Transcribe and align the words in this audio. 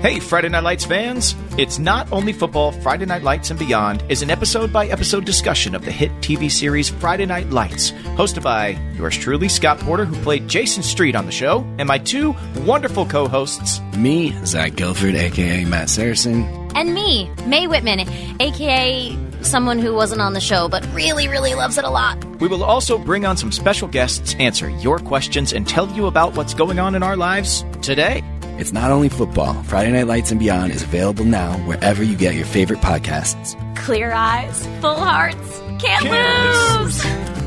Hey, 0.00 0.20
Friday 0.20 0.48
Night 0.48 0.62
Lights 0.62 0.84
fans! 0.84 1.34
It's 1.58 1.80
not 1.80 2.12
only 2.12 2.32
football. 2.32 2.70
Friday 2.70 3.04
Night 3.04 3.24
Lights 3.24 3.50
and 3.50 3.58
Beyond 3.58 4.04
is 4.08 4.22
an 4.22 4.30
episode 4.30 4.72
by 4.72 4.86
episode 4.86 5.24
discussion 5.24 5.74
of 5.74 5.84
the 5.84 5.90
hit 5.90 6.12
TV 6.20 6.48
series 6.48 6.88
Friday 6.88 7.26
Night 7.26 7.50
Lights, 7.50 7.90
hosted 8.14 8.44
by 8.44 8.78
yours 8.94 9.18
truly, 9.18 9.48
Scott 9.48 9.80
Porter, 9.80 10.04
who 10.04 10.14
played 10.22 10.46
Jason 10.46 10.84
Street 10.84 11.16
on 11.16 11.26
the 11.26 11.32
show, 11.32 11.66
and 11.78 11.88
my 11.88 11.98
two 11.98 12.32
wonderful 12.58 13.06
co 13.06 13.26
hosts, 13.26 13.80
Me, 13.96 14.32
Zach 14.46 14.76
Gilford, 14.76 15.16
aka 15.16 15.64
Matt 15.64 15.90
Saracen. 15.90 16.44
And 16.76 16.94
me, 16.94 17.28
Mae 17.46 17.66
Whitman, 17.66 18.06
aka 18.40 19.18
someone 19.42 19.80
who 19.80 19.94
wasn't 19.94 20.20
on 20.20 20.32
the 20.32 20.40
show 20.40 20.68
but 20.68 20.86
really, 20.92 21.26
really 21.26 21.54
loves 21.56 21.76
it 21.76 21.84
a 21.84 21.90
lot. 21.90 22.24
We 22.40 22.46
will 22.46 22.62
also 22.62 22.98
bring 22.98 23.26
on 23.26 23.36
some 23.36 23.50
special 23.50 23.88
guests, 23.88 24.36
answer 24.38 24.70
your 24.70 25.00
questions, 25.00 25.52
and 25.52 25.66
tell 25.66 25.88
you 25.96 26.06
about 26.06 26.36
what's 26.36 26.54
going 26.54 26.78
on 26.78 26.94
in 26.94 27.02
our 27.02 27.16
lives 27.16 27.64
today. 27.82 28.22
It's 28.58 28.72
not 28.72 28.90
only 28.90 29.08
football. 29.08 29.62
Friday 29.62 29.92
Night 29.92 30.08
Lights 30.08 30.32
and 30.32 30.40
Beyond 30.40 30.72
is 30.72 30.82
available 30.82 31.24
now 31.24 31.52
wherever 31.58 32.02
you 32.02 32.16
get 32.16 32.34
your 32.34 32.44
favorite 32.44 32.80
podcasts. 32.80 33.54
Clear 33.76 34.12
eyes, 34.12 34.66
full 34.80 34.96
hearts, 34.96 35.62
can't, 35.78 36.04
lose. 36.04 37.00
Hey, 37.02 37.37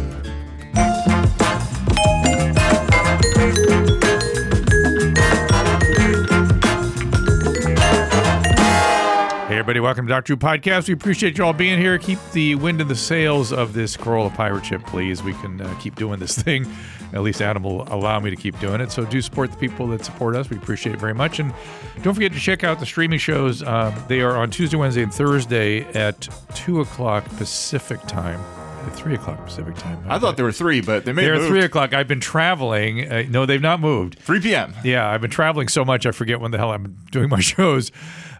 everybody, 9.61 9.79
welcome 9.79 10.07
to 10.07 10.09
Dr. 10.09 10.35
Drew 10.35 10.38
Podcast. 10.38 10.88
We 10.88 10.95
appreciate 10.95 11.38
you 11.38 11.43
all 11.43 11.53
being 11.53 11.77
here. 11.77 11.99
Keep 11.99 12.17
the 12.31 12.55
wind 12.55 12.81
in 12.81 12.88
the 12.88 12.95
sails 12.95 13.53
of 13.53 13.73
this 13.73 13.95
Carolla 13.95 14.33
pirate 14.33 14.65
ship, 14.65 14.83
please. 14.88 15.21
We 15.21 15.33
can 15.33 15.61
uh, 15.61 15.71
keep 15.79 15.93
doing 15.97 16.19
this 16.19 16.35
thing. 16.35 16.65
At 17.13 17.21
least 17.21 17.43
Adam 17.43 17.61
will 17.61 17.83
allow 17.93 18.19
me 18.19 18.31
to 18.31 18.35
keep 18.35 18.59
doing 18.59 18.81
it. 18.81 18.91
So 18.91 19.05
do 19.05 19.21
support 19.21 19.52
the 19.52 19.57
people 19.57 19.85
that 19.89 20.03
support 20.03 20.35
us. 20.35 20.49
We 20.49 20.57
appreciate 20.57 20.95
it 20.95 20.99
very 20.99 21.13
much. 21.13 21.38
And 21.39 21.53
don't 22.02 22.16
forget 22.16 22.33
to 22.33 22.39
check 22.39 22.63
out 22.63 22.79
the 22.79 22.88
streaming 22.88 23.19
shows. 23.19 23.61
Um, 23.61 23.93
they 24.07 24.21
are 24.21 24.35
on 24.35 24.49
Tuesday, 24.49 24.77
Wednesday, 24.77 25.03
and 25.03 25.13
Thursday 25.13 25.81
at 25.93 26.27
2 26.55 26.81
o'clock 26.81 27.23
Pacific 27.38 28.02
time. 28.08 28.39
At 28.88 28.95
3 28.95 29.14
o'clock 29.14 29.45
Pacific 29.45 29.75
time. 29.75 30.03
I 30.09 30.17
thought 30.17 30.38
there 30.38 30.45
were 30.45 30.52
three, 30.52 30.81
but 30.81 31.05
they 31.05 31.14
may 31.14 31.21
They're 31.21 31.33
have 31.36 31.43
at 31.43 31.49
moved. 31.52 31.59
3 31.61 31.66
o'clock. 31.66 31.93
I've 31.93 32.08
been 32.08 32.19
traveling. 32.19 33.08
Uh, 33.11 33.25
no, 33.30 33.45
they've 33.45 33.61
not 33.61 33.80
moved. 33.80 34.17
3 34.17 34.39
p.m. 34.41 34.73
Yeah, 34.83 35.08
I've 35.08 35.21
been 35.21 35.30
traveling 35.30 35.67
so 35.67 35.86
much 35.86 36.08
I 36.08 36.11
forget 36.11 36.39
when 36.41 36.49
the 36.49 36.58
hell 36.58 36.71
I'm 36.71 36.97
doing 37.11 37.30
my 37.30 37.39
shows. 37.41 37.91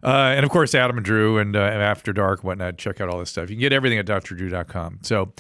Uh, 0.04 0.34
and 0.36 0.44
of 0.44 0.52
course, 0.52 0.74
Adam 0.74 0.98
and 0.98 1.06
Drew 1.06 1.38
and, 1.38 1.56
uh, 1.56 1.60
After 1.60 2.14
Dark 2.14 2.40
and 2.40 2.48
whatnot. 2.48 2.78
Check 2.78 3.02
out 3.02 3.10
all 3.10 3.20
this 3.20 3.30
stuff. 3.30 3.50
You 3.50 3.56
can 3.56 3.62
get 3.62 3.74
everything 3.74 4.00
at 4.00 4.06
drdrew.com. 4.06 5.00
So 5.04 5.34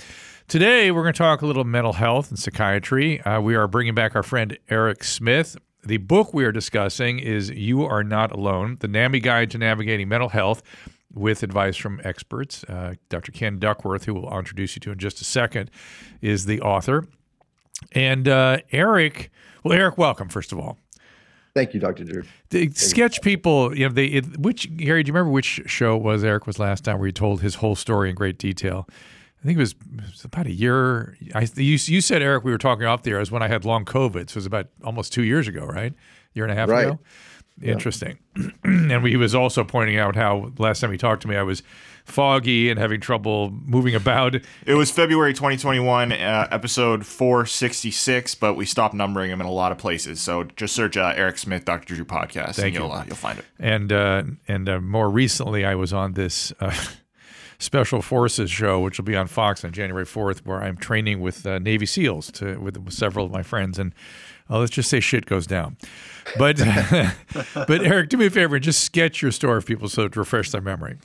today 0.47 0.91
we're 0.91 1.01
going 1.03 1.13
to 1.13 1.17
talk 1.17 1.41
a 1.41 1.45
little 1.45 1.63
mental 1.63 1.93
health 1.93 2.29
and 2.29 2.37
psychiatry. 2.37 3.21
Uh, 3.21 3.41
we 3.41 3.55
are 3.55 3.67
bringing 3.67 3.95
back 3.95 4.15
our 4.15 4.23
friend 4.23 4.57
Eric 4.69 5.03
Smith. 5.03 5.57
The 5.83 5.97
book 5.97 6.33
we 6.33 6.45
are 6.45 6.51
discussing 6.51 7.17
is 7.19 7.49
You 7.49 7.83
Are 7.85 8.03
Not 8.03 8.31
Alone 8.31 8.77
The 8.79 8.87
NAMI 8.87 9.19
Guide 9.19 9.49
to 9.51 9.57
Navigating 9.57 10.07
Mental 10.07 10.29
Health 10.29 10.61
with 11.13 11.41
advice 11.43 11.75
from 11.75 11.99
experts. 12.03 12.63
Uh, 12.65 12.93
Dr. 13.09 13.31
Ken 13.31 13.57
Duckworth, 13.57 14.05
who 14.05 14.13
we'll 14.13 14.37
introduce 14.37 14.75
you 14.75 14.79
to 14.81 14.91
in 14.91 14.99
just 14.99 15.21
a 15.21 15.23
second, 15.23 15.71
is 16.21 16.45
the 16.45 16.61
author. 16.61 17.07
And 17.93 18.27
uh, 18.27 18.59
Eric, 18.71 19.31
well, 19.63 19.77
Eric, 19.77 19.97
welcome, 19.97 20.29
first 20.29 20.51
of 20.51 20.59
all. 20.59 20.77
Thank 21.53 21.73
you, 21.73 21.79
Dr. 21.79 22.03
Drew. 22.05 22.23
The 22.49 22.69
sketch 22.71 23.21
people, 23.21 23.75
you 23.77 23.87
know, 23.87 23.93
they 23.93 24.05
it, 24.05 24.37
which 24.37 24.75
Gary, 24.77 25.03
do 25.03 25.09
you 25.09 25.13
remember 25.13 25.31
which 25.31 25.61
show 25.65 25.97
it 25.97 26.01
was 26.01 26.23
Eric 26.23 26.47
was 26.47 26.59
last 26.59 26.85
time 26.85 26.97
where 26.99 27.07
he 27.07 27.11
told 27.11 27.41
his 27.41 27.55
whole 27.55 27.75
story 27.75 28.09
in 28.09 28.15
great 28.15 28.37
detail? 28.37 28.87
I 29.43 29.45
think 29.45 29.57
it 29.57 29.59
was, 29.59 29.71
it 29.71 30.01
was 30.11 30.23
about 30.23 30.45
a 30.45 30.51
year. 30.51 31.17
I 31.33 31.41
you, 31.55 31.77
you 31.81 31.99
said 32.01 32.21
Eric, 32.21 32.43
we 32.43 32.51
were 32.51 32.57
talking 32.57 32.85
off 32.85 33.03
there 33.03 33.19
as 33.19 33.31
when 33.31 33.41
I 33.43 33.47
had 33.47 33.65
long 33.65 33.85
COVID, 33.85 34.29
so 34.29 34.33
it 34.33 34.35
was 34.35 34.45
about 34.45 34.67
almost 34.83 35.11
two 35.13 35.23
years 35.23 35.47
ago, 35.47 35.65
right? 35.65 35.93
Year 36.33 36.45
and 36.45 36.51
a 36.51 36.55
half 36.55 36.69
Right. 36.69 36.85
ago. 36.87 36.99
Interesting. 37.61 38.17
and 38.63 39.05
he 39.07 39.15
was 39.17 39.35
also 39.35 39.63
pointing 39.63 39.97
out 39.97 40.15
how 40.15 40.51
last 40.57 40.79
time 40.81 40.91
he 40.91 40.97
talked 40.97 41.21
to 41.23 41.27
me, 41.27 41.35
I 41.35 41.43
was 41.43 41.61
foggy 42.05 42.69
and 42.71 42.79
having 42.79 42.99
trouble 42.99 43.51
moving 43.51 43.93
about. 43.93 44.35
It 44.65 44.73
was 44.73 44.89
February 44.89 45.33
2021, 45.33 46.11
uh, 46.11 46.47
episode 46.51 47.05
466, 47.05 48.35
but 48.35 48.55
we 48.55 48.65
stopped 48.65 48.95
numbering 48.95 49.29
them 49.29 49.41
in 49.41 49.47
a 49.47 49.51
lot 49.51 49.71
of 49.71 49.77
places. 49.77 50.19
So 50.21 50.43
just 50.43 50.73
search 50.75 50.97
uh, 50.97 51.13
Eric 51.15 51.37
Smith, 51.37 51.65
Dr. 51.65 51.95
Drew 51.95 52.05
podcast, 52.05 52.55
Thank 52.55 52.67
and 52.67 52.73
you'll, 52.75 52.87
you. 52.87 52.93
uh, 52.93 53.03
you'll 53.05 53.15
find 53.15 53.39
it. 53.39 53.45
and 53.59 53.93
uh, 53.93 54.23
and 54.47 54.67
uh, 54.67 54.79
more 54.81 55.09
recently, 55.09 55.63
I 55.63 55.75
was 55.75 55.93
on 55.93 56.13
this 56.13 56.51
uh, 56.59 56.73
Special 57.59 58.01
Forces 58.01 58.49
show, 58.49 58.79
which 58.79 58.97
will 58.97 59.05
be 59.05 59.15
on 59.15 59.27
Fox 59.27 59.63
on 59.63 59.71
January 59.71 60.05
fourth, 60.05 60.43
where 60.45 60.63
I'm 60.63 60.77
training 60.77 61.21
with 61.21 61.45
uh, 61.45 61.59
Navy 61.59 61.85
SEALs 61.85 62.31
to 62.33 62.59
with 62.59 62.91
several 62.91 63.25
of 63.27 63.31
my 63.31 63.43
friends, 63.43 63.77
and 63.77 63.93
let's 64.49 64.71
just 64.71 64.89
say 64.89 64.99
shit 64.99 65.27
goes 65.27 65.45
down. 65.45 65.77
But 66.37 66.57
but 67.53 67.83
Eric, 67.83 68.09
do 68.09 68.17
me 68.17 68.27
a 68.27 68.29
favor 68.29 68.55
and 68.55 68.63
just 68.63 68.83
sketch 68.83 69.21
your 69.21 69.31
story 69.31 69.61
for 69.61 69.67
people 69.67 69.89
so 69.89 70.07
to 70.07 70.19
refresh 70.19 70.51
their 70.51 70.61
memory. 70.61 70.97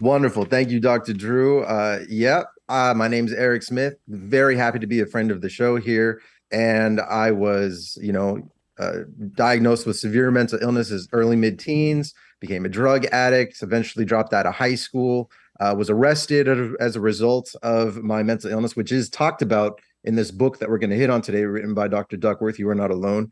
Wonderful. 0.00 0.44
Thank 0.44 0.70
you, 0.70 0.80
Dr. 0.80 1.12
Drew. 1.12 1.62
Uh, 1.62 2.00
yep. 2.08 2.46
Uh, 2.68 2.94
my 2.96 3.08
name's 3.08 3.32
Eric 3.32 3.62
Smith. 3.62 3.94
Very 4.08 4.56
happy 4.56 4.78
to 4.78 4.86
be 4.86 5.00
a 5.00 5.06
friend 5.06 5.30
of 5.30 5.40
the 5.40 5.48
show 5.48 5.76
here. 5.76 6.20
And 6.50 7.00
I 7.00 7.30
was, 7.30 7.98
you 8.00 8.12
know, 8.12 8.50
uh, 8.78 9.00
diagnosed 9.34 9.86
with 9.86 9.98
severe 9.98 10.30
mental 10.30 10.58
illness 10.60 10.90
as 10.90 11.08
early 11.12 11.36
mid 11.36 11.58
teens, 11.58 12.14
became 12.40 12.64
a 12.64 12.68
drug 12.68 13.04
addict, 13.06 13.62
eventually 13.62 14.04
dropped 14.04 14.32
out 14.32 14.46
of 14.46 14.54
high 14.54 14.74
school, 14.74 15.30
uh, 15.60 15.74
was 15.76 15.90
arrested 15.90 16.48
as 16.80 16.96
a 16.96 17.00
result 17.00 17.54
of 17.62 18.02
my 18.02 18.22
mental 18.22 18.50
illness, 18.50 18.74
which 18.74 18.90
is 18.90 19.08
talked 19.08 19.42
about 19.42 19.80
in 20.04 20.16
this 20.16 20.30
book 20.30 20.58
that 20.58 20.68
we're 20.68 20.78
going 20.78 20.90
to 20.90 20.96
hit 20.96 21.10
on 21.10 21.22
today, 21.22 21.44
written 21.44 21.74
by 21.74 21.86
Dr. 21.86 22.16
Duckworth. 22.16 22.58
You 22.58 22.68
are 22.68 22.74
not 22.74 22.90
alone. 22.90 23.30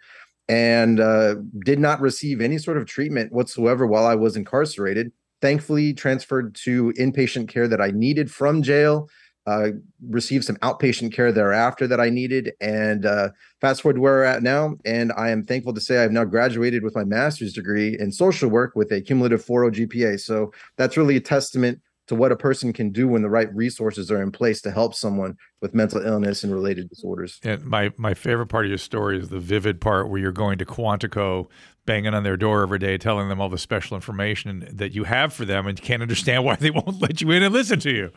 And 0.51 0.99
uh, 0.99 1.37
did 1.65 1.79
not 1.79 2.01
receive 2.01 2.41
any 2.41 2.59
sort 2.59 2.77
of 2.77 2.87
treatment 2.87 3.33
whatsoever 3.33 3.87
while 3.87 4.05
I 4.05 4.17
was 4.17 4.37
incarcerated 4.37 5.13
thankfully 5.41 5.93
transferred 5.93 6.55
to 6.55 6.93
inpatient 6.99 7.49
care 7.49 7.69
that 7.69 7.81
I 7.81 7.91
needed 7.91 8.31
from 8.31 8.63
jail. 8.63 9.09
Uh, 9.47 9.71
received 10.11 10.45
some 10.45 10.57
outpatient 10.57 11.13
care 11.13 11.33
thereafter 11.33 11.87
that 11.87 11.99
I 11.99 12.11
needed, 12.11 12.53
and 12.61 13.07
uh, 13.07 13.31
fast 13.61 13.81
forward 13.81 13.95
to 13.95 14.01
where 14.01 14.13
we're 14.13 14.25
at 14.25 14.43
now. 14.43 14.77
And 14.85 15.13
I 15.17 15.31
am 15.31 15.45
thankful 15.45 15.73
to 15.73 15.81
say 15.81 16.05
I've 16.05 16.13
now 16.13 16.25
graduated 16.25 16.85
with 16.85 16.95
my 16.95 17.05
master's 17.05 17.55
degree 17.55 17.99
in 17.99 18.13
social 18.13 18.51
work 18.51 18.77
with 18.77 18.93
a 18.93 19.01
cumulative 19.01 19.45
4.0 19.45 19.89
GPA. 19.89 20.21
So 20.21 20.53
that's 20.77 20.99
really 20.99 21.17
a 21.17 21.21
testament 21.21 21.81
to 22.11 22.17
what 22.17 22.33
a 22.33 22.37
person 22.37 22.73
can 22.73 22.91
do 22.91 23.07
when 23.07 23.23
the 23.23 23.31
right 23.31 23.55
resources 23.55 24.11
are 24.11 24.21
in 24.21 24.33
place 24.33 24.61
to 24.61 24.73
help 24.73 24.97
someone 24.97 25.37
with 25.61 25.75
mental 25.75 26.05
illness 26.05 26.43
and 26.43 26.53
related 26.53 26.89
disorders. 26.89 27.39
And 27.45 27.65
my 27.65 27.93
my 27.97 28.15
favorite 28.15 28.49
part 28.49 28.65
of 28.65 28.69
your 28.69 28.79
story 28.79 29.17
is 29.17 29.29
the 29.29 29.39
vivid 29.39 29.81
part 29.81 30.09
where 30.09 30.21
you're 30.21 30.33
going 30.33 30.59
to 30.59 30.65
Quantico, 30.65 31.47
banging 31.87 32.13
on 32.13 32.25
their 32.25 32.37
door 32.37 32.63
every 32.63 32.81
day, 32.81 32.99
telling 32.99 33.29
them 33.29 33.41
all 33.41 33.49
the 33.49 33.59
special 33.59 33.95
information 33.95 34.67
that 34.73 34.93
you 34.93 35.05
have 35.05 35.33
for 35.33 35.45
them, 35.45 35.69
and 35.69 35.79
you 35.79 35.85
can't 35.85 36.03
understand 36.03 36.45
why 36.45 36.57
they 36.57 36.71
won't 36.73 37.01
let 37.01 37.21
you 37.21 37.31
in 37.31 37.45
and 37.45 37.55
listen 37.55 37.79
to 37.79 37.93
you. 37.93 38.11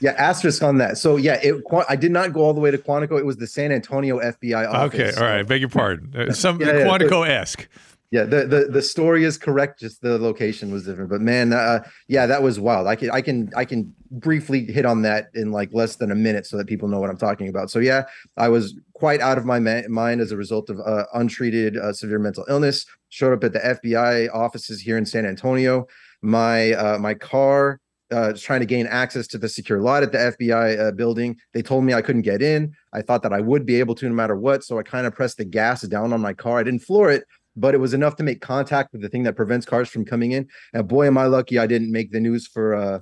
Yeah, 0.00 0.10
asterisk 0.18 0.62
on 0.62 0.76
that. 0.76 0.98
So 0.98 1.16
yeah, 1.16 1.40
it, 1.42 1.62
I 1.88 1.96
did 1.96 2.12
not 2.12 2.34
go 2.34 2.42
all 2.42 2.52
the 2.52 2.60
way 2.60 2.70
to 2.70 2.76
Quantico. 2.76 3.18
It 3.18 3.24
was 3.24 3.38
the 3.38 3.46
San 3.46 3.72
Antonio 3.72 4.20
FBI 4.20 4.70
office. 4.70 5.00
Okay, 5.00 5.18
all 5.18 5.26
right. 5.26 5.48
Beg 5.48 5.62
your 5.62 5.70
pardon. 5.70 6.14
Uh, 6.14 6.32
Some 6.34 6.60
Yeah, 6.60 6.76
yeah, 6.76 6.84
Quantico 6.84 7.26
esque. 7.26 7.66
Yeah, 8.10 8.24
the, 8.24 8.44
the 8.44 8.64
the 8.64 8.82
story 8.82 9.22
is 9.22 9.38
correct. 9.38 9.78
Just 9.78 10.02
the 10.02 10.18
location 10.18 10.72
was 10.72 10.84
different. 10.84 11.10
But 11.10 11.20
man, 11.20 11.52
uh, 11.52 11.84
yeah, 12.08 12.26
that 12.26 12.42
was 12.42 12.58
wild. 12.58 12.88
I 12.88 12.96
can 12.96 13.10
I 13.12 13.20
can 13.20 13.52
I 13.54 13.64
can 13.64 13.94
briefly 14.10 14.64
hit 14.66 14.84
on 14.84 15.02
that 15.02 15.28
in 15.34 15.52
like 15.52 15.70
less 15.72 15.94
than 15.94 16.10
a 16.10 16.16
minute 16.16 16.44
so 16.44 16.56
that 16.56 16.66
people 16.66 16.88
know 16.88 16.98
what 16.98 17.08
I'm 17.08 17.16
talking 17.16 17.46
about. 17.46 17.70
So 17.70 17.78
yeah, 17.78 18.04
I 18.36 18.48
was 18.48 18.76
quite 18.94 19.20
out 19.20 19.38
of 19.38 19.44
my 19.44 19.60
ma- 19.60 19.82
mind 19.88 20.20
as 20.20 20.32
a 20.32 20.36
result 20.36 20.70
of 20.70 20.80
uh, 20.80 21.04
untreated 21.14 21.76
uh, 21.76 21.92
severe 21.92 22.18
mental 22.18 22.44
illness. 22.48 22.84
Showed 23.10 23.32
up 23.32 23.44
at 23.44 23.52
the 23.52 23.60
FBI 23.60 24.34
offices 24.34 24.80
here 24.80 24.98
in 24.98 25.06
San 25.06 25.24
Antonio. 25.24 25.86
My 26.20 26.72
uh, 26.72 26.98
my 26.98 27.14
car 27.14 27.80
uh, 28.10 28.32
trying 28.32 28.60
to 28.60 28.66
gain 28.66 28.86
access 28.86 29.26
to 29.28 29.38
the 29.38 29.48
secure 29.48 29.80
lot 29.80 30.02
at 30.02 30.12
the 30.12 30.18
FBI 30.18 30.78
uh, 30.80 30.90
building. 30.92 31.36
They 31.54 31.62
told 31.62 31.84
me 31.84 31.94
I 31.94 32.02
couldn't 32.02 32.22
get 32.22 32.42
in. 32.42 32.74
I 32.92 33.02
thought 33.02 33.22
that 33.22 33.32
I 33.32 33.40
would 33.40 33.64
be 33.64 33.76
able 33.76 33.94
to 33.96 34.08
no 34.08 34.14
matter 34.14 34.36
what. 34.36 34.64
So 34.64 34.78
I 34.78 34.82
kind 34.82 35.06
of 35.06 35.14
pressed 35.14 35.36
the 35.36 35.44
gas 35.44 35.82
down 35.82 36.12
on 36.12 36.20
my 36.20 36.32
car. 36.32 36.58
I 36.58 36.64
didn't 36.64 36.82
floor 36.82 37.10
it, 37.10 37.24
but 37.56 37.74
it 37.74 37.78
was 37.78 37.94
enough 37.94 38.16
to 38.16 38.22
make 38.22 38.40
contact 38.40 38.92
with 38.92 39.02
the 39.02 39.08
thing 39.08 39.22
that 39.24 39.36
prevents 39.36 39.66
cars 39.66 39.88
from 39.88 40.04
coming 40.04 40.32
in. 40.32 40.48
And 40.72 40.86
boy, 40.88 41.06
am 41.06 41.18
I 41.18 41.26
lucky 41.26 41.58
I 41.58 41.66
didn't 41.66 41.90
make 41.92 42.12
the 42.12 42.20
news 42.20 42.46
for, 42.46 42.74
uh, 42.74 43.00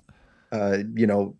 uh, 0.52 0.78
you 0.94 1.06
know, 1.06 1.36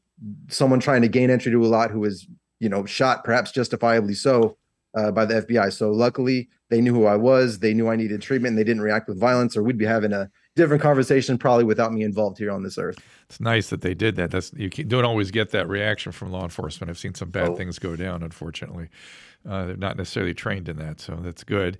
someone 0.49 0.81
trying 0.81 1.02
to 1.02 1.08
gain 1.08 1.31
entry 1.31 1.52
to 1.52 1.64
a 1.64 1.66
lot 1.66 1.90
who 1.90 2.00
was, 2.00 2.26
you 2.60 2.69
know, 2.69 2.84
shot, 2.84 3.25
perhaps 3.25 3.52
justifiably 3.52 4.14
so, 4.14 4.56
uh, 4.96 5.10
by 5.10 5.25
the 5.25 5.43
FBI. 5.43 5.72
So 5.72 5.90
luckily, 5.90 6.49
they 6.70 6.81
knew 6.81 6.93
who 6.94 7.06
I 7.06 7.16
was. 7.16 7.60
They 7.60 7.72
knew 7.72 7.88
I 7.88 7.96
needed 7.96 8.20
treatment, 8.20 8.50
and 8.52 8.58
they 8.58 8.64
didn't 8.64 8.82
react 8.82 9.08
with 9.08 9.19
violence, 9.19 9.56
or 9.56 9.62
we'd 9.62 9.78
be 9.78 9.87
having 9.87 10.12
a 10.12 10.28
different 10.54 10.82
conversation 10.82 11.38
probably 11.38 11.64
without 11.64 11.93
me 11.93 12.02
involved 12.02 12.37
here 12.37 12.50
on 12.50 12.62
this 12.62 12.76
earth. 12.76 12.99
It's 13.28 13.40
nice 13.40 13.70
that 13.70 13.81
they 13.81 13.94
did 13.94 14.16
that. 14.16 14.31
That's 14.31 14.52
you 14.54 14.69
don't 14.69 15.04
always 15.04 15.31
get 15.31 15.50
that 15.52 15.69
reaction 15.69 16.12
from 16.12 16.31
law 16.31 16.43
enforcement. 16.43 16.90
I've 16.90 16.99
seen 16.99 17.14
some 17.14 17.31
bad 17.31 17.50
Oh. 17.50 17.54
things 17.56 17.78
go 17.78 17.96
down. 17.96 18.22
Unfortunately, 18.22 18.88
uh, 19.49 19.66
they're 19.66 19.76
not 19.76 19.96
necessarily 19.96 20.34
trained 20.34 20.69
in 20.69 20.76
that, 20.78 21.00
so 21.00 21.16
that's 21.22 21.44
good. 21.44 21.78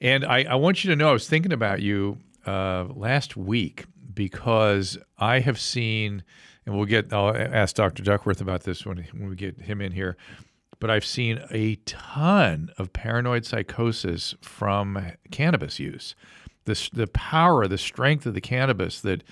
And 0.00 0.24
I, 0.24 0.44
I 0.44 0.54
want 0.54 0.82
you 0.82 0.90
to 0.90 0.96
know, 0.96 1.10
I 1.10 1.12
was 1.12 1.28
thinking 1.28 1.52
about 1.52 1.82
you 1.82 2.18
uh, 2.46 2.86
last 2.94 3.36
week 3.36 3.84
because 4.14 4.98
I 5.18 5.40
have 5.40 5.60
seen, 5.60 6.22
and 6.64 6.74
we'll 6.74 6.86
get. 6.86 7.12
I'll 7.12 7.36
ask 7.36 7.76
Dr. 7.76 8.02
Duckworth 8.02 8.40
about 8.40 8.62
this 8.64 8.84
when 8.86 9.06
when 9.12 9.28
we 9.28 9.36
get 9.36 9.60
him 9.60 9.80
in 9.80 9.92
here. 9.92 10.16
But 10.78 10.90
I've 10.90 11.04
seen 11.04 11.42
a 11.50 11.76
ton 11.84 12.70
of 12.78 12.92
paranoid 12.94 13.44
psychosis 13.44 14.34
from 14.40 15.12
cannabis 15.30 15.78
use. 15.78 16.14
the 16.64 16.88
the 16.92 17.06
power, 17.08 17.66
the 17.66 17.78
strength 17.78 18.24
of 18.26 18.34
the 18.34 18.40
cannabis 18.40 19.00
that 19.02 19.22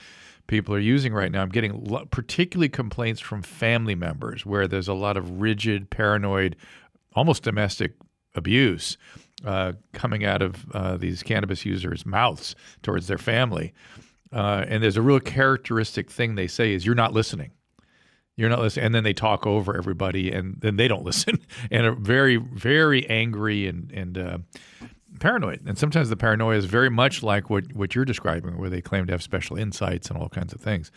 people 0.47 0.75
are 0.75 0.79
using 0.81 1.12
right 1.12 1.32
now. 1.32 1.43
I'm 1.43 1.49
getting 1.49 1.85
lo- 1.85 2.06
particularly 2.11 2.69
complaints 2.69 3.20
from 3.20 3.43
family 3.43 3.94
members 3.94 4.44
where 4.44 4.69
there's 4.69 4.88
a 4.88 4.94
lot 4.94 5.17
of 5.17 5.41
rigid, 5.41 5.91
paranoid, 5.91 6.56
almost 7.15 7.43
domestic 7.43 7.94
abuse 8.35 8.97
uh, 9.44 9.73
coming 9.93 10.25
out 10.25 10.43
of 10.43 10.67
uh, 10.73 10.96
these 10.96 11.23
cannabis 11.23 11.64
users' 11.64 12.05
mouths 12.05 12.55
towards 12.82 13.06
their 13.06 13.19
family. 13.19 13.73
Uh, 14.32 14.64
and 14.69 14.82
there's 14.82 14.96
a 14.96 15.02
real 15.02 15.20
characteristic 15.20 16.11
thing 16.11 16.35
they 16.35 16.46
say 16.46 16.73
is 16.75 16.85
you're 16.85 16.94
not 16.94 17.12
listening. 17.12 17.52
You're 18.37 18.50
not 18.50 18.61
listening, 18.61 18.87
and 18.87 18.94
then 18.94 19.02
they 19.02 19.14
talk 19.14 19.46
over 19.46 19.76
everybody, 19.76 20.31
and 20.31 20.61
then 20.61 20.76
they 20.76 20.87
don't 20.87 21.05
listen, 21.05 21.38
and 21.70 21.87
are 21.87 21.93
very, 21.93 22.37
very 22.37 23.08
angry 23.08 23.67
and 23.67 23.90
and 23.90 24.19
uh, 24.19 24.38
paranoid. 25.19 25.62
And 25.67 25.76
sometimes 25.76 26.08
the 26.08 26.17
paranoia 26.17 26.56
is 26.56 26.64
very 26.67 26.91
much 26.91 27.23
like 27.23 27.50
what 27.50 27.73
what 27.75 27.94
you're 27.94 28.05
describing, 28.05 28.56
where 28.58 28.70
they 28.70 28.81
claim 28.81 29.06
to 29.06 29.12
have 29.12 29.23
special 29.23 29.56
insights 29.56 30.08
and 30.08 30.19
all 30.19 30.29
kinds 30.29 30.52
of 30.52 30.61
things. 30.61 30.93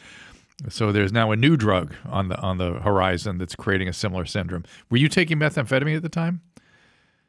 So 0.69 0.91
there's 0.91 1.11
now 1.11 1.31
a 1.31 1.35
new 1.35 1.57
drug 1.57 1.95
on 2.05 2.27
the 2.27 2.37
on 2.39 2.57
the 2.59 2.73
horizon 2.73 3.39
that's 3.39 3.55
creating 3.55 3.87
a 3.87 3.93
similar 3.93 4.25
syndrome. 4.25 4.63
Were 4.91 4.97
you 4.97 5.09
taking 5.09 5.39
methamphetamine 5.39 5.95
at 5.95 6.03
the 6.03 6.09
time? 6.09 6.41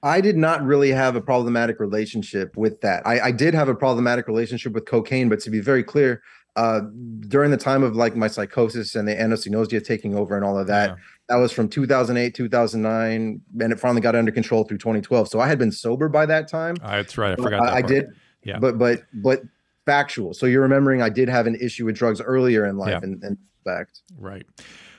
I 0.02 0.20
did 0.20 0.36
not 0.36 0.62
really 0.64 0.90
have 0.90 1.14
a 1.14 1.20
problematic 1.20 1.78
relationship 1.78 2.56
with 2.56 2.80
that. 2.80 3.06
I, 3.06 3.20
I 3.20 3.30
did 3.32 3.54
have 3.54 3.68
a 3.68 3.74
problematic 3.74 4.26
relationship 4.26 4.72
with 4.72 4.84
cocaine, 4.84 5.28
but 5.28 5.38
to 5.40 5.50
be 5.50 5.60
very 5.60 5.84
clear, 5.84 6.22
uh, 6.56 6.80
during 7.20 7.50
the 7.50 7.56
time 7.56 7.82
of 7.82 7.94
like 7.96 8.14
my 8.16 8.26
psychosis 8.26 8.94
and 8.94 9.06
the 9.08 9.14
anosognosia 9.14 9.82
taking 9.84 10.14
over 10.14 10.36
and 10.36 10.44
all 10.44 10.58
of 10.58 10.66
that, 10.66 10.90
Yeah. 10.90 10.96
that 11.28 11.36
was 11.36 11.52
from 11.52 11.68
2008, 11.68 12.34
2009, 12.34 13.40
and 13.60 13.72
it 13.72 13.78
finally 13.80 14.00
got 14.00 14.14
under 14.16 14.32
control 14.32 14.64
through 14.64 14.78
2012. 14.78 15.28
So 15.28 15.40
I 15.40 15.46
had 15.46 15.58
been 15.58 15.72
sober 15.72 16.08
by 16.08 16.26
that 16.26 16.48
time. 16.48 16.76
Uh, 16.82 16.96
that's 16.96 17.16
right. 17.16 17.32
I 17.32 17.36
But 17.36 17.42
forgot. 17.44 17.64
That 17.66 17.72
I, 17.72 17.78
I 17.78 17.82
did, 17.82 18.06
Yeah. 18.44 18.58
but 18.58 18.76
but 18.78 19.02
but 19.14 19.42
factual. 19.86 20.34
So 20.34 20.46
you're 20.46 20.62
remembering 20.62 21.00
I 21.00 21.08
did 21.08 21.28
have 21.28 21.46
an 21.46 21.54
issue 21.56 21.86
with 21.86 21.94
drugs 21.96 22.20
earlier 22.20 22.66
in 22.66 22.76
life, 22.76 22.90
Yeah. 22.90 23.00
and, 23.02 23.22
and 23.22 23.38
fact. 23.64 24.00
Right. 24.18 24.44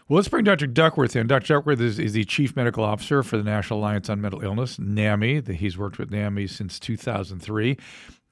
Well, 0.09 0.17
let's 0.17 0.27
bring 0.27 0.43
Dr. 0.43 0.67
Duckworth 0.67 1.15
in. 1.15 1.27
Dr. 1.27 1.53
Duckworth 1.53 1.79
is, 1.79 1.97
is 1.97 2.13
the 2.13 2.25
Chief 2.25 2.55
Medical 2.55 2.83
Officer 2.83 3.23
for 3.23 3.37
the 3.37 3.43
National 3.43 3.79
Alliance 3.79 4.09
on 4.09 4.19
Mental 4.19 4.43
Illness, 4.43 4.77
NAMI. 4.77 5.39
The- 5.39 5.53
He's 5.53 5.77
worked 5.77 5.97
with 5.97 6.11
NAMI 6.11 6.47
since 6.47 6.77
2003. 6.79 7.77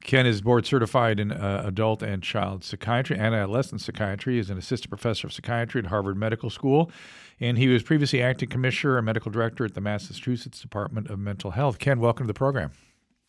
Ken 0.04 0.26
is 0.26 0.42
board 0.42 0.66
certified 0.66 1.20
in 1.20 1.32
uh, 1.32 1.64
adult 1.66 2.02
and 2.02 2.24
child 2.24 2.64
psychiatry 2.64 3.18
and 3.18 3.36
adolescent 3.36 3.82
psychiatry. 3.82 4.36
He's 4.38 4.50
an 4.50 4.58
assistant 4.58 4.90
professor 4.90 5.28
of 5.28 5.34
psychiatry 5.34 5.80
at 5.80 5.86
Harvard 5.88 6.18
Medical 6.18 6.50
School. 6.50 6.92
And 7.40 7.58
he 7.58 7.68
was 7.68 7.84
previously 7.84 8.22
acting 8.22 8.50
commissioner 8.50 8.98
and 8.98 9.06
medical 9.06 9.32
director 9.32 9.64
at 9.64 9.74
the 9.74 9.82
Massachusetts 9.82 10.60
Department 10.60 11.10
of 11.10 11.20
Mental 11.20 11.52
Health. 11.52 11.80
Ken, 11.80 12.00
welcome 12.00 12.26
to 12.26 12.28
the 12.28 12.38
program. 12.38 12.72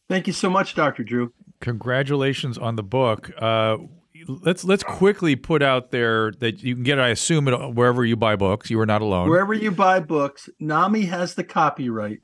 Thank 0.08 0.26
you 0.26 0.32
so 0.32 0.50
much, 0.50 0.74
Dr. 0.74 1.04
Drew. 1.04 1.32
Congratulations 1.60 2.58
on 2.58 2.76
the 2.76 2.82
book. 2.82 3.30
Uh, 3.38 3.76
let's 4.26 4.64
let's 4.64 4.82
quickly 4.82 5.36
put 5.36 5.62
out 5.62 5.90
there 5.90 6.32
that 6.32 6.62
you 6.62 6.74
can 6.74 6.84
get. 6.84 6.98
I 6.98 7.08
assume 7.08 7.48
it 7.48 7.74
wherever 7.74 8.04
you 8.04 8.16
buy 8.16 8.36
books. 8.36 8.70
You 8.70 8.80
are 8.80 8.86
not 8.86 9.02
alone. 9.02 9.28
Wherever 9.28 9.54
you 9.54 9.70
buy 9.70 10.00
books, 10.00 10.48
NAMI 10.60 11.02
has 11.06 11.34
the 11.34 11.44
copyright. 11.44 12.20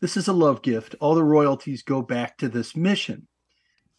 This 0.00 0.16
is 0.16 0.28
a 0.28 0.32
love 0.32 0.62
gift. 0.62 0.94
All 1.00 1.14
the 1.14 1.24
royalties 1.24 1.82
go 1.82 2.02
back 2.02 2.36
to 2.38 2.48
this 2.48 2.76
mission. 2.76 3.28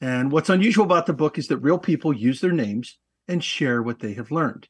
And 0.01 0.31
what's 0.31 0.49
unusual 0.49 0.83
about 0.83 1.05
the 1.05 1.13
book 1.13 1.37
is 1.37 1.47
that 1.47 1.59
real 1.59 1.79
people 1.79 2.13
use 2.13 2.41
their 2.41 2.51
names 2.51 2.97
and 3.27 3.43
share 3.43 3.81
what 3.81 3.99
they 3.99 4.13
have 4.13 4.31
learned. 4.31 4.67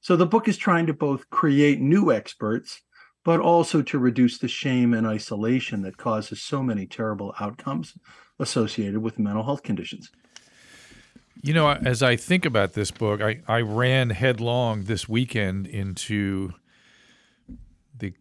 So 0.00 0.14
the 0.14 0.26
book 0.26 0.46
is 0.46 0.56
trying 0.56 0.86
to 0.86 0.92
both 0.92 1.28
create 1.30 1.80
new 1.80 2.12
experts, 2.12 2.82
but 3.24 3.40
also 3.40 3.82
to 3.82 3.98
reduce 3.98 4.38
the 4.38 4.46
shame 4.46 4.94
and 4.94 5.04
isolation 5.04 5.82
that 5.82 5.96
causes 5.96 6.40
so 6.40 6.62
many 6.62 6.86
terrible 6.86 7.34
outcomes 7.40 7.94
associated 8.38 8.98
with 8.98 9.18
mental 9.18 9.42
health 9.42 9.64
conditions. 9.64 10.12
You 11.42 11.54
know, 11.54 11.70
as 11.70 12.02
I 12.02 12.16
think 12.16 12.44
about 12.44 12.72
this 12.72 12.90
book, 12.90 13.20
I, 13.20 13.40
I 13.46 13.60
ran 13.60 14.10
headlong 14.10 14.84
this 14.84 15.08
weekend 15.08 15.66
into 15.66 16.54
the 17.96 18.14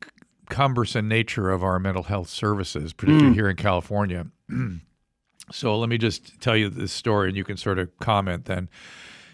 cumbersome 0.50 1.07
nature 1.07 1.50
of 1.50 1.63
our 1.63 1.79
mental 1.79 2.03
health 2.03 2.29
services, 2.29 2.94
particularly 2.94 3.33
here 3.33 3.50
in 3.50 3.56
California. 3.56 4.27
so 5.51 5.77
let 5.77 5.89
me 5.89 5.97
just 5.97 6.39
tell 6.41 6.56
you 6.56 6.69
this 6.69 6.91
story 6.91 7.29
and 7.29 7.38
you 7.38 7.44
can 7.44 7.57
sort 7.57 7.79
of 7.79 7.97
comment 8.00 8.45
then. 8.45 8.69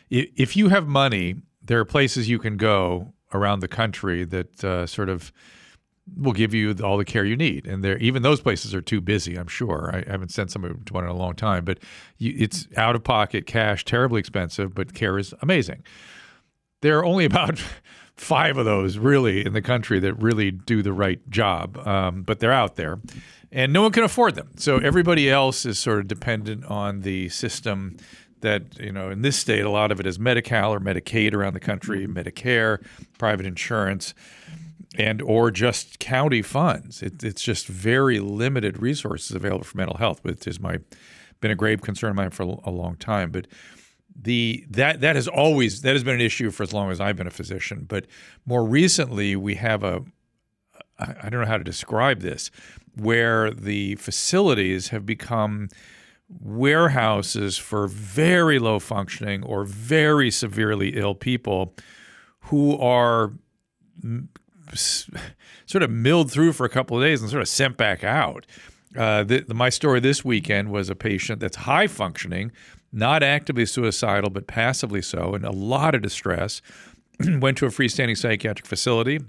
If 0.10 0.56
you 0.56 0.70
have 0.70 0.88
money, 0.88 1.36
there 1.64 1.80
are 1.80 1.86
places 1.86 2.30
you 2.30 2.40
can 2.40 2.58
go 2.58 3.14
around 3.34 3.62
the 3.62 3.68
country 3.68 4.26
that 4.26 4.64
uh, 4.64 4.86
sort 4.86 5.10
of 5.10 5.32
will 6.16 6.34
give 6.34 6.54
you 6.54 6.76
all 6.84 6.98
the 6.98 7.06
care 7.06 7.26
you 7.26 7.38
need. 7.38 7.68
And 7.68 7.84
there, 7.84 7.98
even 7.98 8.22
those 8.24 8.42
places 8.42 8.74
are 8.74 8.82
too 8.82 9.02
busy. 9.02 9.36
I'm 9.36 9.48
sure. 9.48 9.92
I 9.94 10.10
haven't 10.10 10.32
sent 10.32 10.52
somebody 10.52 10.76
to 10.86 10.94
one 10.94 11.04
in 11.04 11.10
a 11.10 11.16
long 11.16 11.36
time, 11.36 11.64
but 11.64 11.80
you, 12.18 12.34
it's 12.38 12.68
out 12.76 12.96
of 12.96 13.04
pocket 13.04 13.46
cash, 13.46 13.86
terribly 13.86 14.20
expensive, 14.20 14.74
but 14.74 14.94
care 14.94 15.18
is 15.18 15.34
amazing. 15.42 15.84
There 16.82 16.98
are 17.00 17.06
only 17.06 17.26
about 17.32 17.62
five 18.16 18.58
of 18.58 18.66
those 18.66 18.98
really 18.98 19.46
in 19.46 19.54
the 19.54 19.62
country 19.62 20.00
that 20.00 20.14
really 20.16 20.52
do 20.52 20.82
the 20.82 20.94
right 20.94 21.28
job, 21.30 21.78
um, 21.88 22.24
but 22.24 22.40
they're 22.40 22.52
out 22.52 22.76
there, 22.76 23.00
and 23.52 23.72
no 23.74 23.84
one 23.84 23.92
can 23.92 24.04
afford 24.04 24.36
them. 24.36 24.52
So 24.58 24.78
everybody 24.78 25.30
else 25.30 25.66
is 25.66 25.80
sort 25.80 26.00
of 26.00 26.08
dependent 26.08 26.66
on 26.66 27.02
the 27.02 27.30
system. 27.30 27.98
That 28.42 28.80
you 28.80 28.92
know, 28.92 29.12
in 29.12 29.22
this 29.22 29.38
state, 29.38 29.64
a 29.64 29.70
lot 29.70 29.92
of 29.92 30.00
it 30.00 30.08
is 30.08 30.18
Medi-Cal 30.18 30.74
or 30.74 30.80
Medicaid 30.80 31.36
around 31.36 31.54
the 31.54 31.60
country, 31.60 32.08
Medicare, 32.08 32.84
private 33.20 33.46
insurance 33.46 34.16
and 34.98 35.22
or 35.22 35.52
just 35.52 36.00
county 36.00 36.42
funds. 36.42 37.02
It, 37.02 37.24
it's 37.24 37.42
just 37.42 37.68
very 37.68 38.20
limited 38.20 38.82
resources 38.82 39.36
available 39.36 39.64
for 39.64 39.78
mental 39.78 39.98
health, 39.98 40.20
which 40.24 40.48
is 40.48 40.60
my 40.60 40.80
been 41.40 41.52
a 41.52 41.56
grave 41.56 41.82
concern 41.82 42.12
of 42.12 42.16
mine 42.16 42.30
for 42.30 42.44
a, 42.44 42.70
long 42.70 42.96
time. 42.98 43.32
But 43.32 43.48
the 44.16 44.66
that 44.70 45.02
that 45.02 45.16
has 45.16 45.28
always 45.28 45.82
that 45.82 45.94
has 45.94 46.04
been 46.04 46.16
an 46.16 46.22
issue 46.22 46.52
for 46.52 46.64
as 46.64 46.74
long 46.74 46.92
as 46.92 47.00
I've 47.00 47.16
been 47.16 47.28
a 47.28 47.32
physician. 47.32 47.86
But 47.88 48.06
more 48.46 48.66
recently, 48.66 49.36
we 49.36 49.56
have 49.56 49.84
a 49.84 50.04
I 51.00 51.30
don't 51.30 51.42
know 51.42 51.48
how 51.48 51.58
to 51.58 51.64
describe 51.64 52.20
this, 52.20 52.52
where 52.96 53.52
the 53.52 53.96
facilities 53.96 54.90
have 54.90 55.06
become 55.06 55.70
warehouses 56.30 57.58
for 57.58 57.88
very 57.88 58.60
low 58.60 58.80
functioning 58.80 59.44
or 59.44 59.64
very 59.64 60.32
severely 60.32 60.90
ill 60.90 61.16
people 61.16 61.76
who 62.46 62.78
are 62.78 63.34
sort 64.76 65.84
of 65.84 65.90
milled 65.90 66.32
through 66.32 66.54
for 66.54 66.66
a 66.66 66.70
couple 66.70 66.98
of 66.98 67.04
days 67.04 67.22
and 67.22 67.30
sort 67.30 67.42
of 67.42 67.48
sent 67.50 67.78
back 67.78 68.04
out. 68.04 68.46
Uh, 68.98 69.24
the, 69.24 69.40
the- 69.42 69.54
my 69.54 69.70
story 69.70 70.00
this 70.00 70.24
weekend 70.26 70.70
was 70.72 70.90
a 70.90 70.96
patient 70.96 71.40
that's 71.40 71.58
high 71.58 71.88
functioning, 71.88 72.52
not 72.92 73.24
actively 73.24 73.66
suicidal, 73.66 74.30
but 74.30 74.48
passively 74.48 75.02
so, 75.02 75.34
in 75.36 75.46
a 75.46 75.52
lot 75.52 75.96
of 75.96 76.02
distress. 76.02 76.62
Went 77.40 77.58
to 77.60 77.66
a 77.66 77.70
freestanding 77.70 78.18
psychiatric 78.18 78.66
facility, 78.68 79.20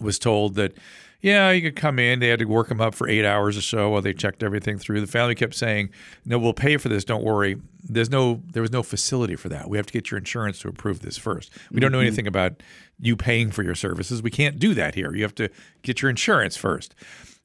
was 0.00 0.18
told 0.18 0.54
that, 0.56 0.74
yeah, 1.20 1.50
you 1.50 1.62
could 1.62 1.74
come 1.74 1.98
in. 1.98 2.20
They 2.20 2.28
had 2.28 2.38
to 2.38 2.44
work 2.44 2.70
him 2.70 2.80
up 2.80 2.94
for 2.94 3.08
eight 3.08 3.24
hours 3.24 3.56
or 3.56 3.62
so 3.62 3.90
while 3.90 4.02
they 4.02 4.12
checked 4.12 4.42
everything 4.42 4.78
through. 4.78 5.00
The 5.00 5.06
family 5.08 5.34
kept 5.34 5.54
saying, 5.54 5.90
"No, 6.24 6.38
we'll 6.38 6.52
pay 6.52 6.76
for 6.76 6.88
this. 6.88 7.04
Don't 7.04 7.24
worry." 7.24 7.60
There's 7.82 8.10
no, 8.10 8.42
there 8.52 8.62
was 8.62 8.70
no 8.70 8.82
facility 8.82 9.34
for 9.34 9.48
that. 9.48 9.68
We 9.68 9.78
have 9.78 9.86
to 9.86 9.92
get 9.92 10.10
your 10.10 10.18
insurance 10.18 10.60
to 10.60 10.68
approve 10.68 11.00
this 11.00 11.16
first. 11.16 11.50
We 11.72 11.80
don't 11.80 11.90
know 11.90 12.00
anything 12.00 12.26
about 12.26 12.62
you 13.00 13.16
paying 13.16 13.50
for 13.50 13.62
your 13.62 13.74
services. 13.74 14.22
We 14.22 14.30
can't 14.30 14.58
do 14.58 14.74
that 14.74 14.94
here. 14.94 15.14
You 15.14 15.22
have 15.22 15.34
to 15.36 15.48
get 15.82 16.02
your 16.02 16.10
insurance 16.10 16.56
first. 16.56 16.94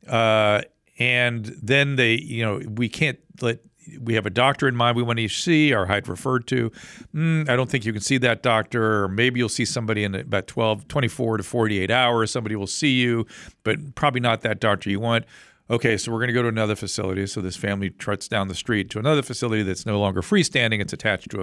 Uh, 0.07 0.61
and 0.99 1.45
then 1.45 1.95
they, 1.95 2.15
you 2.15 2.43
know, 2.43 2.61
we 2.75 2.89
can't 2.89 3.19
let. 3.41 3.59
We 3.99 4.13
have 4.15 4.25
a 4.25 4.29
doctor 4.29 4.67
in 4.67 4.75
mind 4.75 4.97
we 4.97 5.03
want 5.03 5.19
to 5.19 5.27
see 5.27 5.73
or 5.73 5.91
I'd 5.91 6.07
referred 6.07 6.47
to. 6.47 6.71
Mm, 7.13 7.49
I 7.49 7.55
don't 7.55 7.69
think 7.69 7.85
you 7.85 7.93
can 7.93 8.01
see 8.01 8.17
that 8.19 8.43
doctor, 8.43 9.03
or 9.03 9.07
maybe 9.07 9.39
you'll 9.39 9.49
see 9.49 9.65
somebody 9.65 10.03
in 10.03 10.15
about 10.15 10.47
12, 10.47 10.87
24 10.87 11.37
to 11.37 11.43
48 11.43 11.91
hours. 11.91 12.31
Somebody 12.31 12.55
will 12.55 12.67
see 12.67 12.93
you, 12.93 13.25
but 13.63 13.95
probably 13.95 14.21
not 14.21 14.41
that 14.41 14.59
doctor 14.59 14.89
you 14.89 14.99
want. 14.99 15.25
Okay, 15.69 15.95
so 15.95 16.11
we're 16.11 16.19
going 16.19 16.27
to 16.27 16.33
go 16.33 16.41
to 16.41 16.49
another 16.49 16.75
facility. 16.75 17.25
So 17.25 17.39
this 17.39 17.55
family 17.55 17.89
trots 17.89 18.27
down 18.27 18.49
the 18.49 18.55
street 18.55 18.89
to 18.91 18.99
another 18.99 19.21
facility 19.21 19.63
that's 19.63 19.85
no 19.85 19.99
longer 19.99 20.21
freestanding. 20.21 20.81
It's 20.81 20.91
attached 20.91 21.31
to 21.31 21.41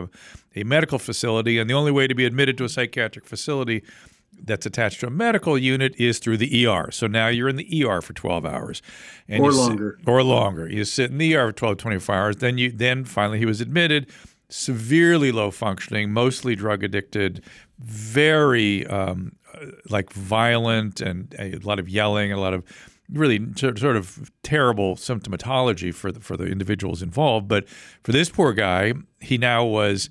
a, 0.54 0.60
a 0.60 0.64
medical 0.64 0.98
facility. 0.98 1.58
And 1.58 1.70
the 1.70 1.74
only 1.74 1.90
way 1.90 2.06
to 2.06 2.14
be 2.14 2.26
admitted 2.26 2.58
to 2.58 2.64
a 2.64 2.68
psychiatric 2.68 3.24
facility 3.24 3.82
that's 4.42 4.64
attached 4.66 5.00
to 5.00 5.06
a 5.06 5.10
medical 5.10 5.58
unit 5.58 5.94
is 5.98 6.18
through 6.18 6.36
the 6.38 6.66
ER. 6.66 6.90
So 6.90 7.06
now 7.06 7.28
you're 7.28 7.48
in 7.48 7.56
the 7.56 7.84
ER 7.84 8.00
for 8.00 8.12
12 8.14 8.46
hours. 8.46 8.80
And 9.28 9.42
Or 9.42 9.46
you 9.50 9.52
sit- 9.52 9.60
longer. 9.68 9.98
or 10.06 10.22
longer. 10.22 10.68
You 10.68 10.84
sit 10.84 11.10
in 11.10 11.18
the 11.18 11.34
ER 11.36 11.48
for 11.48 11.52
12, 11.52 11.76
24 11.78 12.14
hours. 12.14 12.36
Then 12.36 12.56
you 12.58 12.70
then 12.70 13.04
finally 13.04 13.38
he 13.38 13.46
was 13.46 13.60
admitted, 13.60 14.06
severely 14.48 15.30
low 15.32 15.50
functioning, 15.50 16.12
mostly 16.12 16.56
drug 16.56 16.82
addicted, 16.82 17.42
very 17.78 18.86
um, 18.86 19.32
uh, 19.54 19.66
like 19.90 20.12
violent 20.12 21.00
and 21.00 21.34
a 21.38 21.56
lot 21.58 21.78
of 21.78 21.88
yelling, 21.88 22.32
a 22.32 22.40
lot 22.40 22.54
of 22.54 22.64
really 23.12 23.40
sort 23.56 23.78
sort 23.78 23.96
of 23.96 24.30
terrible 24.42 24.96
symptomatology 24.96 25.92
for 25.92 26.12
the, 26.12 26.20
for 26.20 26.36
the 26.36 26.44
individuals 26.44 27.02
involved. 27.02 27.48
But 27.48 27.68
for 28.04 28.12
this 28.12 28.28
poor 28.30 28.52
guy, 28.52 28.94
he 29.20 29.36
now 29.38 29.64
was 29.64 30.08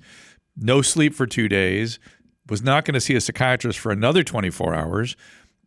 no 0.56 0.82
sleep 0.82 1.14
for 1.14 1.26
two 1.26 1.48
days, 1.48 1.98
was 2.50 2.62
not 2.62 2.84
going 2.84 2.94
to 2.94 3.00
see 3.00 3.14
a 3.14 3.20
psychiatrist 3.20 3.78
for 3.78 3.90
another 3.92 4.22
24 4.22 4.74
hours. 4.74 5.16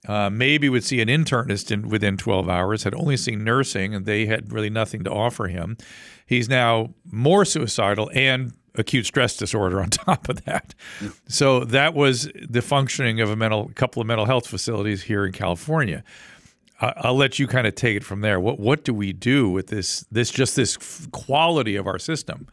uh, 0.07 0.29
maybe 0.29 0.67
would 0.67 0.83
see 0.83 0.99
an 0.99 1.07
internist 1.07 1.71
in, 1.71 1.87
within 1.87 2.17
12 2.17 2.49
hours, 2.49 2.83
had 2.83 2.93
only 2.93 3.15
seen 3.15 3.41
nursing, 3.43 3.95
and 3.95 4.05
they 4.05 4.25
had 4.25 4.51
really 4.51 4.69
nothing 4.69 5.01
to 5.05 5.09
offer 5.09 5.47
him. 5.47 5.77
He's 6.25 6.49
now 6.49 6.93
more 7.09 7.45
suicidal 7.45 8.11
and 8.13 8.51
acute 8.75 9.05
stress 9.05 9.37
disorder 9.37 9.79
on 9.81 9.89
top 10.05 10.27
of 10.27 10.43
that. 10.43 10.73
So 11.29 11.61
that 11.63 11.93
was 11.93 12.29
the 12.49 12.61
functioning 12.61 13.21
of 13.21 13.29
a 13.29 13.35
mental 13.37 13.71
couple 13.75 14.01
of 14.01 14.07
mental 14.07 14.25
health 14.25 14.45
facilities 14.45 15.03
here 15.03 15.25
in 15.25 15.31
California. 15.31 16.03
I- 16.81 16.93
I'll 16.97 17.15
let 17.15 17.39
you 17.39 17.47
kind 17.47 17.65
of 17.65 17.75
take 17.75 17.95
it 17.95 18.03
from 18.03 18.19
there. 18.19 18.41
What 18.41 18.59
what 18.59 18.83
do 18.83 18.93
we 18.93 19.13
do 19.13 19.49
with 19.49 19.67
this 19.67 20.01
this 20.11 20.31
just 20.31 20.57
this 20.57 20.75
quality 21.13 21.77
of 21.77 21.87
our 21.87 21.99
system? 21.99 22.47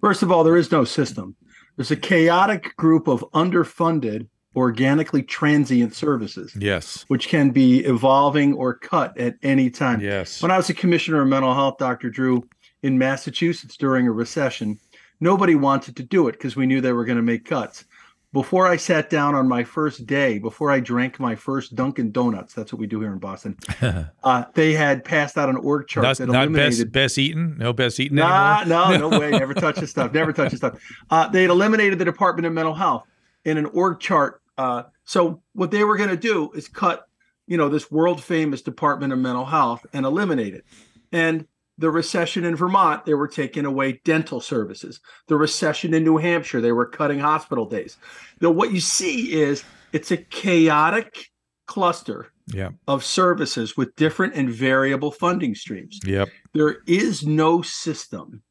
First 0.00 0.22
of 0.22 0.30
all, 0.30 0.44
there 0.44 0.56
is 0.58 0.70
no 0.70 0.84
system. 0.84 1.34
There's 1.76 1.90
a 1.90 1.96
chaotic 1.96 2.74
group 2.76 3.06
of 3.06 3.20
underfunded, 3.34 4.26
organically 4.54 5.22
transient 5.22 5.94
services, 5.94 6.56
Yes. 6.58 7.04
which 7.08 7.28
can 7.28 7.50
be 7.50 7.80
evolving 7.80 8.54
or 8.54 8.74
cut 8.74 9.16
at 9.18 9.36
any 9.42 9.68
time. 9.68 10.00
Yes. 10.00 10.40
When 10.42 10.50
I 10.50 10.56
was 10.56 10.70
a 10.70 10.74
commissioner 10.74 11.20
of 11.20 11.28
mental 11.28 11.52
health, 11.54 11.76
Dr. 11.78 12.08
Drew, 12.08 12.48
in 12.82 12.96
Massachusetts 12.96 13.76
during 13.76 14.06
a 14.06 14.12
recession, 14.12 14.78
nobody 15.20 15.54
wanted 15.54 15.96
to 15.96 16.02
do 16.02 16.28
it 16.28 16.32
because 16.32 16.56
we 16.56 16.66
knew 16.66 16.80
they 16.80 16.92
were 16.92 17.04
going 17.04 17.16
to 17.16 17.22
make 17.22 17.44
cuts. 17.44 17.84
Before 18.32 18.66
I 18.66 18.76
sat 18.76 19.08
down 19.08 19.34
on 19.34 19.48
my 19.48 19.64
first 19.64 20.04
day, 20.04 20.38
before 20.38 20.70
I 20.70 20.80
drank 20.80 21.18
my 21.18 21.34
first 21.34 21.74
Dunkin' 21.74 22.10
Donuts, 22.10 22.52
that's 22.52 22.72
what 22.72 22.80
we 22.80 22.86
do 22.86 23.00
here 23.00 23.12
in 23.12 23.18
Boston. 23.18 23.56
uh, 24.24 24.44
they 24.52 24.74
had 24.74 25.04
passed 25.04 25.38
out 25.38 25.48
an 25.48 25.56
org 25.56 25.86
chart 25.86 26.04
Not, 26.04 26.16
that 26.18 26.26
not 26.26 26.34
eliminated 26.48 26.92
best 26.92 27.14
best 27.14 27.18
eaten. 27.18 27.56
No 27.56 27.72
best 27.72 27.98
eaten 27.98 28.16
Nah, 28.16 28.60
anymore. 28.60 28.98
no, 28.98 29.08
no 29.10 29.18
way. 29.20 29.30
Never 29.30 29.54
touch 29.54 29.76
this 29.76 29.90
stuff. 29.90 30.12
Never 30.12 30.32
touch 30.32 30.50
this 30.50 30.58
stuff. 30.60 30.78
Uh, 31.08 31.28
they 31.28 31.42
had 31.42 31.50
eliminated 31.50 31.98
the 31.98 32.04
Department 32.04 32.46
of 32.46 32.52
Mental 32.52 32.74
Health 32.74 33.06
in 33.44 33.56
an 33.56 33.66
org 33.66 34.00
chart. 34.00 34.42
Uh, 34.58 34.82
so 35.04 35.40
what 35.54 35.70
they 35.70 35.84
were 35.84 35.96
going 35.96 36.10
to 36.10 36.16
do 36.16 36.50
is 36.52 36.68
cut, 36.68 37.06
you 37.46 37.56
know, 37.56 37.68
this 37.68 37.90
world 37.90 38.22
famous 38.22 38.60
Department 38.60 39.12
of 39.12 39.18
Mental 39.18 39.44
Health 39.46 39.86
and 39.92 40.04
eliminate 40.04 40.52
it. 40.52 40.64
And 41.12 41.46
the 41.78 41.90
recession 41.90 42.44
in 42.44 42.56
Vermont, 42.56 43.04
they 43.04 43.14
were 43.14 43.28
taking 43.28 43.64
away 43.66 44.00
dental 44.04 44.40
services. 44.40 45.00
The 45.28 45.36
recession 45.36 45.92
in 45.94 46.04
New 46.04 46.16
Hampshire, 46.16 46.60
they 46.60 46.72
were 46.72 46.86
cutting 46.86 47.18
hospital 47.18 47.66
days. 47.66 47.98
Now, 48.40 48.50
what 48.50 48.72
you 48.72 48.80
see 48.80 49.32
is 49.34 49.62
it's 49.92 50.10
a 50.10 50.16
chaotic 50.16 51.30
cluster 51.66 52.32
Yeah. 52.48 52.70
of 52.86 53.04
services 53.04 53.76
with 53.76 53.94
different 53.96 54.34
and 54.34 54.48
variable 54.50 55.10
funding 55.10 55.54
streams 55.54 55.98
Yep. 56.04 56.28
there 56.54 56.78
is 56.86 57.26
no 57.26 57.60
system. 57.62 58.42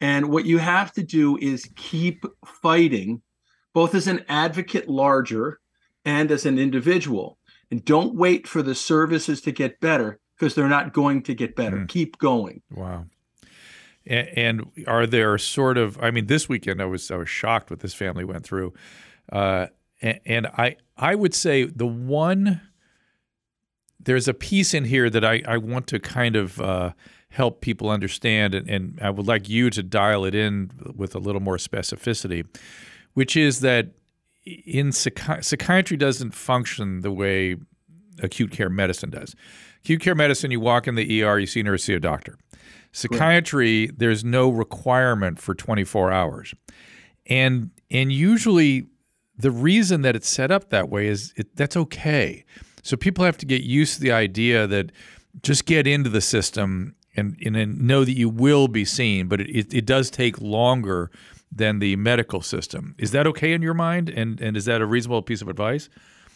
And 0.00 0.28
what 0.30 0.44
you 0.44 0.58
have 0.58 0.92
to 0.92 1.02
do 1.02 1.36
is 1.38 1.68
keep 1.74 2.24
fighting, 2.46 3.22
both 3.74 3.94
as 3.94 4.06
an 4.06 4.24
advocate 4.28 4.88
larger 4.88 5.58
and 6.04 6.30
as 6.30 6.46
an 6.46 6.58
individual. 6.58 7.38
And 7.70 7.84
don't 7.84 8.14
wait 8.14 8.46
for 8.46 8.62
the 8.62 8.74
services 8.74 9.40
to 9.42 9.50
get 9.52 9.80
better 9.80 10.20
because 10.38 10.54
they're 10.54 10.68
not 10.68 10.92
going 10.92 11.22
to 11.22 11.34
get 11.34 11.56
better. 11.56 11.84
Keep 11.86 12.18
going. 12.18 12.62
Wow. 12.70 13.06
And, 14.06 14.28
and 14.36 14.84
are 14.86 15.06
there 15.06 15.36
sort 15.38 15.76
of? 15.76 15.98
I 16.00 16.10
mean, 16.10 16.26
this 16.26 16.48
weekend 16.48 16.80
I 16.80 16.86
was 16.86 17.10
I 17.10 17.16
was 17.16 17.28
shocked 17.28 17.70
what 17.70 17.80
this 17.80 17.94
family 17.94 18.24
went 18.24 18.44
through, 18.44 18.72
uh, 19.32 19.66
and, 20.00 20.20
and 20.24 20.46
I 20.46 20.76
I 20.96 21.14
would 21.14 21.34
say 21.34 21.64
the 21.64 21.86
one 21.86 22.60
there's 24.00 24.28
a 24.28 24.34
piece 24.34 24.74
in 24.74 24.84
here 24.84 25.10
that 25.10 25.24
I 25.24 25.42
I 25.46 25.58
want 25.58 25.86
to 25.88 25.98
kind 25.98 26.36
of 26.36 26.60
uh, 26.60 26.92
help 27.30 27.60
people 27.60 27.90
understand, 27.90 28.54
and, 28.54 28.68
and 28.68 28.98
I 29.02 29.10
would 29.10 29.26
like 29.26 29.48
you 29.48 29.70
to 29.70 29.82
dial 29.82 30.24
it 30.24 30.34
in 30.34 30.70
with 30.96 31.14
a 31.14 31.18
little 31.18 31.42
more 31.42 31.56
specificity, 31.56 32.46
which 33.14 33.36
is 33.36 33.60
that 33.60 33.90
in 34.46 34.88
psychi- 34.88 35.44
psychiatry 35.44 35.96
doesn't 35.96 36.32
function 36.32 37.02
the 37.02 37.12
way 37.12 37.56
acute 38.22 38.50
care 38.50 38.70
medicine 38.70 39.10
does. 39.10 39.34
Acute 39.88 40.02
care 40.02 40.14
medicine, 40.14 40.50
you 40.50 40.60
walk 40.60 40.86
in 40.86 40.96
the 40.96 41.22
ER, 41.22 41.38
you 41.38 41.46
see 41.46 41.60
a 41.60 41.62
nurse, 41.62 41.84
see 41.84 41.94
a 41.94 41.98
doctor. 41.98 42.36
Psychiatry, 42.92 43.86
there's 43.96 44.22
no 44.22 44.50
requirement 44.50 45.38
for 45.38 45.54
24 45.54 46.12
hours, 46.12 46.54
and 47.24 47.70
and 47.90 48.12
usually 48.12 48.84
the 49.38 49.50
reason 49.50 50.02
that 50.02 50.14
it's 50.14 50.28
set 50.28 50.50
up 50.50 50.68
that 50.68 50.90
way 50.90 51.06
is 51.06 51.32
it, 51.38 51.56
that's 51.56 51.74
okay. 51.74 52.44
So 52.82 52.98
people 52.98 53.24
have 53.24 53.38
to 53.38 53.46
get 53.46 53.62
used 53.62 53.94
to 53.94 54.02
the 54.02 54.12
idea 54.12 54.66
that 54.66 54.92
just 55.40 55.64
get 55.64 55.86
into 55.86 56.10
the 56.10 56.20
system 56.20 56.94
and, 57.16 57.38
and 57.42 57.54
then 57.54 57.86
know 57.86 58.04
that 58.04 58.12
you 58.12 58.28
will 58.28 58.68
be 58.68 58.84
seen, 58.84 59.26
but 59.26 59.40
it, 59.40 59.48
it, 59.48 59.72
it 59.72 59.86
does 59.86 60.10
take 60.10 60.38
longer 60.38 61.10
than 61.50 61.78
the 61.78 61.96
medical 61.96 62.42
system. 62.42 62.94
Is 62.98 63.12
that 63.12 63.26
okay 63.28 63.54
in 63.54 63.62
your 63.62 63.72
mind? 63.72 64.10
And 64.10 64.38
and 64.38 64.54
is 64.54 64.66
that 64.66 64.82
a 64.82 64.86
reasonable 64.86 65.22
piece 65.22 65.40
of 65.40 65.48
advice? 65.48 65.88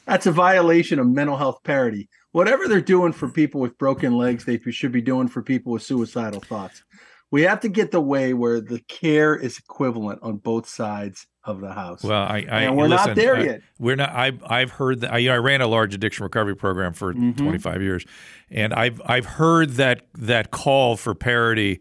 That's 0.06 0.26
a 0.26 0.32
violation 0.32 0.98
of 0.98 1.06
mental 1.06 1.36
health 1.36 1.62
parity. 1.64 2.08
Whatever 2.32 2.66
they're 2.66 2.80
doing 2.80 3.12
for 3.12 3.28
people 3.28 3.60
with 3.60 3.76
broken 3.78 4.16
legs, 4.16 4.44
they 4.44 4.58
should 4.70 4.92
be 4.92 5.02
doing 5.02 5.28
for 5.28 5.42
people 5.42 5.72
with 5.72 5.82
suicidal 5.82 6.40
thoughts. 6.40 6.82
We 7.30 7.42
have 7.42 7.60
to 7.60 7.68
get 7.68 7.92
the 7.92 8.00
way 8.00 8.34
where 8.34 8.60
the 8.60 8.80
care 8.88 9.34
is 9.34 9.58
equivalent 9.58 10.20
on 10.22 10.36
both 10.36 10.68
sides 10.68 11.26
of 11.44 11.60
the 11.60 11.72
house. 11.72 12.02
Well, 12.04 12.22
I, 12.22 12.46
I 12.50 12.62
And 12.62 12.76
we're 12.76 12.88
not 12.88 13.08
listen, 13.10 13.14
there 13.14 13.36
I- 13.36 13.42
yet. 13.44 13.60
We're 13.78 13.96
not. 13.96 14.10
I, 14.10 14.32
I've 14.46 14.70
heard 14.72 15.00
that. 15.00 15.12
I, 15.14 15.18
you 15.18 15.28
know, 15.30 15.34
I 15.36 15.38
ran 15.38 15.60
a 15.60 15.66
large 15.66 15.94
addiction 15.94 16.24
recovery 16.24 16.54
program 16.56 16.92
for 16.92 17.12
Mm-hmm. 17.14 17.42
25 17.42 17.82
years, 17.82 18.04
and 18.50 18.72
I've 18.74 19.00
I've 19.06 19.24
heard 19.26 19.70
that 19.72 20.06
that 20.14 20.50
call 20.50 20.96
for 20.96 21.14
parity. 21.14 21.80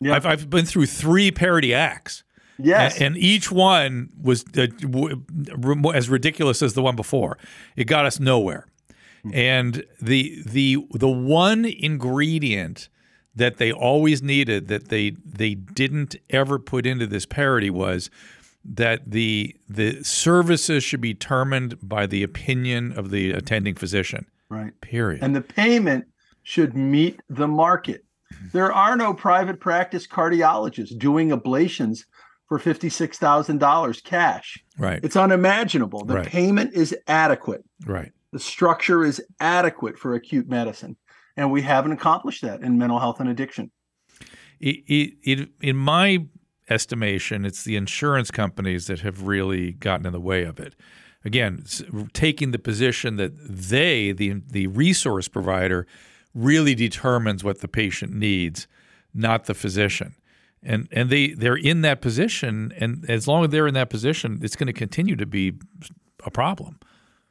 Yeah. 0.00 0.14
I've 0.14 0.26
I've 0.26 0.50
been 0.50 0.64
through 0.66 0.86
three 0.86 1.30
parity 1.30 1.72
acts. 1.74 2.22
Yes. 2.64 3.00
And 3.00 3.16
each 3.16 3.50
one 3.50 4.10
was 4.20 4.44
uh, 4.56 4.66
as 5.94 6.08
ridiculous 6.08 6.62
as 6.62 6.74
the 6.74 6.82
one 6.82 6.96
before. 6.96 7.38
It 7.76 7.84
got 7.84 8.06
us 8.06 8.20
nowhere. 8.20 8.66
And 9.32 9.84
the 10.00 10.42
the 10.46 10.78
the 10.92 11.08
one 11.08 11.66
ingredient 11.66 12.88
that 13.34 13.58
they 13.58 13.70
always 13.70 14.22
needed 14.22 14.68
that 14.68 14.88
they 14.88 15.10
they 15.24 15.54
didn't 15.54 16.16
ever 16.30 16.58
put 16.58 16.86
into 16.86 17.06
this 17.06 17.26
parity 17.26 17.68
was 17.70 18.08
that 18.64 19.10
the 19.10 19.54
the 19.68 20.02
services 20.02 20.82
should 20.84 21.00
be 21.00 21.12
determined 21.12 21.76
by 21.82 22.06
the 22.06 22.22
opinion 22.22 22.92
of 22.92 23.10
the 23.10 23.32
attending 23.32 23.74
physician. 23.74 24.26
right. 24.48 24.78
Period. 24.80 25.22
and 25.22 25.36
the 25.36 25.40
payment 25.42 26.06
should 26.42 26.74
meet 26.74 27.20
the 27.28 27.48
market. 27.48 28.04
There 28.52 28.72
are 28.72 28.96
no 28.96 29.12
private 29.12 29.60
practice 29.60 30.06
cardiologists 30.06 30.96
doing 30.98 31.30
ablations 31.30 32.04
for 32.50 32.58
$56,000 32.58 34.02
cash. 34.02 34.58
right. 34.76 34.98
It's 35.04 35.14
unimaginable. 35.14 36.04
The 36.04 36.16
Right. 36.16 36.26
payment 36.26 36.74
is 36.74 36.94
adequate. 37.06 37.64
right. 37.86 38.10
The 38.32 38.40
structure 38.40 39.04
is 39.04 39.22
adequate 39.40 39.96
for 39.98 40.14
acute 40.14 40.48
medicine. 40.48 40.96
And 41.36 41.50
we 41.52 41.62
haven't 41.62 41.92
accomplished 41.92 42.42
that 42.42 42.60
in 42.60 42.76
mental 42.76 42.98
health 42.98 43.20
and 43.20 43.28
addiction. 43.28 43.70
it, 44.58 44.76
it, 44.88 45.12
it, 45.22 45.48
in 45.60 45.76
my 45.76 46.26
estimation, 46.68 47.44
it's 47.44 47.62
the 47.64 47.76
insurance 47.76 48.30
companies 48.32 48.88
that 48.88 49.00
have 49.00 49.22
really 49.28 49.72
gotten 49.72 50.06
in 50.06 50.12
the 50.12 50.20
way 50.20 50.42
of 50.44 50.58
it. 50.60 50.74
Again, 51.24 51.64
taking 52.12 52.50
the 52.50 52.58
position 52.58 53.16
that 53.16 53.32
they, 53.38 54.10
the 54.12 54.42
the 54.50 54.66
resource 54.68 55.28
provider, 55.28 55.86
really 56.34 56.74
determines 56.74 57.42
what 57.44 57.60
the 57.60 57.68
patient 57.68 58.12
needs, 58.12 58.66
not 59.14 59.44
the 59.46 59.54
physician. 59.54 60.14
And 60.62 60.88
and 60.92 61.08
they 61.08 61.28
they're 61.28 61.56
in 61.56 61.80
that 61.82 62.02
position, 62.02 62.72
and 62.78 63.08
as 63.08 63.26
long 63.26 63.44
as 63.44 63.50
they're 63.50 63.66
in 63.66 63.74
that 63.74 63.88
position, 63.88 64.40
it's 64.42 64.56
going 64.56 64.66
to 64.66 64.74
continue 64.74 65.16
to 65.16 65.26
be 65.26 65.54
a 66.24 66.30
problem. 66.30 66.78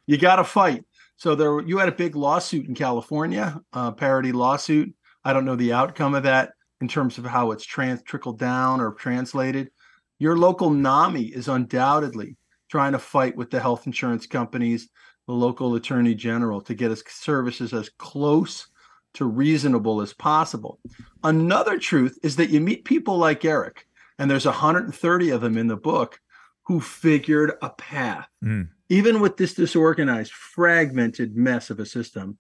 You 0.08 0.18
got 0.18 0.38
to 0.38 0.44
fight. 0.44 0.84
So 1.18 1.36
there, 1.36 1.62
you 1.62 1.78
had 1.78 1.90
a 1.90 1.94
big 1.94 2.16
lawsuit 2.16 2.68
in 2.68 2.74
California, 2.74 3.62
uh, 3.74 3.92
parity 3.92 4.32
lawsuit. 4.32 4.94
I 5.24 5.34
don't 5.34 5.46
know 5.46 5.56
the 5.56 5.74
outcome 5.74 6.16
of 6.16 6.24
that 6.24 6.54
in 6.82 6.88
terms 6.88 7.18
of 7.18 7.26
how 7.26 7.52
it's 7.52 7.66
trans 7.66 8.02
trickled 8.04 8.40
down 8.40 8.80
or 8.80 8.94
translated. 8.94 9.70
Your 10.18 10.38
local 10.38 10.70
NAMI 10.70 11.26
is 11.26 11.48
undoubtedly 11.48 12.38
trying 12.70 12.94
to 12.94 13.00
fight 13.00 13.36
with 13.36 13.52
the 13.52 13.60
health 13.60 13.86
insurance 13.86 14.28
companies, 14.28 14.90
the 15.28 15.34
local 15.34 15.76
attorney 15.76 16.16
general 16.16 16.62
to 16.62 16.74
get 16.74 16.92
us 16.92 17.04
services 17.08 17.74
as 17.74 17.90
close 17.90 18.68
to 19.16 19.26
reasonable 19.26 20.02
as 20.02 20.14
possible. 20.14 20.80
Another 21.24 21.78
truth 21.80 22.18
is 22.24 22.36
that 22.36 22.50
you 22.50 22.60
meet 22.62 22.86
people 22.86 23.18
like 23.18 23.44
Eric, 23.46 23.88
and 24.18 24.30
there's 24.30 24.46
130 24.46 25.30
of 25.30 25.42
them 25.42 25.58
in 25.58 25.68
the 25.68 25.78
book 25.78 26.20
who 26.68 26.80
figured 26.80 27.54
a 27.62 27.70
path 27.72 28.28
Mm. 28.44 28.70
even 28.90 29.20
with 29.20 29.38
this 29.38 29.54
disorganized, 29.56 30.32
fragmented 30.32 31.36
mess 31.36 31.70
of 31.70 31.80
a 31.80 31.86
system, 31.86 32.38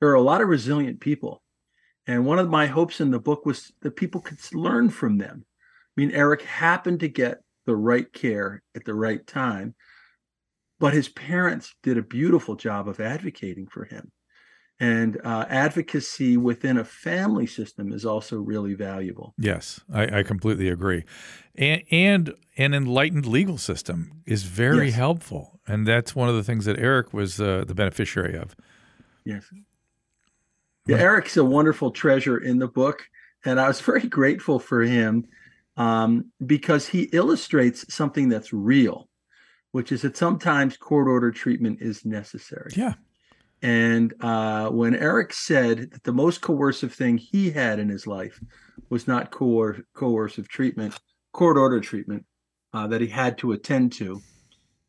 there 0.00 0.08
are 0.08 0.14
a 0.14 0.20
lot 0.20 0.40
of 0.40 0.48
resilient 0.48 1.00
people. 1.00 1.42
And 2.06 2.24
one 2.24 2.38
of 2.38 2.48
my 2.48 2.66
hopes 2.66 3.00
in 3.00 3.10
the 3.10 3.20
book 3.20 3.44
was 3.46 3.72
that 3.82 3.96
people 3.96 4.20
could 4.20 4.38
learn 4.52 4.90
from 4.90 5.18
them. 5.18 5.44
I 5.44 6.00
mean, 6.00 6.10
Eric 6.12 6.42
happened 6.42 7.00
to 7.00 7.08
get 7.08 7.42
the 7.66 7.76
right 7.76 8.10
care 8.12 8.62
at 8.74 8.84
the 8.84 8.94
right 8.94 9.26
time, 9.26 9.74
but 10.80 10.94
his 10.94 11.08
parents 11.08 11.74
did 11.82 11.98
a 11.98 12.02
beautiful 12.02 12.56
job 12.56 12.88
of 12.88 13.00
advocating 13.00 13.66
for 13.66 13.84
him. 13.84 14.10
And 14.80 15.20
uh, 15.24 15.44
advocacy 15.48 16.36
within 16.36 16.76
a 16.76 16.84
family 16.84 17.46
system 17.46 17.92
is 17.92 18.04
also 18.04 18.38
really 18.38 18.74
valuable. 18.74 19.34
Yes, 19.36 19.80
I, 19.92 20.20
I 20.20 20.22
completely 20.22 20.68
agree. 20.68 21.04
And, 21.56 21.82
and 21.90 22.34
an 22.56 22.74
enlightened 22.74 23.26
legal 23.26 23.58
system 23.58 24.22
is 24.24 24.44
very 24.44 24.86
Yes. 24.86 24.94
helpful, 24.94 25.58
and 25.66 25.84
that's 25.84 26.14
one 26.14 26.28
of 26.28 26.36
the 26.36 26.44
things 26.44 26.64
that 26.66 26.78
Eric 26.78 27.12
was 27.12 27.40
uh, 27.40 27.64
the 27.66 27.74
beneficiary 27.74 28.36
of. 28.38 28.54
Yes. 29.24 29.50
Yeah, 30.86 30.98
Eric's 30.98 31.36
a 31.36 31.44
wonderful 31.44 31.90
treasure 31.90 32.38
in 32.38 32.58
the 32.58 32.68
book, 32.68 33.02
and 33.44 33.58
I 33.60 33.66
was 33.66 33.80
very 33.90 34.06
grateful 34.06 34.60
for 34.60 34.82
him 34.82 35.26
um, 35.76 36.30
because 36.46 36.86
he 36.86 37.02
illustrates 37.12 37.92
something 37.92 38.28
that's 38.28 38.52
real, 38.52 39.08
which 39.72 39.90
is 39.90 40.02
that 40.02 40.16
sometimes 40.16 40.76
court 40.76 41.08
order 41.08 41.32
treatment 41.32 41.82
is 41.82 42.04
necessary. 42.04 42.70
Yeah. 42.76 42.94
And 43.62 44.14
uh, 44.20 44.68
when 44.70 44.94
Eric 44.94 45.32
said 45.32 45.90
that 45.92 46.04
the 46.04 46.12
most 46.12 46.40
coercive 46.40 46.94
thing 46.94 47.18
he 47.18 47.50
had 47.50 47.78
in 47.78 47.88
his 47.88 48.06
life 48.06 48.40
was 48.88 49.08
not 49.08 49.30
coer- 49.30 49.84
coercive 49.94 50.48
treatment, 50.48 50.98
court 51.32 51.56
order 51.56 51.80
treatment 51.80 52.24
uh, 52.72 52.86
that 52.86 53.00
he 53.00 53.08
had 53.08 53.36
to 53.38 53.52
attend 53.52 53.92
to, 53.92 54.20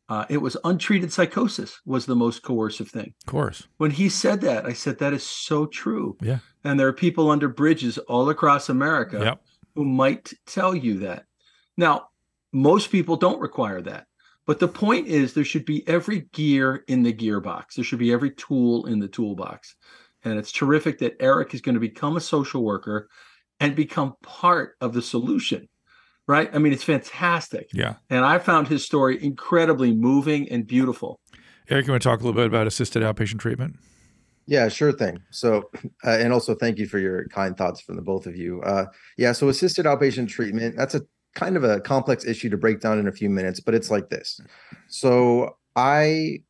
uh, 0.08 0.24
it 0.28 0.38
was 0.38 0.56
untreated 0.64 1.12
psychosis 1.12 1.80
was 1.84 2.06
the 2.06 2.16
most 2.16 2.42
coercive 2.42 2.88
thing. 2.90 3.14
Of 3.26 3.30
course. 3.30 3.66
When 3.78 3.90
he 3.92 4.08
said 4.08 4.40
that, 4.42 4.66
I 4.66 4.72
said 4.72 4.98
that 4.98 5.12
is 5.12 5.22
so 5.24 5.66
true. 5.66 6.16
Yeah. 6.20 6.38
And 6.64 6.78
there 6.78 6.88
are 6.88 6.92
people 6.92 7.30
under 7.30 7.48
bridges 7.48 7.98
all 7.98 8.28
across 8.28 8.68
America 8.68 9.18
Yep. 9.20 9.42
who 9.74 9.84
might 9.84 10.32
tell 10.46 10.74
you 10.74 10.98
that. 11.00 11.26
Now, 11.76 12.08
most 12.52 12.90
people 12.90 13.16
don't 13.16 13.40
require 13.40 13.80
that. 13.82 14.06
But 14.50 14.58
the 14.58 14.66
point 14.66 15.06
is, 15.06 15.32
there 15.32 15.44
should 15.44 15.64
be 15.64 15.86
every 15.86 16.22
gear 16.32 16.82
in 16.88 17.04
the 17.04 17.12
gearbox. 17.12 17.74
There 17.76 17.84
should 17.84 18.00
be 18.00 18.12
every 18.12 18.32
tool 18.32 18.84
in 18.86 18.98
the 18.98 19.06
toolbox. 19.06 19.76
And 20.24 20.40
it's 20.40 20.50
terrific 20.50 20.98
that 20.98 21.14
Eric 21.20 21.54
is 21.54 21.60
going 21.60 21.76
to 21.76 21.80
become 21.80 22.16
a 22.16 22.20
social 22.20 22.64
worker 22.64 23.08
and 23.60 23.76
become 23.76 24.14
part 24.24 24.74
of 24.80 24.92
the 24.92 25.02
solution, 25.02 25.68
right? 26.26 26.50
I 26.52 26.58
mean, 26.58 26.72
it's 26.72 26.82
fantastic. 26.82 27.68
Yeah. 27.72 27.94
And 28.10 28.24
I 28.24 28.40
found 28.40 28.66
his 28.66 28.84
story 28.84 29.22
incredibly 29.22 29.94
moving 29.94 30.50
and 30.50 30.66
beautiful. 30.66 31.20
Eric, 31.68 31.86
you 31.86 31.92
want 31.92 32.02
to 32.02 32.08
talk 32.08 32.18
a 32.18 32.24
little 32.24 32.34
bit 32.34 32.48
about 32.48 32.66
assisted 32.66 33.04
outpatient 33.04 33.38
treatment? 33.38 33.76
Yeah, 34.46 34.66
sure 34.66 34.90
thing. 34.90 35.22
So, 35.30 35.70
uh, 36.04 36.18
and 36.18 36.32
also 36.32 36.56
thank 36.56 36.78
you 36.78 36.88
for 36.88 36.98
your 36.98 37.28
kind 37.28 37.56
thoughts 37.56 37.82
from 37.82 37.94
the 37.94 38.02
both 38.02 38.26
of 38.26 38.34
you. 38.34 38.62
Uh, 38.62 38.86
yeah, 39.16 39.30
so 39.30 39.48
assisted 39.48 39.86
outpatient 39.86 40.26
treatment, 40.28 40.74
that's 40.76 40.96
a 40.96 41.02
kind 41.34 41.56
of 41.56 41.64
a 41.64 41.80
complex 41.80 42.24
issue 42.24 42.50
to 42.50 42.56
break 42.56 42.80
down 42.80 42.98
in 42.98 43.08
a 43.08 43.12
few 43.12 43.30
minutes, 43.30 43.60
but 43.60 43.74
it's 43.74 43.90
like 43.90 44.08
this. 44.08 44.40
Mm. 44.42 44.46
So, 44.88 45.56
I 45.76 46.42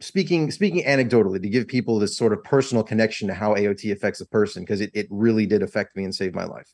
speaking 0.00 0.50
speaking 0.50 0.84
anecdotally 0.84 1.42
to 1.42 1.48
give 1.48 1.66
people 1.66 1.98
this 1.98 2.16
sort 2.16 2.32
of 2.32 2.42
personal 2.44 2.84
connection 2.84 3.28
to 3.28 3.34
how 3.34 3.54
AOT 3.54 3.90
affects 3.92 4.20
a 4.20 4.26
person 4.26 4.62
because 4.62 4.80
it, 4.80 4.90
it 4.94 5.06
really 5.10 5.46
did 5.46 5.62
affect 5.62 5.96
me 5.96 6.04
and 6.04 6.14
save 6.14 6.34
my 6.34 6.44
life. 6.44 6.72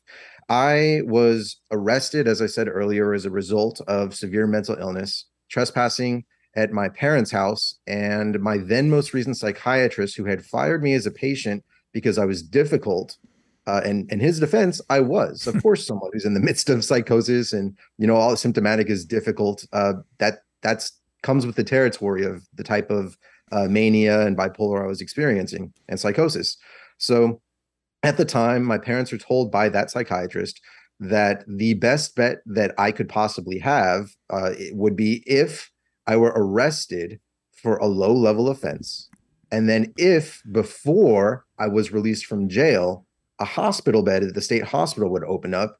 I 0.49 1.01
was 1.05 1.57
arrested, 1.71 2.27
as 2.27 2.41
I 2.41 2.45
said 2.45 2.67
earlier, 2.67 3.13
as 3.13 3.25
a 3.25 3.31
result 3.31 3.81
of 3.87 4.15
severe 4.15 4.45
mental 4.45 4.75
illness, 4.75 5.25
trespassing 5.49 6.25
at 6.55 6.71
my 6.71 6.87
parents' 6.87 7.31
house, 7.31 7.75
and 7.85 8.39
my 8.39 8.57
then 8.57 8.89
most 8.89 9.13
recent 9.13 9.37
psychiatrist, 9.37 10.15
who 10.15 10.25
had 10.25 10.45
fired 10.45 10.81
me 10.81 10.93
as 10.93 11.05
a 11.05 11.11
patient 11.11 11.63
because 11.91 12.17
I 12.17 12.25
was 12.25 12.41
difficult. 12.41 13.17
Uh, 13.67 13.81
and 13.83 14.11
in 14.11 14.19
his 14.19 14.39
defense, 14.39 14.79
I 14.89 14.99
was, 14.99 15.47
of 15.47 15.59
course, 15.63 15.85
someone 15.85 16.11
who's 16.13 16.25
in 16.25 16.33
the 16.33 16.39
midst 16.39 16.69
of 16.69 16.85
psychosis 16.85 17.53
and 17.53 17.77
you 17.97 18.07
know 18.07 18.15
all 18.15 18.35
symptomatic 18.35 18.89
is 18.89 19.05
difficult. 19.05 19.65
Uh, 19.73 19.93
that 20.19 20.39
that's 20.61 20.99
comes 21.23 21.45
with 21.45 21.55
the 21.55 21.63
territory 21.63 22.23
of 22.23 22.47
the 22.53 22.63
type 22.63 22.91
of 22.91 23.17
uh, 23.51 23.67
mania 23.67 24.25
and 24.25 24.37
bipolar 24.37 24.83
I 24.83 24.87
was 24.87 25.01
experiencing 25.01 25.73
and 25.89 25.99
psychosis. 25.99 26.57
So 26.97 27.41
at 28.03 28.17
the 28.17 28.25
time, 28.25 28.63
my 28.63 28.77
parents 28.77 29.11
were 29.11 29.17
told 29.17 29.51
by 29.51 29.69
that 29.69 29.89
psychiatrist 29.89 30.61
that 30.99 31.43
the 31.47 31.73
best 31.73 32.15
bet 32.15 32.37
that 32.45 32.73
I 32.77 32.91
could 32.91 33.09
possibly 33.09 33.59
have 33.59 34.11
uh, 34.31 34.51
it 34.57 34.75
would 34.75 34.95
be 34.95 35.23
if 35.25 35.71
I 36.07 36.15
were 36.17 36.33
arrested 36.35 37.19
for 37.53 37.77
a 37.77 37.87
low 37.87 38.13
level 38.13 38.49
offense. 38.49 39.09
And 39.51 39.67
then 39.67 39.93
if 39.97 40.41
before 40.51 41.45
I 41.57 41.67
was 41.67 41.91
released 41.91 42.25
from 42.25 42.49
jail, 42.49 43.04
a 43.39 43.45
hospital 43.45 44.03
bed 44.03 44.23
at 44.23 44.33
the 44.33 44.41
state 44.41 44.63
hospital 44.63 45.09
would 45.11 45.23
open 45.23 45.53
up. 45.53 45.77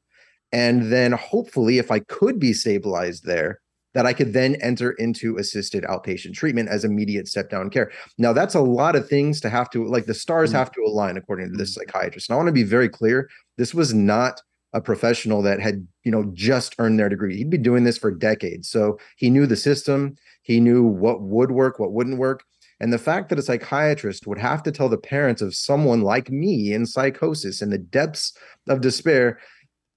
And 0.52 0.92
then 0.92 1.12
hopefully, 1.12 1.78
if 1.78 1.90
I 1.90 2.00
could 2.00 2.38
be 2.38 2.52
stabilized 2.52 3.24
there, 3.24 3.60
that 3.94 4.04
I 4.04 4.12
could 4.12 4.34
then 4.34 4.56
enter 4.56 4.92
into 4.92 5.38
assisted 5.38 5.82
outpatient 5.84 6.34
treatment 6.34 6.68
as 6.68 6.84
immediate 6.84 7.28
step 7.28 7.48
down 7.48 7.70
care. 7.70 7.90
Now, 8.18 8.34
that's 8.34 8.54
a 8.54 8.60
lot 8.60 8.94
of 8.94 9.08
things 9.08 9.40
to 9.40 9.48
have 9.48 9.70
to 9.70 9.86
like 9.86 10.04
the 10.04 10.12
stars 10.12 10.50
mm-hmm. 10.50 10.58
have 10.58 10.70
to 10.72 10.82
align 10.82 11.16
according 11.16 11.50
to 11.50 11.56
this 11.56 11.70
mm-hmm. 11.70 11.90
psychiatrist. 11.90 12.28
And 12.28 12.34
I 12.34 12.36
want 12.36 12.48
to 12.48 12.52
be 12.52 12.62
very 12.62 12.90
clear 12.90 13.30
this 13.56 13.72
was 13.72 13.94
not 13.94 14.42
a 14.74 14.82
professional 14.82 15.40
that 15.40 15.60
had, 15.60 15.88
you 16.04 16.12
know, 16.12 16.30
just 16.34 16.74
earned 16.78 16.98
their 16.98 17.08
degree. 17.08 17.38
He'd 17.38 17.48
been 17.48 17.62
doing 17.62 17.84
this 17.84 17.96
for 17.96 18.10
decades. 18.10 18.68
So 18.68 18.98
he 19.16 19.30
knew 19.30 19.46
the 19.46 19.56
system, 19.56 20.16
he 20.42 20.60
knew 20.60 20.84
what 20.84 21.22
would 21.22 21.50
work, 21.50 21.78
what 21.78 21.92
wouldn't 21.92 22.18
work. 22.18 22.44
And 22.78 22.92
the 22.92 22.98
fact 22.98 23.30
that 23.30 23.38
a 23.38 23.42
psychiatrist 23.42 24.26
would 24.26 24.38
have 24.38 24.62
to 24.64 24.72
tell 24.72 24.88
the 24.88 24.98
parents 24.98 25.40
of 25.40 25.54
someone 25.54 26.02
like 26.02 26.30
me 26.30 26.72
in 26.72 26.84
psychosis 26.84 27.62
in 27.62 27.70
the 27.70 27.78
depths 27.78 28.36
of 28.68 28.82
despair, 28.82 29.38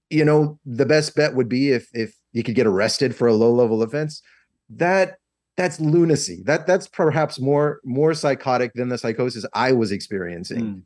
you 0.08 0.24
know, 0.24 0.58
the 0.64 0.86
best 0.86 1.14
bet 1.14 1.34
would 1.34 1.48
be 1.48 1.70
if 1.72 1.88
if 1.92 2.14
you 2.32 2.42
could 2.42 2.54
get 2.54 2.66
arrested 2.66 3.14
for 3.14 3.28
a 3.28 3.34
low 3.34 3.52
level 3.52 3.82
offense. 3.82 4.22
That 4.70 5.18
that's 5.56 5.78
lunacy. 5.78 6.42
That 6.46 6.66
that's 6.66 6.88
perhaps 6.88 7.38
more 7.38 7.80
more 7.84 8.14
psychotic 8.14 8.72
than 8.74 8.88
the 8.88 8.98
psychosis 8.98 9.44
I 9.52 9.72
was 9.72 9.92
experiencing. 9.92 10.60
Mm. 10.60 10.82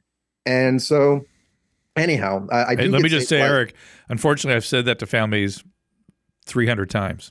And 0.46 0.82
so, 0.82 1.22
anyhow, 1.96 2.46
I, 2.50 2.64
I 2.64 2.76
Hey, 2.76 2.86
do 2.86 2.90
let 2.90 3.02
me 3.02 3.08
just 3.08 3.28
say, 3.28 3.36
stabilized- 3.36 3.52
Eric, 3.52 3.74
unfortunately, 4.08 4.56
I've 4.56 4.66
said 4.66 4.84
that 4.86 4.98
to 4.98 5.06
families 5.06 5.62
300 6.46 6.90
times, 6.90 7.30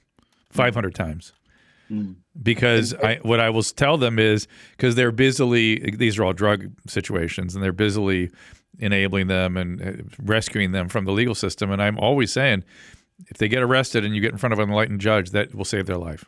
500 0.51 0.95
times. 0.95 1.33
Mm. 1.93 2.15
Because 2.41 2.93
I, 2.95 3.19
what 3.21 3.39
I 3.39 3.49
will 3.49 3.63
tell 3.63 3.97
them 3.97 4.17
is 4.17 4.47
because 4.71 4.95
they're 4.95 5.11
busily, 5.11 5.91
these 5.91 6.17
are 6.17 6.23
all 6.23 6.33
drug 6.33 6.71
situations, 6.87 7.53
and 7.53 7.63
they're 7.63 7.71
busily 7.71 8.31
enabling 8.79 9.27
them 9.27 9.55
and 9.55 9.81
uh, 9.81 10.03
rescuing 10.19 10.71
them 10.71 10.89
from 10.89 11.05
the 11.05 11.11
legal 11.11 11.35
system. 11.35 11.71
And 11.71 11.81
I'm 11.81 11.99
always 11.99 12.33
saying, 12.33 12.63
if 13.27 13.37
they 13.37 13.47
get 13.47 13.61
arrested 13.61 14.03
and 14.03 14.15
you 14.15 14.21
get 14.21 14.31
in 14.31 14.37
front 14.37 14.53
of 14.53 14.59
an 14.59 14.69
enlightened 14.69 14.99
judge, 14.99 15.29
that 15.29 15.53
will 15.53 15.65
save 15.65 15.85
their 15.85 15.97
life. 15.97 16.25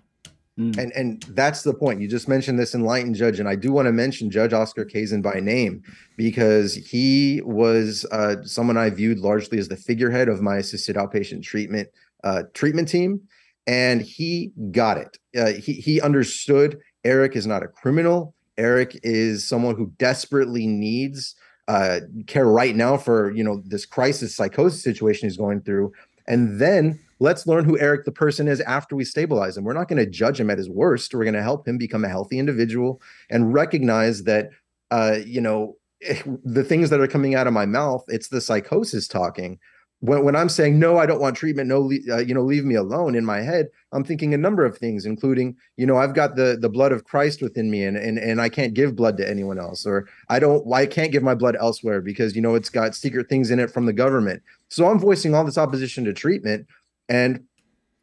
Mm. 0.60 0.78
And 0.78 0.91
and 0.93 1.23
that's 1.30 1.63
the 1.63 1.73
point. 1.73 1.99
You 1.99 2.08
just 2.08 2.30
mentioned 2.30 2.58
this 2.58 2.75
enlightened 2.75 3.15
judge, 3.15 3.39
and 3.41 3.49
I 3.49 3.56
do 3.56 3.73
want 3.73 3.88
to 3.88 3.91
mention 3.91 4.32
Judge 4.32 4.54
Oscar 4.54 4.86
Kazen 4.86 5.21
by 5.21 5.41
name 5.41 5.84
because 6.15 6.75
he 6.75 7.41
was 7.43 8.06
uh, 8.12 8.38
someone 8.43 8.78
I 8.78 8.89
viewed 8.89 9.19
largely 9.19 9.58
as 9.58 9.67
the 9.67 9.75
figurehead 9.75 10.30
of 10.30 10.41
my 10.41 10.58
assisted 10.58 10.95
outpatient 10.95 11.43
treatment 11.43 11.89
uh, 12.23 12.43
treatment 12.54 12.88
team, 12.88 13.21
and 13.67 14.01
he 14.01 14.51
got 14.71 14.97
it. 14.97 15.17
Uh, 15.38 15.54
he 15.54 15.73
he 15.73 16.01
understood 16.01 16.80
Eric 17.04 17.36
is 17.36 17.47
not 17.47 17.63
a 17.63 17.67
criminal. 17.67 18.34
Eric 18.58 18.99
is 19.04 19.47
someone 19.47 19.75
who 19.75 19.91
desperately 19.97 20.65
needs 20.67 21.36
uh, 21.67 22.01
care 22.28 22.47
right 22.47 22.75
now 22.75 22.97
for 22.97 23.32
you 23.32 23.43
know 23.43 23.62
this 23.65 23.86
crisis 23.86 24.36
psychosis 24.36 24.84
situation 24.84 25.28
he's 25.28 25.38
going 25.38 25.62
through, 25.62 25.91
and 26.28 26.60
then 26.60 26.99
let's 27.19 27.47
learn 27.47 27.65
who 27.65 27.80
Eric 27.80 28.06
the 28.06 28.12
person 28.12 28.47
is 28.47 28.62
after 28.62 28.95
we 28.95 29.06
stabilize 29.06 29.58
him. 29.58 29.63
We're 29.63 29.73
not 29.73 29.88
going 29.88 30.04
to 30.04 30.10
judge 30.10 30.39
him 30.39 30.49
at 30.49 30.58
his 30.58 30.69
worst. 30.69 31.13
We're 31.13 31.23
going 31.23 31.36
to 31.36 31.43
help 31.43 31.67
him 31.67 31.78
become 31.78 32.04
a 32.04 32.10
healthy 32.10 32.39
individual 32.39 33.01
and 33.30 33.54
recognize 33.54 34.23
that, 34.23 34.49
uh, 34.91 35.19
you 35.25 35.41
know, 35.41 35.78
the 36.43 36.63
things 36.63 36.89
that 36.89 36.99
are 36.99 37.08
coming 37.08 37.36
out 37.36 37.47
of 37.47 37.54
my 37.54 37.65
mouth, 37.65 38.04
it's 38.08 38.28
the 38.28 38.41
psychosis 38.41 39.08
talking. 39.08 39.60
When, 40.05 40.23
when 40.23 40.35
I'm 40.35 40.49
saying 40.49 40.77
no, 40.77 40.97
I 40.97 41.05
don't 41.05 41.19
want 41.19 41.35
treatment. 41.35 41.67
No, 41.67 41.91
uh, 42.09 42.17
you 42.17 42.33
know, 42.33 42.43
leave 42.43 42.63
me 42.63 42.75
alone. 42.75 43.15
In 43.15 43.25
my 43.25 43.41
head, 43.41 43.67
I'm 43.91 44.03
thinking 44.03 44.33
a 44.33 44.37
number 44.37 44.65
of 44.65 44.77
things, 44.77 45.05
including, 45.05 45.55
you 45.77 45.85
know, 45.85 45.97
I've 45.97 46.13
got 46.13 46.35
the 46.35 46.57
the 46.59 46.69
blood 46.69 46.91
of 46.91 47.05
Christ 47.05 47.41
within 47.41 47.71
me, 47.71 47.83
and 47.83 47.97
and 47.97 48.17
and 48.19 48.39
I 48.39 48.49
can't 48.49 48.73
give 48.73 48.95
blood 48.95 49.17
to 49.17 49.29
anyone 49.29 49.59
else, 49.59 49.85
or 49.85 50.07
I 50.29 50.39
don't, 50.39 50.71
I 50.71 50.85
can't 50.85 51.11
give 51.11 51.23
my 51.23 51.35
blood 51.35 51.55
elsewhere 51.59 52.01
because 52.01 52.35
you 52.35 52.41
know 52.41 52.55
it's 52.55 52.69
got 52.69 52.95
secret 52.95 53.29
things 53.29 53.51
in 53.51 53.59
it 53.59 53.71
from 53.71 53.85
the 53.85 53.93
government. 53.93 54.43
So 54.69 54.87
I'm 54.87 54.99
voicing 54.99 55.33
all 55.33 55.43
this 55.43 55.57
opposition 55.57 56.05
to 56.05 56.13
treatment, 56.13 56.67
and 57.09 57.43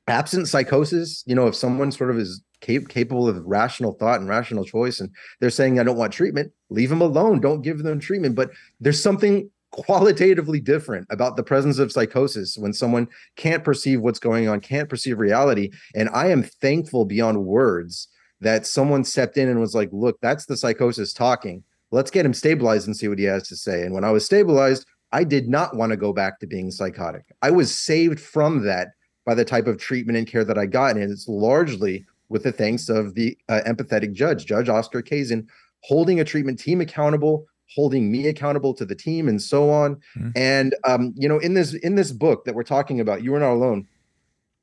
absent 0.09 0.49
psychosis, 0.49 1.23
you 1.27 1.35
know, 1.35 1.47
if 1.47 1.55
someone 1.55 1.93
sort 1.93 2.11
of 2.11 2.19
is 2.19 2.43
cap- 2.61 2.89
capable 2.89 3.29
of 3.29 3.45
rational 3.45 3.93
thought 3.93 4.21
and 4.21 4.29
rational 4.29 4.65
choice, 4.65 5.01
and 5.01 5.11
they're 5.41 5.51
saying, 5.51 5.79
I 5.79 5.85
don't 5.85 5.97
want 5.97 6.13
treatment, 6.13 6.53
leave 6.71 6.91
them 6.91 7.01
alone. 7.01 7.41
Don't 7.41 7.63
give 7.63 7.83
them 7.83 8.01
treatment. 8.01 8.35
But 8.35 8.51
there's 8.81 9.03
something 9.03 9.51
qualitatively 9.73 10.61
different 10.61 11.07
about 11.11 11.37
the 11.37 11.43
presence 11.43 11.79
of 11.79 11.91
psychosis 11.91 12.57
when 12.57 12.73
someone 12.73 13.09
can't 13.37 13.65
perceive 13.65 14.01
what's 14.01 14.19
going 14.19 14.49
on, 14.49 14.61
can't 14.61 14.89
perceive 14.89 15.19
reality. 15.19 15.71
And 15.95 16.09
I 16.11 16.29
am 16.29 16.43
thankful 16.43 17.05
beyond 17.05 17.45
words 17.45 18.09
that 18.41 18.67
someone 18.67 19.03
stepped 19.05 19.37
in 19.37 19.49
and 19.49 19.61
was 19.61 19.75
like, 19.75 19.89
look, 19.93 20.19
that's 20.21 20.47
the 20.47 20.57
psychosis 20.57 21.13
talking. 21.13 21.65
Let's 21.91 22.11
get 22.11 22.27
him 22.27 22.35
stabilized 22.35 22.87
and 22.87 22.97
see 22.97 23.09
what 23.09 23.19
he 23.19 23.25
has 23.25 23.49
to 23.49 23.57
say. 23.57 23.83
And 23.83 23.95
when 23.95 24.05
I 24.05 24.11
was 24.11 24.25
stabilized, 24.25 24.87
I 25.13 25.25
did 25.25 25.49
not 25.49 25.77
want 25.77 25.91
to 25.91 25.97
go 25.97 26.13
back 26.13 26.41
to 26.41 26.47
being 26.47 26.71
psychotic. 26.71 27.25
I 27.43 27.51
was 27.51 27.75
saved 27.75 28.19
from 28.19 28.65
that 28.65 28.89
by 29.25 29.35
the 29.35 29.45
type 29.45 29.67
of 29.67 29.79
treatment 29.79 30.19
and 30.19 30.27
care 30.27 30.45
that 30.45 30.59
I 30.59 30.67
got. 30.67 30.97
And 30.97 31.11
it's 31.11 31.29
largely 31.29 32.05
with 32.29 32.43
the 32.43 32.53
thanks 32.53 32.89
of 32.89 33.15
the 33.15 33.37
uh, 33.49 33.61
empathetic 33.67 34.13
judge, 34.13 34.47
Judge 34.47 34.69
Oscar 34.69 35.03
Kazen, 35.03 35.47
holding 35.83 36.21
a 36.21 36.25
treatment 36.25 36.59
team 36.59 36.81
accountable, 36.81 37.47
holding 37.75 38.11
me 38.11 38.29
accountable 38.29 38.75
to 38.75 38.85
the 38.85 38.95
team, 38.95 39.29
and 39.29 39.41
so 39.41 39.71
on. 39.71 39.97
Mhm. 40.17 40.33
And 40.37 40.75
um, 40.85 41.13
you 41.17 41.29
know, 41.29 41.39
in 41.39 41.55
this 41.55 41.75
in 41.75 41.95
this 41.95 42.13
book 42.13 42.45
that 42.45 42.55
we're 42.55 42.63
talking 42.63 43.01
about, 43.01 43.23
you 43.23 43.35
are 43.35 43.41
not 43.41 43.53
alone. 43.53 43.87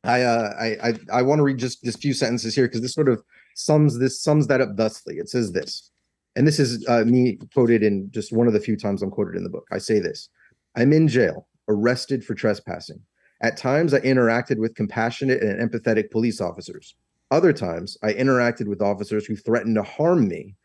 I 0.03 0.21
uh, 0.21 0.53
I 0.59 0.89
I, 0.89 0.93
I 1.19 1.21
want 1.21 1.39
to 1.39 1.43
read 1.43 1.57
just 1.57 1.83
just 1.83 2.01
few 2.01 2.13
sentences 2.13 2.55
here 2.55 2.67
because 2.67 2.81
this 2.81 2.93
sort 2.93 3.09
of 3.09 3.21
sums 3.55 3.99
this 3.99 4.21
sums 4.21 4.47
that 4.47 4.61
up 4.61 4.75
thusly. 4.75 5.17
It 5.17 5.29
says 5.29 5.51
this: 5.51 5.91
And 6.35 6.47
this 6.47 6.59
is 6.59 6.85
uh, 6.87 7.03
me 7.05 7.37
quoted 7.53 7.83
in 7.83 8.09
just 8.11 8.31
one 8.31 8.47
of 8.47 8.53
the 8.53 8.59
few 8.59 8.77
times 8.77 9.01
I'm 9.01 9.11
quoted 9.11 9.35
in 9.35 9.43
the 9.43 9.49
book. 9.49 9.67
I 9.71 9.77
say 9.77 9.99
this 9.99 10.29
I'm 10.75 10.93
in 10.93 11.07
jail, 11.07 11.47
arrested 11.67 12.23
for 12.23 12.33
trespassing. 12.35 13.01
At 13.41 13.57
times, 13.57 13.93
I 13.93 13.99
interacted 14.01 14.57
with 14.57 14.75
compassionate 14.75 15.41
and 15.41 15.59
empathetic 15.61 16.11
police 16.11 16.41
officers. 16.41 16.95
Other 17.31 17.53
times, 17.53 17.97
I 18.03 18.13
interacted 18.13 18.67
with 18.67 18.81
officers 18.81 19.25
who 19.25 19.35
threatened 19.35 19.75
to 19.75 19.83
harm 19.83 20.27
me. 20.27 20.55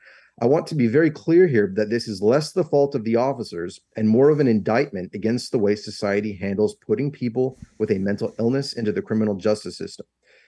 I 0.40 0.46
want 0.46 0.66
to 0.68 0.74
be 0.74 0.88
very 0.88 1.10
clear 1.10 1.46
here 1.46 1.72
that 1.76 1.90
this 1.90 2.08
is 2.08 2.20
less 2.20 2.50
the 2.52 2.64
fault 2.64 2.96
of 2.96 3.04
the 3.04 3.14
officers 3.14 3.80
and 3.96 4.08
more 4.08 4.30
of 4.30 4.40
an 4.40 4.48
indictment 4.48 5.14
against 5.14 5.52
the 5.52 5.58
way 5.58 5.76
society 5.76 6.32
handles 6.32 6.74
putting 6.74 7.12
people 7.12 7.56
with 7.78 7.92
a 7.92 7.98
mental 7.98 8.34
illness 8.40 8.72
into 8.72 8.90
the 8.90 9.02
criminal 9.02 9.36
justice 9.36 9.78
system. 9.78 10.06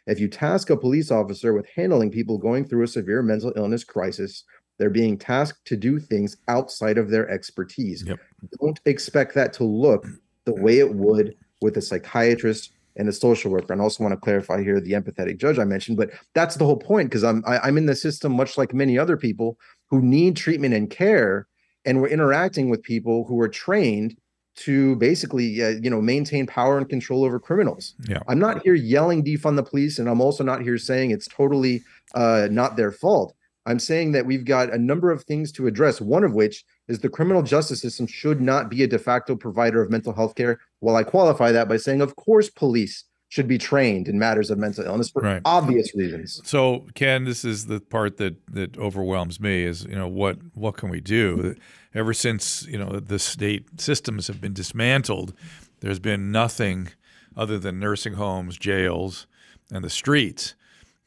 If 0.08 0.18
you 0.18 0.28
task 0.28 0.70
a 0.70 0.76
police 0.76 1.12
officer 1.12 1.52
with 1.52 1.68
handling 1.74 2.10
people 2.10 2.36
going 2.36 2.66
through 2.66 2.82
a 2.82 2.88
severe 2.88 3.22
mental 3.22 3.52
illness 3.54 3.84
crisis, 3.84 4.42
they're 4.78 4.90
being 4.90 5.18
tasked 5.18 5.64
to 5.66 5.76
do 5.76 6.00
things 6.00 6.36
outside 6.48 6.98
of 6.98 7.10
their 7.10 7.28
expertise. 7.30 8.04
Yep. 8.06 8.18
Don't 8.60 8.80
expect 8.86 9.34
that 9.34 9.52
to 9.54 9.64
look 9.64 10.06
the 10.44 10.54
way 10.54 10.78
it 10.78 10.94
would 10.94 11.36
with 11.62 11.76
a 11.76 11.82
psychiatrist 11.82 12.72
and 12.96 13.08
a 13.08 13.12
social 13.12 13.50
worker. 13.50 13.72
And 13.72 13.80
I 13.80 13.84
also 13.84 14.02
want 14.02 14.12
to 14.12 14.20
clarify 14.20 14.62
here 14.62 14.80
the 14.80 14.92
empathetic 14.92 15.38
judge 15.38 15.58
I 15.58 15.64
mentioned, 15.64 15.96
but 15.96 16.10
that's 16.34 16.56
the 16.56 16.64
whole 16.64 16.76
point 16.76 17.10
because 17.10 17.24
I'm 17.24 17.42
I, 17.46 17.56
am 17.56 17.60
i 17.64 17.68
am 17.68 17.78
in 17.78 17.86
the 17.86 17.94
system 17.94 18.32
much 18.32 18.56
like 18.56 18.74
many 18.74 18.98
other 18.98 19.16
people 19.16 19.58
who 19.90 20.02
need 20.02 20.36
treatment 20.36 20.74
and 20.74 20.90
care, 20.90 21.46
and 21.84 22.00
we're 22.00 22.08
interacting 22.08 22.68
with 22.68 22.82
people 22.82 23.24
who 23.24 23.40
are 23.40 23.48
trained 23.48 24.16
to 24.56 24.96
basically 24.96 25.62
uh, 25.62 25.68
you 25.82 25.90
know 25.90 26.00
maintain 26.00 26.46
power 26.46 26.78
and 26.78 26.88
control 26.88 27.24
over 27.24 27.38
criminals. 27.38 27.94
Yeah. 28.08 28.20
I'm 28.28 28.38
not 28.38 28.62
here 28.62 28.74
yelling 28.74 29.24
defund 29.24 29.56
the 29.56 29.62
police, 29.62 29.98
and 29.98 30.08
I'm 30.08 30.20
also 30.20 30.42
not 30.42 30.62
here 30.62 30.78
saying 30.78 31.10
it's 31.10 31.28
totally 31.28 31.82
uh, 32.14 32.48
not 32.50 32.76
their 32.76 32.92
fault. 32.92 33.34
I'm 33.66 33.80
saying 33.80 34.12
that 34.12 34.26
we've 34.26 34.44
got 34.44 34.72
a 34.72 34.78
number 34.78 35.10
of 35.10 35.24
things 35.24 35.50
to 35.52 35.66
address, 35.66 36.00
one 36.00 36.22
of 36.22 36.34
which 36.34 36.64
is 36.86 37.00
the 37.00 37.08
criminal 37.08 37.42
justice 37.42 37.80
system 37.80 38.06
should 38.06 38.40
not 38.40 38.70
be 38.70 38.84
a 38.84 38.86
de 38.86 38.98
facto 38.98 39.34
provider 39.34 39.82
of 39.82 39.90
mental 39.90 40.12
health 40.12 40.36
care. 40.36 40.60
Well, 40.80 40.94
I 40.94 41.02
qualify 41.02 41.50
that 41.50 41.68
by 41.68 41.76
saying, 41.76 42.00
of 42.00 42.14
course, 42.14 42.48
police 42.48 43.04
should 43.28 43.48
be 43.48 43.58
trained 43.58 44.08
in 44.08 44.18
matters 44.18 44.50
of 44.50 44.58
mental 44.58 44.84
illness 44.84 45.10
for 45.10 45.22
Right. 45.22 45.42
obvious 45.44 45.94
reasons. 45.94 46.40
So, 46.44 46.86
Ken, 46.94 47.24
this 47.24 47.44
is 47.44 47.66
the 47.66 47.80
part 47.80 48.18
that 48.18 48.36
that 48.52 48.78
overwhelms 48.78 49.40
me 49.40 49.64
is 49.64 49.84
you 49.84 49.96
know 49.96 50.08
what 50.08 50.38
what 50.54 50.76
can 50.76 50.90
we 50.90 51.00
do? 51.00 51.56
Ever 51.94 52.12
since 52.14 52.66
you 52.66 52.78
know 52.78 53.00
the 53.00 53.18
state 53.18 53.80
systems 53.80 54.28
have 54.28 54.40
been 54.40 54.52
dismantled, 54.52 55.34
there's 55.80 55.98
been 55.98 56.30
nothing 56.30 56.88
other 57.36 57.58
than 57.58 57.80
nursing 57.80 58.14
homes, 58.14 58.56
jails, 58.56 59.26
and 59.72 59.82
the 59.84 59.90
streets 59.90 60.54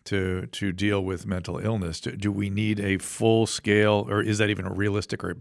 to 0.05 0.47
to 0.47 0.71
deal 0.71 1.03
with 1.03 1.25
mental 1.25 1.57
illness. 1.59 2.01
Do, 2.01 2.11
do 2.11 2.31
we 2.31 2.49
need 2.49 2.79
a 2.79 2.97
full 2.97 3.45
scale, 3.47 4.05
or 4.09 4.21
is 4.21 4.39
that 4.39 4.49
even 4.49 4.65
a 4.65 4.73
realistic 4.73 5.23
or 5.23 5.37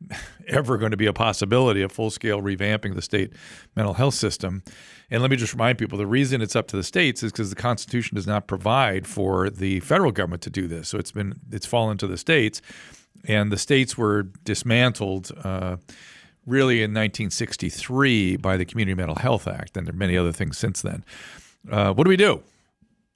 ever 0.48 0.78
going 0.78 0.90
to 0.90 0.96
be 0.96 1.06
a 1.06 1.12
possibility 1.12 1.82
of 1.82 1.92
full 1.92 2.10
scale 2.10 2.40
revamping 2.40 2.94
the 2.94 3.02
state 3.02 3.32
mental 3.76 3.94
health 3.94 4.14
system? 4.14 4.62
And 5.10 5.22
let 5.22 5.30
me 5.30 5.36
just 5.36 5.54
remind 5.54 5.78
people 5.78 5.96
the 5.98 6.06
reason 6.06 6.42
it's 6.42 6.56
up 6.56 6.66
to 6.68 6.76
the 6.76 6.82
states 6.82 7.22
is 7.22 7.32
because 7.32 7.50
the 7.50 7.56
Constitution 7.56 8.14
does 8.14 8.26
not 8.26 8.46
provide 8.46 9.06
for 9.06 9.48
the 9.48 9.80
federal 9.80 10.12
government 10.12 10.42
to 10.42 10.50
do 10.50 10.68
this. 10.68 10.88
So 10.88 10.98
it's 10.98 11.12
been 11.12 11.34
it's 11.50 11.66
fallen 11.66 11.98
to 11.98 12.06
the 12.06 12.18
states, 12.18 12.60
and 13.26 13.50
the 13.50 13.58
states 13.58 13.96
were 13.96 14.24
dismantled. 14.44 15.32
Uh, 15.42 15.76
Really, 16.48 16.76
in 16.76 16.92
1963, 16.92 18.38
by 18.38 18.56
the 18.56 18.64
Community 18.64 18.94
Mental 18.94 19.16
Health 19.16 19.46
Act, 19.46 19.76
and 19.76 19.86
there 19.86 19.92
are 19.92 19.98
many 19.98 20.16
other 20.16 20.32
things 20.32 20.56
since 20.56 20.80
then. 20.80 21.04
Uh, 21.70 21.92
what 21.92 22.04
do 22.04 22.08
we 22.08 22.16
do? 22.16 22.42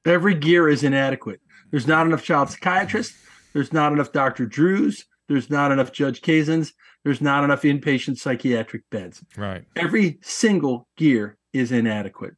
Every 0.04 0.34
gear 0.34 0.68
is 0.68 0.84
inadequate. 0.84 1.40
There's 1.70 1.86
not 1.86 2.04
enough 2.04 2.22
child 2.22 2.50
psychiatrists. 2.50 3.16
There's 3.54 3.72
not 3.72 3.90
enough 3.90 4.12
Dr. 4.12 4.44
Drews. 4.44 5.06
There's 5.32 5.48
not 5.48 5.72
enough 5.72 5.92
Judge 5.92 6.20
Kazens. 6.20 6.74
There's 7.04 7.22
not 7.22 7.42
enough 7.42 7.62
inpatient 7.62 8.18
psychiatric 8.18 8.82
beds. 8.90 9.24
Right. 9.34 9.64
Every 9.76 10.18
single 10.20 10.86
gear 10.98 11.38
is 11.54 11.72
inadequate. 11.72 12.34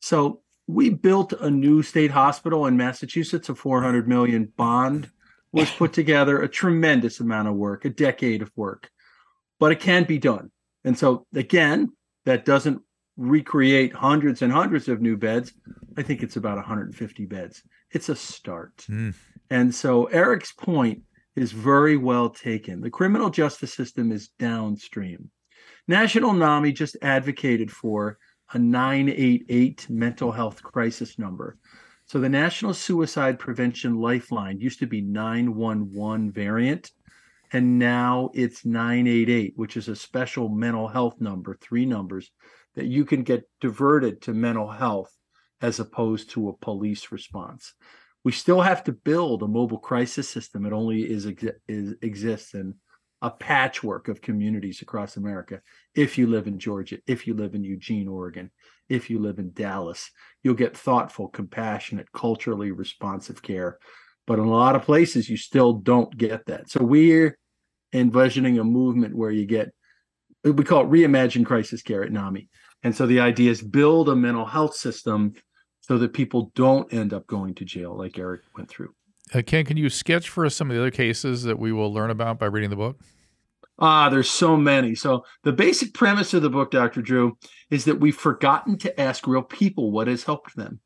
So 0.00 0.40
we 0.66 0.88
built 0.88 1.34
a 1.34 1.50
new 1.50 1.82
state 1.82 2.10
hospital 2.10 2.64
in 2.64 2.78
Massachusetts. 2.78 3.50
A 3.50 3.54
400 3.54 4.08
million 4.08 4.50
bond 4.56 5.10
was 5.52 5.70
put 5.78 5.92
together. 5.92 6.40
A 6.40 6.48
tremendous 6.48 7.20
amount 7.20 7.48
of 7.48 7.56
work, 7.56 7.84
a 7.84 7.90
decade 7.90 8.40
of 8.40 8.50
work, 8.56 8.88
but 9.58 9.70
it 9.70 9.80
can 9.80 10.04
be 10.04 10.16
done. 10.16 10.50
And 10.82 10.96
so 10.98 11.26
again, 11.34 11.92
that 12.24 12.46
doesn't 12.46 12.80
recreate 13.18 13.92
hundreds 13.92 14.40
and 14.40 14.50
hundreds 14.50 14.88
of 14.88 15.02
new 15.02 15.18
beds. 15.18 15.52
I 15.98 16.02
think 16.02 16.22
it's 16.22 16.36
about 16.36 16.56
150 16.56 17.26
beds. 17.26 17.62
It's 17.90 18.08
a 18.08 18.16
start. 18.16 18.78
Mm. 18.88 19.14
And 19.50 19.74
so 19.74 20.06
Eric's 20.06 20.52
point 20.52 21.02
is 21.40 21.52
very 21.52 21.96
well 21.96 22.28
taken. 22.28 22.82
The 22.82 22.90
criminal 22.90 23.30
justice 23.30 23.72
system 23.72 24.12
is 24.12 24.28
downstream. 24.38 25.30
National 25.88 26.34
NAMI 26.34 26.72
just 26.72 26.98
advocated 27.00 27.70
for 27.70 28.18
a 28.52 28.58
988 28.58 29.88
mental 29.88 30.32
health 30.32 30.62
crisis 30.62 31.18
number. 31.18 31.56
So 32.04 32.20
the 32.20 32.28
National 32.28 32.74
Suicide 32.74 33.38
Prevention 33.38 33.96
Lifeline 33.96 34.60
used 34.60 34.80
to 34.80 34.86
be 34.86 35.00
911 35.00 36.30
variant, 36.30 36.90
and 37.52 37.78
now 37.78 38.30
it's 38.34 38.66
988, 38.66 39.54
which 39.56 39.78
is 39.78 39.88
a 39.88 39.96
special 39.96 40.50
mental 40.50 40.88
health 40.88 41.22
number, 41.22 41.56
three 41.58 41.86
numbers 41.86 42.32
that 42.74 42.84
you 42.84 43.06
can 43.06 43.22
get 43.22 43.48
diverted 43.62 44.20
to 44.22 44.34
mental 44.34 44.68
health 44.68 45.16
as 45.62 45.80
opposed 45.80 46.28
to 46.30 46.50
a 46.50 46.56
police 46.56 47.10
response. 47.10 47.72
We 48.24 48.32
still 48.32 48.60
have 48.60 48.84
to 48.84 48.92
build 48.92 49.42
a 49.42 49.48
mobile 49.48 49.78
crisis 49.78 50.28
system. 50.28 50.66
It 50.66 50.72
only 50.72 51.02
is, 51.02 51.26
is 51.68 51.94
exists 52.02 52.54
in 52.54 52.74
a 53.22 53.30
patchwork 53.30 54.08
of 54.08 54.20
communities 54.20 54.82
across 54.82 55.16
America. 55.16 55.60
If 55.94 56.16
you 56.16 56.26
live 56.26 56.46
in 56.46 56.58
Georgia, 56.58 56.98
if 57.06 57.26
you 57.26 57.34
live 57.34 57.54
in 57.54 57.64
Eugene, 57.64 58.08
Oregon, 58.08 58.50
if 58.88 59.10
you 59.10 59.18
live 59.18 59.38
in 59.38 59.52
Dallas, 59.52 60.10
you'll 60.42 60.54
get 60.54 60.76
thoughtful, 60.76 61.28
compassionate, 61.28 62.10
culturally 62.12 62.72
responsive 62.72 63.42
care. 63.42 63.78
But 64.26 64.38
in 64.38 64.46
a 64.46 64.50
lot 64.50 64.76
of 64.76 64.84
places, 64.84 65.28
you 65.28 65.36
still 65.36 65.74
don't 65.74 66.16
get 66.16 66.46
that. 66.46 66.70
So 66.70 66.82
we're 66.82 67.38
envisioning 67.92 68.58
a 68.58 68.64
movement 68.64 69.14
where 69.14 69.30
you 69.30 69.46
get 69.46 69.72
we 70.42 70.64
call 70.64 70.82
it 70.82 70.90
reimagine 70.90 71.44
crisis 71.44 71.82
care 71.82 72.02
at 72.02 72.12
NAMI. 72.12 72.48
And 72.82 72.96
so 72.96 73.06
the 73.06 73.20
idea 73.20 73.50
is 73.50 73.60
build 73.60 74.08
a 74.08 74.16
mental 74.16 74.46
health 74.46 74.74
system 74.74 75.34
so 75.90 75.98
that 75.98 76.12
people 76.12 76.52
don't 76.54 76.94
end 76.94 77.12
up 77.12 77.26
going 77.26 77.52
to 77.52 77.64
jail 77.64 77.98
like 77.98 78.16
Eric 78.16 78.42
went 78.56 78.68
through. 78.68 78.94
Uh, 79.34 79.42
Ken, 79.44 79.64
can 79.64 79.76
you 79.76 79.90
sketch 79.90 80.28
for 80.28 80.46
us 80.46 80.54
some 80.54 80.70
of 80.70 80.76
the 80.76 80.80
other 80.80 80.92
cases 80.92 81.42
that 81.42 81.58
we 81.58 81.72
will 81.72 81.92
learn 81.92 82.10
about 82.10 82.38
by 82.38 82.46
reading 82.46 82.70
the 82.70 82.76
book? 82.76 83.00
Ah, 83.80 84.08
there's 84.08 84.30
so 84.30 84.56
many. 84.56 84.94
So 84.94 85.24
the 85.42 85.50
basic 85.50 85.92
premise 85.92 86.32
of 86.32 86.42
the 86.42 86.48
book, 86.48 86.70
Dr. 86.70 87.02
Drew, 87.02 87.36
is 87.72 87.86
that 87.86 87.98
we've 87.98 88.14
forgotten 88.14 88.78
to 88.78 89.00
ask 89.00 89.26
real 89.26 89.42
people 89.42 89.90
what 89.90 90.06
has 90.06 90.22
helped 90.22 90.54
them. 90.54 90.78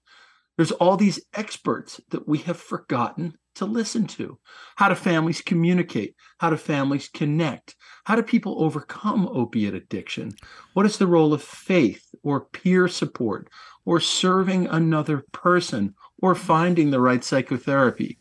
There's 0.57 0.73
all 0.73 0.97
these 0.97 1.21
experts 1.35 2.01
that 2.09 2.27
we 2.27 2.39
have 2.39 2.59
forgotten 2.59 3.35
to 3.57 3.67
listen 3.67 4.07
to. 4.07 4.39
How 4.77 4.89
do 4.89 4.95
families 4.95 5.43
communicate? 5.43 6.15
How 6.39 6.49
do 6.49 6.57
families 6.57 7.09
connect? 7.09 7.77
How 8.05 8.17
do 8.17 8.23
people 8.23 8.63
overcome 8.63 9.29
opiate 9.29 9.75
addiction? 9.75 10.33
What 10.73 10.87
is 10.87 10.97
the 10.97 11.07
role 11.07 11.35
of 11.35 11.43
faith 11.43 12.07
or 12.23 12.47
peer 12.47 12.89
support 12.89 13.51
or 13.85 14.01
serving 14.01 14.67
another 14.67 15.25
person 15.33 15.95
or 16.21 16.35
finding 16.35 16.91
the 16.91 17.01
right 17.01 17.23
psychotherapy? 17.23 18.19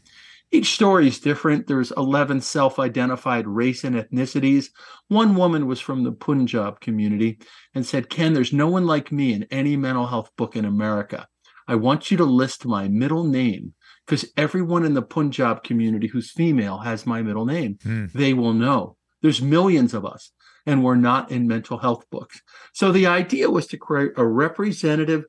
Each 0.53 0.75
story 0.75 1.07
is 1.07 1.19
different. 1.19 1.65
There's 1.65 1.91
11 1.97 2.41
self 2.41 2.77
identified 2.77 3.47
race 3.47 3.83
and 3.83 3.95
ethnicities. 3.95 4.67
One 5.07 5.35
woman 5.35 5.65
was 5.65 5.79
from 5.79 6.03
the 6.03 6.11
Punjab 6.11 6.79
community 6.79 7.39
and 7.73 7.83
said, 7.83 8.09
Ken, 8.09 8.33
there's 8.33 8.53
no 8.53 8.67
one 8.67 8.85
like 8.85 9.11
me 9.11 9.33
in 9.33 9.47
any 9.49 9.75
mental 9.75 10.05
health 10.05 10.29
book 10.37 10.55
in 10.55 10.63
America. 10.63 11.27
I 11.67 11.73
want 11.75 12.11
you 12.11 12.17
to 12.17 12.23
list 12.23 12.67
my 12.67 12.87
middle 12.87 13.23
name 13.23 13.73
because 14.05 14.31
everyone 14.37 14.85
in 14.85 14.93
the 14.93 15.01
Punjab 15.01 15.63
community 15.63 16.07
who's 16.07 16.29
female 16.29 16.77
has 16.79 17.07
my 17.07 17.23
middle 17.23 17.45
name. 17.45 17.79
Hmm. 17.81 18.05
They 18.13 18.35
will 18.35 18.53
know. 18.53 18.97
There's 19.23 19.41
millions 19.41 19.95
of 19.95 20.05
us, 20.05 20.31
and 20.67 20.83
we're 20.83 20.95
not 20.95 21.31
in 21.31 21.47
mental 21.47 21.79
health 21.79 22.05
books. 22.11 22.41
So 22.73 22.91
the 22.91 23.07
idea 23.07 23.49
was 23.49 23.65
to 23.67 23.77
create 23.77 24.11
a 24.17 24.25
representative 24.27 25.23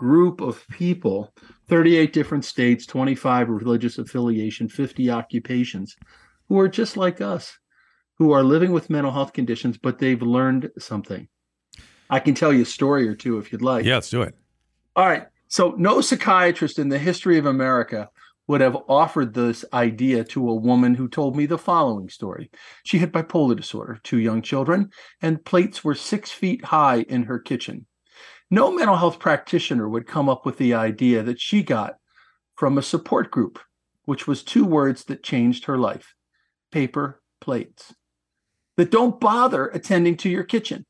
group 0.00 0.40
of 0.40 0.66
people 0.68 1.30
38 1.68 2.14
different 2.14 2.44
states, 2.46 2.86
25 2.86 3.50
religious 3.50 3.98
affiliation, 3.98 4.66
50 4.66 5.10
occupations 5.10 5.94
who 6.48 6.58
are 6.58 6.68
just 6.68 6.96
like 6.96 7.20
us, 7.20 7.58
who 8.14 8.32
are 8.32 8.42
living 8.42 8.72
with 8.72 8.88
mental 8.88 9.12
health 9.12 9.34
conditions, 9.34 9.76
but 9.76 9.98
they've 9.98 10.22
learned 10.22 10.70
something. 10.78 11.28
I 12.08 12.18
can 12.18 12.34
tell 12.34 12.50
you 12.50 12.62
a 12.62 12.66
story 12.66 13.06
or 13.06 13.14
two 13.14 13.38
if 13.38 13.52
you'd 13.52 13.60
like. 13.60 13.84
Yeah, 13.84 13.96
let's 13.96 14.08
do 14.08 14.22
it. 14.22 14.34
All 14.96 15.06
right. 15.06 15.26
So, 15.48 15.74
no 15.76 16.00
psychiatrist 16.00 16.78
in 16.78 16.88
the 16.88 16.98
history 16.98 17.36
of 17.36 17.44
America 17.44 18.08
would 18.46 18.62
have 18.62 18.78
offered 18.88 19.34
this 19.34 19.66
idea 19.74 20.24
to 20.24 20.48
a 20.48 20.54
woman 20.54 20.94
who 20.94 21.08
told 21.08 21.36
me 21.36 21.44
the 21.44 21.58
following 21.58 22.08
story. 22.08 22.50
She 22.84 22.98
had 22.98 23.12
bipolar 23.12 23.54
disorder, 23.54 24.00
two 24.02 24.18
young 24.18 24.40
children, 24.40 24.90
and 25.20 25.44
plates 25.44 25.84
were 25.84 25.94
six 25.94 26.30
feet 26.30 26.64
high 26.64 27.02
in 27.02 27.24
her 27.24 27.38
kitchen. 27.38 27.86
No 28.50 28.72
mental 28.72 28.96
health 28.96 29.20
practitioner 29.20 29.88
would 29.88 30.08
come 30.08 30.28
up 30.28 30.44
with 30.44 30.58
the 30.58 30.74
idea 30.74 31.22
that 31.22 31.40
she 31.40 31.62
got 31.62 31.98
from 32.56 32.76
a 32.76 32.82
support 32.82 33.30
group, 33.30 33.60
which 34.04 34.26
was 34.26 34.42
two 34.42 34.64
words 34.64 35.04
that 35.04 35.22
changed 35.22 35.64
her 35.66 35.78
life 35.78 36.14
paper 36.72 37.20
plates, 37.40 37.94
that 38.76 38.90
don't 38.90 39.20
bother 39.20 39.66
attending 39.68 40.16
to 40.16 40.28
your 40.28 40.44
kitchen. 40.44 40.86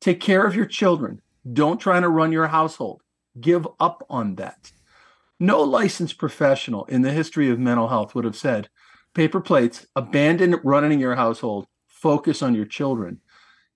Take 0.00 0.20
care 0.20 0.46
of 0.46 0.54
your 0.54 0.66
children. 0.66 1.20
Don't 1.50 1.80
try 1.80 1.98
to 1.98 2.08
run 2.08 2.30
your 2.30 2.46
household. 2.48 3.02
Give 3.40 3.66
up 3.80 4.04
on 4.08 4.36
that. 4.36 4.70
No 5.40 5.60
licensed 5.62 6.18
professional 6.18 6.84
in 6.84 7.02
the 7.02 7.10
history 7.10 7.50
of 7.50 7.58
mental 7.58 7.88
health 7.88 8.14
would 8.14 8.24
have 8.24 8.36
said, 8.36 8.68
paper 9.14 9.40
plates, 9.40 9.86
abandon 9.96 10.60
running 10.62 11.00
your 11.00 11.16
household, 11.16 11.66
focus 11.88 12.42
on 12.42 12.54
your 12.54 12.66
children. 12.66 13.20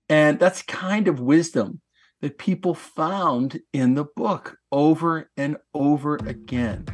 And 0.09 0.39
that's 0.39 0.63
kind 0.63 1.09
of 1.09 1.21
wisdom 1.21 1.81
that 2.21 2.39
people 2.39 2.75
found 2.75 3.61
in 3.73 3.95
the 3.95 4.05
book 4.05 4.59
over 4.73 5.31
and 5.37 5.57
over 5.75 6.17
again. 6.17 6.87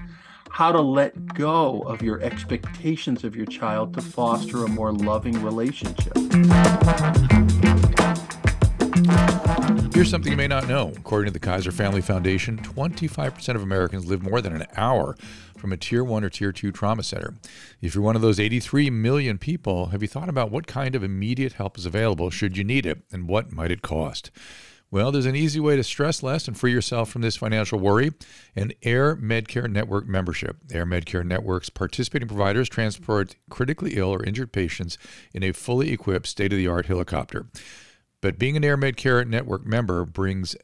How 0.50 0.70
to 0.70 0.80
let 0.80 1.34
go 1.34 1.80
of 1.80 2.02
your 2.02 2.20
expectations 2.20 3.24
of 3.24 3.34
your 3.34 3.46
child 3.46 3.94
to 3.94 4.02
foster 4.02 4.64
a 4.64 4.68
more 4.68 4.92
loving 4.92 5.42
relationship. 5.42 6.12
Here's 9.94 10.10
something 10.10 10.30
you 10.30 10.36
may 10.36 10.46
not 10.46 10.68
know. 10.68 10.92
According 10.96 11.26
to 11.26 11.32
the 11.32 11.44
Kaiser 11.44 11.72
Family 11.72 12.00
Foundation, 12.00 12.58
25% 12.58 13.54
of 13.54 13.62
Americans 13.62 14.06
live 14.06 14.22
more 14.22 14.40
than 14.40 14.54
an 14.54 14.66
hour 14.76 15.16
from 15.56 15.72
a 15.72 15.76
tier 15.76 16.04
one 16.04 16.22
or 16.22 16.28
tier 16.28 16.52
two 16.52 16.70
trauma 16.70 17.02
center. 17.02 17.34
If 17.80 17.94
you're 17.94 18.04
one 18.04 18.16
of 18.16 18.22
those 18.22 18.38
83 18.38 18.90
million 18.90 19.38
people, 19.38 19.86
have 19.86 20.02
you 20.02 20.08
thought 20.08 20.28
about 20.28 20.50
what 20.50 20.66
kind 20.66 20.94
of 20.94 21.02
immediate 21.02 21.54
help 21.54 21.78
is 21.78 21.86
available 21.86 22.28
should 22.30 22.56
you 22.56 22.64
need 22.64 22.86
it 22.86 23.02
and 23.10 23.28
what 23.28 23.50
might 23.50 23.70
it 23.70 23.82
cost? 23.82 24.30
Well, 24.94 25.10
there's 25.10 25.26
an 25.26 25.34
easy 25.34 25.58
way 25.58 25.74
to 25.74 25.82
stress 25.82 26.22
less 26.22 26.46
and 26.46 26.56
free 26.56 26.70
yourself 26.70 27.10
from 27.10 27.22
this 27.22 27.34
financial 27.34 27.80
worry 27.80 28.12
an 28.54 28.72
AirMedCare 28.84 29.68
Network 29.68 30.06
membership. 30.06 30.58
AirMedCare 30.68 31.26
Network's 31.26 31.68
participating 31.68 32.28
providers 32.28 32.68
transport 32.68 33.34
critically 33.50 33.94
ill 33.96 34.14
or 34.14 34.22
injured 34.22 34.52
patients 34.52 34.96
in 35.32 35.42
a 35.42 35.50
fully 35.50 35.90
equipped 35.90 36.28
state 36.28 36.52
of 36.52 36.58
the 36.58 36.68
art 36.68 36.86
helicopter. 36.86 37.48
But 38.20 38.38
being 38.38 38.56
an 38.56 38.62
AirMedCare 38.62 39.26
Network 39.26 39.66
member 39.66 40.04
brings 40.04 40.54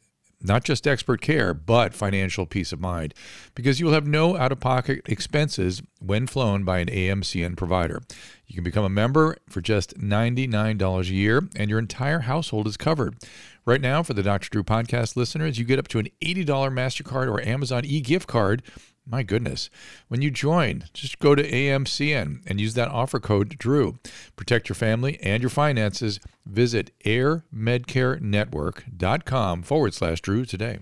not 0.42 0.64
just 0.64 0.86
expert 0.86 1.20
care, 1.20 1.52
but 1.52 1.94
financial 1.94 2.46
peace 2.46 2.72
of 2.72 2.80
mind, 2.80 3.14
because 3.54 3.78
you 3.78 3.86
will 3.86 3.92
have 3.92 4.06
no 4.06 4.36
out 4.36 4.52
of 4.52 4.60
pocket 4.60 5.02
expenses 5.06 5.82
when 6.00 6.26
flown 6.26 6.64
by 6.64 6.78
an 6.78 6.88
AMCN 6.88 7.56
provider. 7.56 8.00
You 8.46 8.54
can 8.54 8.64
become 8.64 8.84
a 8.84 8.88
member 8.88 9.36
for 9.48 9.60
just 9.60 9.98
$99 9.98 11.00
a 11.00 11.14
year, 11.14 11.48
and 11.54 11.70
your 11.70 11.78
entire 11.78 12.20
household 12.20 12.66
is 12.66 12.76
covered. 12.76 13.16
Right 13.64 13.80
now, 13.80 14.02
for 14.02 14.14
the 14.14 14.22
Dr. 14.22 14.48
Drew 14.48 14.64
podcast 14.64 15.14
listeners, 15.14 15.58
you 15.58 15.64
get 15.64 15.78
up 15.78 15.86
to 15.88 15.98
an 15.98 16.08
$80 16.22 16.46
MasterCard 16.46 17.28
or 17.28 17.40
Amazon 17.42 17.84
e 17.84 18.00
gift 18.00 18.26
card. 18.26 18.62
My 19.06 19.22
goodness. 19.22 19.70
When 20.08 20.20
you 20.22 20.30
join, 20.30 20.84
just 20.92 21.18
go 21.18 21.34
to 21.34 21.42
AMCN 21.42 22.42
and 22.46 22.60
use 22.60 22.74
that 22.74 22.88
offer 22.88 23.18
code 23.18 23.56
DREW. 23.58 23.98
Protect 24.36 24.68
your 24.68 24.76
family 24.76 25.18
and 25.20 25.42
your 25.42 25.50
finances. 25.50 26.20
Visit 26.46 26.92
airmedcarenetwork.com 27.04 29.62
forward 29.62 29.94
slash 29.94 30.20
Drew 30.20 30.44
today. 30.44 30.78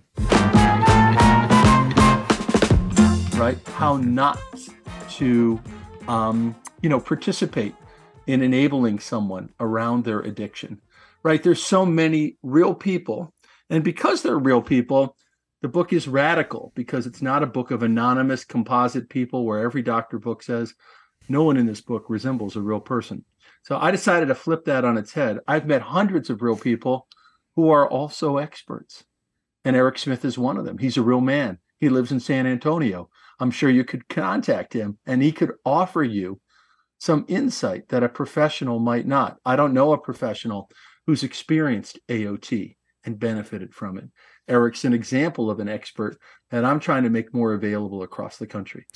Right? 3.38 3.58
How 3.68 3.96
not 3.96 4.38
to, 5.10 5.62
um, 6.06 6.54
you 6.82 6.88
know, 6.88 7.00
participate 7.00 7.74
in 8.26 8.42
enabling 8.42 8.98
someone 8.98 9.50
around 9.60 10.04
their 10.04 10.20
addiction 10.20 10.80
right? 11.22 11.42
There's 11.42 11.62
so 11.62 11.84
many 11.84 12.36
real 12.42 12.74
people. 12.74 13.34
And 13.70 13.84
because 13.84 14.22
they're 14.22 14.38
real 14.38 14.62
people, 14.62 15.16
the 15.62 15.68
book 15.68 15.92
is 15.92 16.06
radical 16.06 16.72
because 16.74 17.06
it's 17.06 17.22
not 17.22 17.42
a 17.42 17.46
book 17.46 17.70
of 17.70 17.82
anonymous 17.82 18.44
composite 18.44 19.08
people 19.08 19.44
where 19.44 19.60
every 19.60 19.82
doctor 19.82 20.18
book 20.18 20.42
says 20.42 20.74
no 21.28 21.42
one 21.42 21.56
in 21.56 21.66
this 21.66 21.80
book 21.80 22.04
resembles 22.08 22.56
a 22.56 22.60
real 22.60 22.80
person. 22.80 23.24
So 23.62 23.76
I 23.76 23.90
decided 23.90 24.26
to 24.26 24.34
flip 24.34 24.64
that 24.64 24.84
on 24.84 24.96
its 24.96 25.12
head. 25.12 25.38
I've 25.46 25.66
met 25.66 25.82
hundreds 25.82 26.30
of 26.30 26.42
real 26.42 26.56
people 26.56 27.06
who 27.56 27.70
are 27.70 27.88
also 27.88 28.38
experts. 28.38 29.04
And 29.64 29.74
Eric 29.74 29.98
Smith 29.98 30.24
is 30.24 30.38
one 30.38 30.56
of 30.56 30.64
them. 30.64 30.78
He's 30.78 30.96
a 30.96 31.02
real 31.02 31.20
man. 31.20 31.58
He 31.78 31.88
lives 31.88 32.12
in 32.12 32.20
San 32.20 32.46
Antonio. 32.46 33.10
I'm 33.40 33.50
sure 33.50 33.70
you 33.70 33.84
could 33.84 34.08
contact 34.08 34.72
him 34.72 34.98
and 35.06 35.22
he 35.22 35.32
could 35.32 35.52
offer 35.64 36.02
you 36.02 36.40
some 36.98 37.24
insight 37.28 37.88
that 37.88 38.02
a 38.02 38.08
professional 38.08 38.78
might 38.78 39.06
not. 39.06 39.38
I 39.44 39.56
don't 39.56 39.74
know 39.74 39.92
a 39.92 39.98
professional 39.98 40.70
who's 41.06 41.22
experienced 41.22 41.98
AOT 42.08 42.76
and 43.04 43.18
benefited 43.18 43.74
from 43.74 43.98
it. 43.98 44.10
Eric's 44.48 44.84
an 44.84 44.92
example 44.92 45.50
of 45.50 45.60
an 45.60 45.68
expert 45.68 46.18
that 46.50 46.64
I'm 46.64 46.80
trying 46.80 47.02
to 47.04 47.10
make 47.10 47.34
more 47.34 47.52
available 47.52 48.02
across 48.02 48.38
the 48.38 48.46
country. 48.46 48.86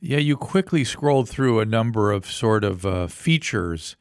Yeah, 0.00 0.18
you 0.18 0.36
quickly 0.36 0.84
scrolled 0.84 1.28
through 1.28 1.60
a 1.60 1.64
number 1.64 2.10
of 2.10 2.26
sort 2.26 2.64
of 2.64 2.84
uh, 2.84 3.06
features 3.06 3.96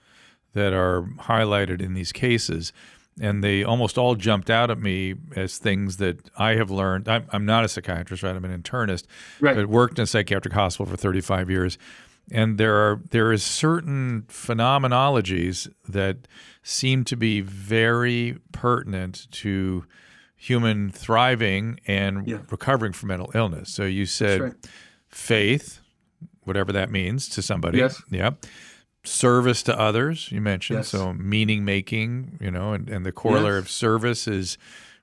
that 0.54 0.74
are 0.74 1.04
highlighted 1.20 1.82
in 1.82 1.94
these 1.94 2.12
cases, 2.12 2.74
and 3.20 3.44
they 3.44 3.64
almost 3.64 3.98
all 3.98 4.16
jumped 4.16 4.50
out 4.50 4.72
at 4.72 4.80
me 4.80 5.16
as 5.36 5.58
things 5.58 5.98
that 5.98 6.30
I 6.38 6.56
have 6.56 6.72
learned. 6.72 7.08
I'm, 7.08 7.28
I'm 7.30 7.46
not 7.46 7.64
a 7.64 7.70
psychiatrist, 7.70 8.24
right? 8.24 8.36
I'm 8.36 8.44
an 8.44 8.62
internist, 8.62 9.06
right. 9.40 9.56
but 9.56 9.68
worked 9.68 10.00
in 10.00 10.04
a 10.04 10.08
psychiatric 10.08 10.54
hospital 10.54 10.88
for 10.88 10.98
35 10.98 11.50
years 11.50 11.78
and 12.32 12.58
there 12.58 12.76
are 12.76 13.02
there 13.12 13.32
is 13.32 13.44
certain 13.44 14.24
phenomenologies 14.28 15.72
that 15.88 16.28
seem 16.64 17.04
to 17.06 17.16
be 17.16 17.42
very 17.42 18.38
pertinent 18.52 19.28
to 19.32 19.86
human 20.42 20.90
thriving 20.90 21.80
and 21.86 22.28
yeah. 22.28 22.38
recovering 22.50 22.94
from 22.94 23.10
mental 23.10 23.32
illness. 23.36 23.70
So 23.70 23.84
you 23.84 24.06
said 24.06 24.42
right. 24.42 24.54
faith, 25.08 25.82
whatever 26.44 26.72
that 26.72 26.90
means 26.90 27.30
to 27.30 27.42
somebody. 27.42 27.78
Yes. 27.78 28.02
Yeah. 28.10 28.32
Service 29.04 29.62
to 29.64 29.80
others, 29.80 30.32
you 30.32 30.42
mentioned. 30.42 30.80
Yes. 30.80 30.90
So 30.90 31.14
meaning 31.14 31.64
making, 31.64 32.40
you 32.42 32.50
know, 32.50 32.74
and, 32.74 32.90
and 32.90 33.06
the 33.06 33.12
corollary 33.12 33.58
yes. 33.58 33.66
of 33.66 33.70
service 33.70 34.28
is 34.28 34.58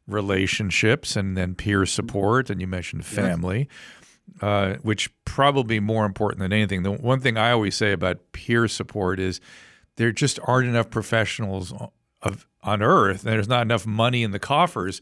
relationships 0.09 1.15
and 1.15 1.37
then 1.37 1.55
peer 1.55 1.87
support. 1.87 2.51
And 2.51 2.61
you 2.61 2.67
mentioned 2.67 3.05
family 3.05 3.69
uh, 4.41 4.75
which 4.83 5.11
probably 5.25 5.81
more 5.81 6.05
important 6.05 6.41
than 6.41 6.53
anything. 6.53 6.83
The 6.83 6.93
one 6.93 7.21
thing 7.21 7.37
I 7.37 7.51
always 7.53 7.75
say 7.77 7.93
about 7.93 8.33
peer 8.33 8.69
support 8.69 9.19
is 9.21 9.41
there 9.97 10.13
just 10.13 10.39
aren't 10.45 10.69
enough 10.69 10.91
professionals 10.91 11.73
of, 12.23 12.47
on 12.63 12.83
earth, 12.83 13.25
and 13.25 13.33
there's 13.33 13.49
not 13.49 13.63
enough 13.63 13.87
money 13.87 14.23
in 14.23 14.31
the 14.31 14.39
coffers 14.39 15.01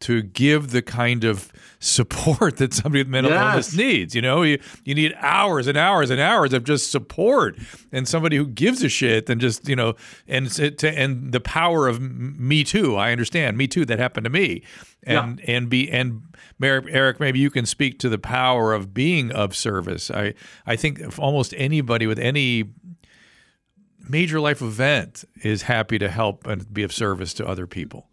to 0.00 0.22
give 0.22 0.70
the 0.70 0.80
kind 0.80 1.24
of 1.24 1.52
support 1.80 2.56
that 2.58 2.72
somebody 2.72 3.00
with 3.00 3.08
mental 3.08 3.32
yes. 3.32 3.50
illness 3.50 3.76
needs. 3.76 4.14
You 4.14 4.22
know, 4.22 4.42
you, 4.42 4.60
you 4.84 4.94
need 4.94 5.14
hours 5.18 5.66
and 5.66 5.76
hours 5.76 6.10
and 6.10 6.20
hours 6.20 6.52
of 6.52 6.64
just 6.64 6.90
support 6.90 7.56
and 7.90 8.06
somebody 8.06 8.36
who 8.36 8.46
gives 8.46 8.82
a 8.84 8.88
shit 8.88 9.28
and 9.28 9.40
just, 9.40 9.68
you 9.68 9.76
know, 9.76 9.94
and 10.28 10.50
to, 10.50 10.88
and 10.88 11.32
the 11.32 11.40
power 11.40 11.88
of 11.88 12.00
me 12.00 12.62
too. 12.62 12.96
I 12.96 13.12
understand 13.12 13.56
me 13.56 13.66
too. 13.66 13.84
That 13.84 13.98
happened 13.98 14.24
to 14.24 14.30
me. 14.30 14.62
And, 15.04 15.40
yeah. 15.40 15.56
and 15.56 15.68
be, 15.68 15.90
and 15.90 16.22
Eric, 16.60 17.18
maybe 17.18 17.38
you 17.38 17.50
can 17.50 17.66
speak 17.66 17.98
to 18.00 18.08
the 18.08 18.18
power 18.18 18.72
of 18.72 18.94
being 18.94 19.32
of 19.32 19.56
service. 19.56 20.10
I, 20.10 20.34
I 20.66 20.76
think 20.76 21.00
if 21.00 21.18
almost 21.18 21.54
anybody 21.56 22.06
with 22.06 22.18
any 22.18 22.64
major 24.08 24.40
life 24.40 24.62
event 24.62 25.24
is 25.42 25.62
happy 25.62 25.98
to 25.98 26.08
help 26.08 26.46
and 26.46 26.72
be 26.72 26.82
of 26.82 26.92
service 26.92 27.34
to 27.34 27.46
other 27.46 27.66
people. 27.66 28.08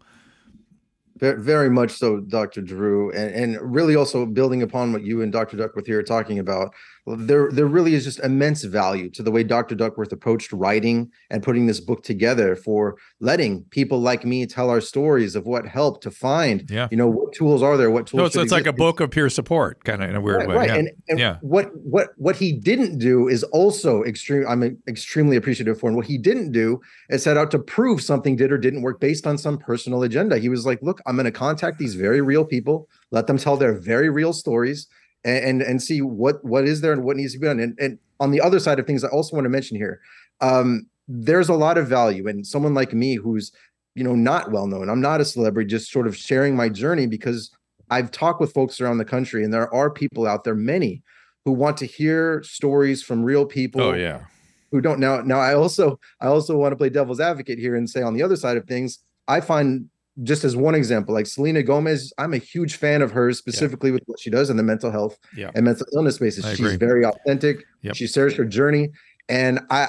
Very 1.18 1.70
much 1.70 1.92
so, 1.92 2.20
Dr. 2.20 2.60
Drew, 2.60 3.10
and, 3.12 3.34
and 3.34 3.74
really 3.74 3.96
also 3.96 4.26
building 4.26 4.62
upon 4.62 4.92
what 4.92 5.02
you 5.02 5.22
and 5.22 5.32
Dr. 5.32 5.56
Duckworth 5.56 5.86
here 5.86 5.98
are 5.98 6.02
talking 6.02 6.38
about 6.38 6.74
there 7.06 7.50
there 7.52 7.66
really 7.66 7.94
is 7.94 8.04
just 8.04 8.18
immense 8.20 8.64
value 8.64 9.08
to 9.10 9.22
the 9.22 9.30
way 9.30 9.44
Dr. 9.44 9.76
Duckworth 9.76 10.10
approached 10.10 10.52
writing 10.52 11.10
and 11.30 11.40
putting 11.42 11.66
this 11.66 11.78
book 11.78 12.02
together 12.02 12.56
for 12.56 12.96
letting 13.20 13.62
people 13.70 14.00
like 14.00 14.24
me 14.24 14.44
tell 14.44 14.70
our 14.70 14.80
stories 14.80 15.36
of 15.36 15.46
what 15.46 15.66
helped 15.66 16.02
to 16.02 16.10
find 16.10 16.68
yeah. 16.68 16.88
you 16.90 16.96
know 16.96 17.06
what 17.06 17.32
tools 17.32 17.62
are 17.62 17.76
there 17.76 17.90
what 17.90 18.08
tools 18.08 18.18
no, 18.18 18.28
so 18.28 18.40
it's 18.40 18.50
like 18.50 18.66
a 18.66 18.72
book 18.72 18.98
of 18.98 19.10
peer 19.10 19.28
support 19.28 19.84
kind 19.84 20.02
of 20.02 20.10
in 20.10 20.16
a 20.16 20.20
weird 20.20 20.38
right, 20.38 20.48
way 20.48 20.54
right. 20.56 20.68
Yeah. 20.68 20.74
and, 20.74 20.90
and 21.08 21.18
yeah. 21.18 21.36
what 21.42 21.70
what 21.76 22.08
what 22.16 22.34
he 22.34 22.52
didn't 22.52 22.98
do 22.98 23.28
is 23.28 23.44
also 23.44 24.02
extreme 24.02 24.44
I'm 24.48 24.76
extremely 24.88 25.36
appreciative 25.36 25.78
for 25.78 25.86
and 25.86 25.96
what 25.96 26.06
he 26.06 26.18
didn't 26.18 26.50
do 26.50 26.80
is 27.08 27.22
set 27.22 27.36
out 27.36 27.52
to 27.52 27.58
prove 27.60 28.02
something 28.02 28.34
did 28.34 28.50
or 28.50 28.58
didn't 28.58 28.82
work 28.82 28.98
based 28.98 29.28
on 29.28 29.38
some 29.38 29.58
personal 29.58 30.02
agenda 30.02 30.38
he 30.38 30.48
was 30.48 30.66
like 30.66 30.82
look 30.82 31.00
I'm 31.06 31.14
going 31.14 31.26
to 31.26 31.30
contact 31.30 31.78
these 31.78 31.94
very 31.94 32.20
real 32.20 32.44
people 32.44 32.88
let 33.12 33.28
them 33.28 33.38
tell 33.38 33.56
their 33.56 33.74
very 33.74 34.10
real 34.10 34.32
stories 34.32 34.88
and, 35.26 35.44
and, 35.44 35.62
and 35.62 35.82
see 35.82 36.00
what 36.00 36.42
what 36.44 36.64
is 36.64 36.80
there 36.80 36.92
and 36.92 37.04
what 37.04 37.16
needs 37.16 37.32
to 37.32 37.38
be 37.38 37.46
done. 37.46 37.60
And, 37.60 37.76
and 37.78 37.98
on 38.20 38.30
the 38.30 38.40
other 38.40 38.60
side 38.60 38.78
of 38.78 38.86
things, 38.86 39.04
I 39.04 39.08
also 39.08 39.36
want 39.36 39.44
to 39.44 39.50
mention 39.50 39.76
here, 39.76 40.00
um, 40.40 40.86
there's 41.08 41.48
a 41.48 41.54
lot 41.54 41.76
of 41.76 41.86
value 41.86 42.28
in 42.28 42.44
someone 42.44 42.72
like 42.72 42.94
me 42.94 43.16
who's 43.16 43.52
you 43.94 44.04
know 44.04 44.14
not 44.14 44.52
well 44.52 44.66
known. 44.66 44.88
I'm 44.88 45.00
not 45.00 45.20
a 45.20 45.24
celebrity, 45.24 45.68
just 45.68 45.90
sort 45.90 46.06
of 46.06 46.16
sharing 46.16 46.56
my 46.56 46.68
journey 46.68 47.06
because 47.06 47.50
I've 47.90 48.10
talked 48.10 48.40
with 48.40 48.52
folks 48.52 48.80
around 48.80 48.98
the 48.98 49.04
country, 49.04 49.44
and 49.44 49.52
there 49.52 49.72
are 49.74 49.90
people 49.90 50.26
out 50.26 50.44
there, 50.44 50.54
many 50.54 51.02
who 51.44 51.52
want 51.52 51.76
to 51.78 51.86
hear 51.86 52.42
stories 52.42 53.02
from 53.02 53.22
real 53.22 53.44
people. 53.44 53.80
Oh 53.80 53.94
yeah. 53.94 54.24
Who 54.72 54.80
don't 54.80 55.00
now? 55.00 55.20
Now 55.20 55.38
I 55.38 55.54
also 55.54 55.98
I 56.20 56.26
also 56.26 56.56
want 56.56 56.72
to 56.72 56.76
play 56.76 56.88
devil's 56.88 57.20
advocate 57.20 57.58
here 57.58 57.74
and 57.74 57.88
say 57.88 58.02
on 58.02 58.14
the 58.14 58.22
other 58.22 58.36
side 58.36 58.56
of 58.56 58.66
things, 58.66 58.98
I 59.26 59.40
find 59.40 59.88
just 60.22 60.44
as 60.44 60.56
one 60.56 60.74
example, 60.74 61.14
like 61.14 61.26
Selena 61.26 61.62
Gomez, 61.62 62.12
I'm 62.18 62.32
a 62.32 62.38
huge 62.38 62.76
fan 62.76 63.02
of 63.02 63.10
hers 63.10 63.38
specifically 63.38 63.90
yeah. 63.90 63.94
with 63.94 64.02
what 64.06 64.20
she 64.20 64.30
does 64.30 64.50
in 64.50 64.56
the 64.56 64.62
mental 64.62 64.90
health 64.90 65.18
yeah. 65.36 65.50
and 65.54 65.64
mental 65.64 65.86
illness 65.94 66.16
spaces. 66.16 66.44
She's 66.56 66.76
very 66.76 67.04
authentic. 67.04 67.64
Yep. 67.82 67.96
She 67.96 68.06
shares 68.06 68.34
her 68.36 68.44
journey. 68.44 68.90
And 69.28 69.60
I 69.70 69.88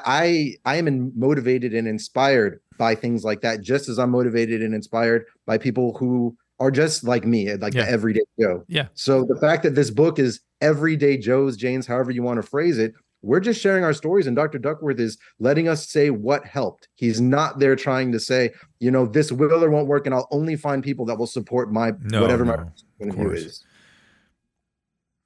I 0.66 0.74
I 0.74 0.76
am 0.78 1.12
motivated 1.16 1.74
and 1.74 1.88
inspired 1.88 2.60
by 2.78 2.96
things 2.96 3.24
like 3.24 3.42
that, 3.42 3.62
just 3.62 3.88
as 3.88 4.00
I'm 4.00 4.10
motivated 4.10 4.62
and 4.62 4.74
inspired 4.74 5.26
by 5.46 5.58
people 5.58 5.96
who 5.98 6.36
are 6.60 6.72
just 6.72 7.04
like 7.04 7.26
me, 7.26 7.54
like 7.56 7.74
Yeah. 7.74 7.86
the 7.86 7.92
everyday 7.92 8.22
Joe. 8.40 8.64
Yeah. 8.68 8.88
So 8.96 9.24
the 9.24 9.36
fact 9.40 9.64
that 9.64 9.76
this 9.76 9.92
book 9.92 10.18
is 10.18 10.40
everyday 10.60 11.18
Joe's, 11.18 11.56
Jane's, 11.56 11.86
however 11.86 12.12
you 12.12 12.24
want 12.24 12.42
to 12.42 12.48
phrase 12.48 12.80
it, 12.80 12.94
we're 13.28 13.42
just 13.42 13.60
sharing 13.60 13.84
our 13.84 13.94
stories, 13.94 14.26
and 14.26 14.36
Dr. 14.36 14.58
Duckworth 14.58 15.00
is 15.00 15.18
letting 15.40 15.68
us 15.68 15.90
say 15.90 16.10
what 16.10 16.46
helped. 16.46 16.88
He's 16.96 17.20
not 17.20 17.60
there 17.60 17.76
trying 17.76 18.14
to 18.14 18.20
say, 18.20 18.52
you 18.80 18.90
know, 18.90 19.06
this 19.06 19.32
will 19.32 19.64
or 19.64 19.70
won't 19.70 19.88
work, 19.88 20.06
and 20.06 20.16
I'll 20.16 20.30
only 20.32 20.56
find 20.56 20.82
people 20.82 21.06
that 21.08 21.18
will 21.18 21.28
support 21.28 21.72
my 21.72 21.92
No, 22.02 22.22
whatever 22.22 22.46
no, 22.46 22.52
my 22.52 22.58
point 22.58 22.72
of 23.02 23.08
of 23.10 23.16
view 23.16 23.26
course. 23.26 23.40
is. 23.42 23.66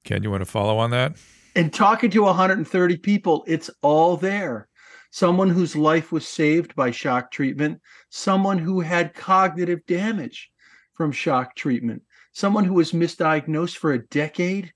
Ken, 0.04 0.24
you 0.24 0.32
want 0.32 0.42
to 0.42 0.50
follow 0.50 0.78
on 0.80 0.90
that? 0.90 1.16
And 1.56 1.72
talking 1.72 2.10
to 2.12 2.24
130 2.24 2.98
people, 2.98 3.44
it's 3.46 3.70
all 3.84 4.18
there. 4.18 4.68
Someone 5.12 5.50
whose 5.50 5.76
life 5.76 6.12
was 6.12 6.28
saved 6.28 6.74
by 6.76 6.90
shock 6.90 7.32
treatment, 7.32 7.82
someone 8.10 8.58
who 8.58 8.80
had 8.80 9.14
cognitive 9.14 9.86
damage 9.86 10.50
from 10.94 11.12
shock 11.12 11.56
treatment, 11.56 12.02
someone 12.34 12.64
who 12.64 12.74
was 12.74 12.94
misdiagnosed 12.94 13.78
for 13.78 13.92
a 13.92 14.08
decade 14.08 14.74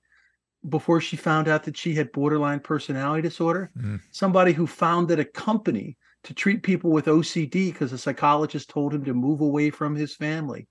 before 0.70 1.02
she 1.02 1.16
found 1.16 1.48
out 1.48 1.64
that 1.64 1.78
she 1.78 1.94
had 1.94 2.12
borderline 2.12 2.60
personality 2.60 3.22
disorder, 3.22 3.72
Mm. 3.78 4.02
somebody 4.12 4.52
who 4.54 4.68
founded 4.68 5.20
a 5.20 5.26
company 5.26 5.98
to 6.24 6.34
treat 6.34 6.64
people 6.64 6.92
with 6.92 7.08
OCD 7.08 7.72
because 7.72 7.94
a 7.94 7.98
psychologist 7.98 8.70
told 8.70 8.94
him 8.94 9.06
to 9.06 9.14
move 9.14 9.42
away 9.42 9.70
from 9.70 9.96
his 9.96 10.16
family. 10.16 10.68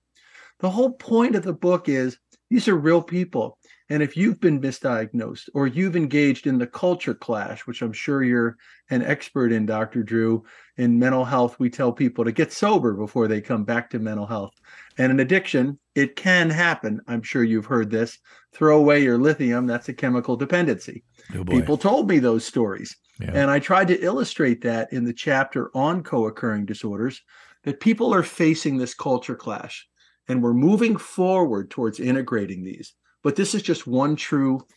The 0.59 0.69
whole 0.69 0.91
point 0.91 1.35
of 1.35 1.43
the 1.43 1.53
book 1.53 1.87
is 1.87 2.17
these 2.49 2.67
are 2.67 2.75
real 2.75 3.01
people. 3.01 3.57
And 3.89 4.01
if 4.01 4.17
you've 4.17 4.39
been 4.39 4.59
misdiagnosed 4.59 5.49
or 5.53 5.67
you've 5.67 5.95
engaged 5.95 6.47
in 6.47 6.57
the 6.57 6.65
culture 6.65 7.13
clash, 7.13 7.67
which 7.67 7.83
I'm 7.83 7.93
sure 7.93 8.23
you're 8.23 8.57
an 8.89 9.03
expert 9.03 9.51
in, 9.51 9.67
Dr. 9.67 10.01
Drew, 10.01 10.43
in 10.77 10.97
mental 10.97 11.23
health, 11.23 11.59
we 11.59 11.69
tell 11.69 11.91
people 11.91 12.25
to 12.25 12.31
get 12.31 12.51
sober 12.51 12.93
before 12.93 13.27
they 13.27 13.41
come 13.41 13.63
back 13.63 13.91
to 13.91 13.99
mental 13.99 14.25
health. 14.25 14.53
And 14.97 15.11
in 15.11 15.19
addiction, 15.19 15.77
it 15.93 16.15
can 16.15 16.49
happen. 16.49 16.99
I'm 17.07 17.21
sure 17.21 17.43
you've 17.43 17.67
heard 17.67 17.91
this. 17.91 18.17
Throw 18.53 18.77
away 18.79 19.03
your 19.03 19.19
lithium, 19.19 19.67
that's 19.67 19.89
a 19.89 19.93
chemical 19.93 20.35
dependency. 20.35 21.03
Oh. 21.35 21.43
People 21.43 21.77
told 21.77 22.09
me 22.09 22.17
those 22.17 22.43
stories. 22.43 22.95
Yeah. 23.19 23.31
And 23.33 23.51
I 23.51 23.59
tried 23.59 23.87
to 23.89 24.01
illustrate 24.01 24.61
that 24.63 24.91
in 24.91 25.05
the 25.05 25.13
chapter 25.13 25.69
on 25.75 26.03
co 26.03 26.25
occurring 26.25 26.65
disorders 26.65 27.21
that 27.63 27.79
people 27.79 28.13
are 28.13 28.23
facing 28.23 28.77
this 28.77 28.93
culture 28.93 29.35
clash 29.35 29.87
and 30.27 30.41
we're 30.41 30.53
moving 30.53 30.97
forward 30.97 31.69
towards 31.69 31.99
integrating 31.99 32.63
these. 32.63 32.93
But 33.25 33.37
this 33.37 33.55
is 33.55 33.63
just 33.63 33.87
one 33.87 34.15
true 34.15 34.67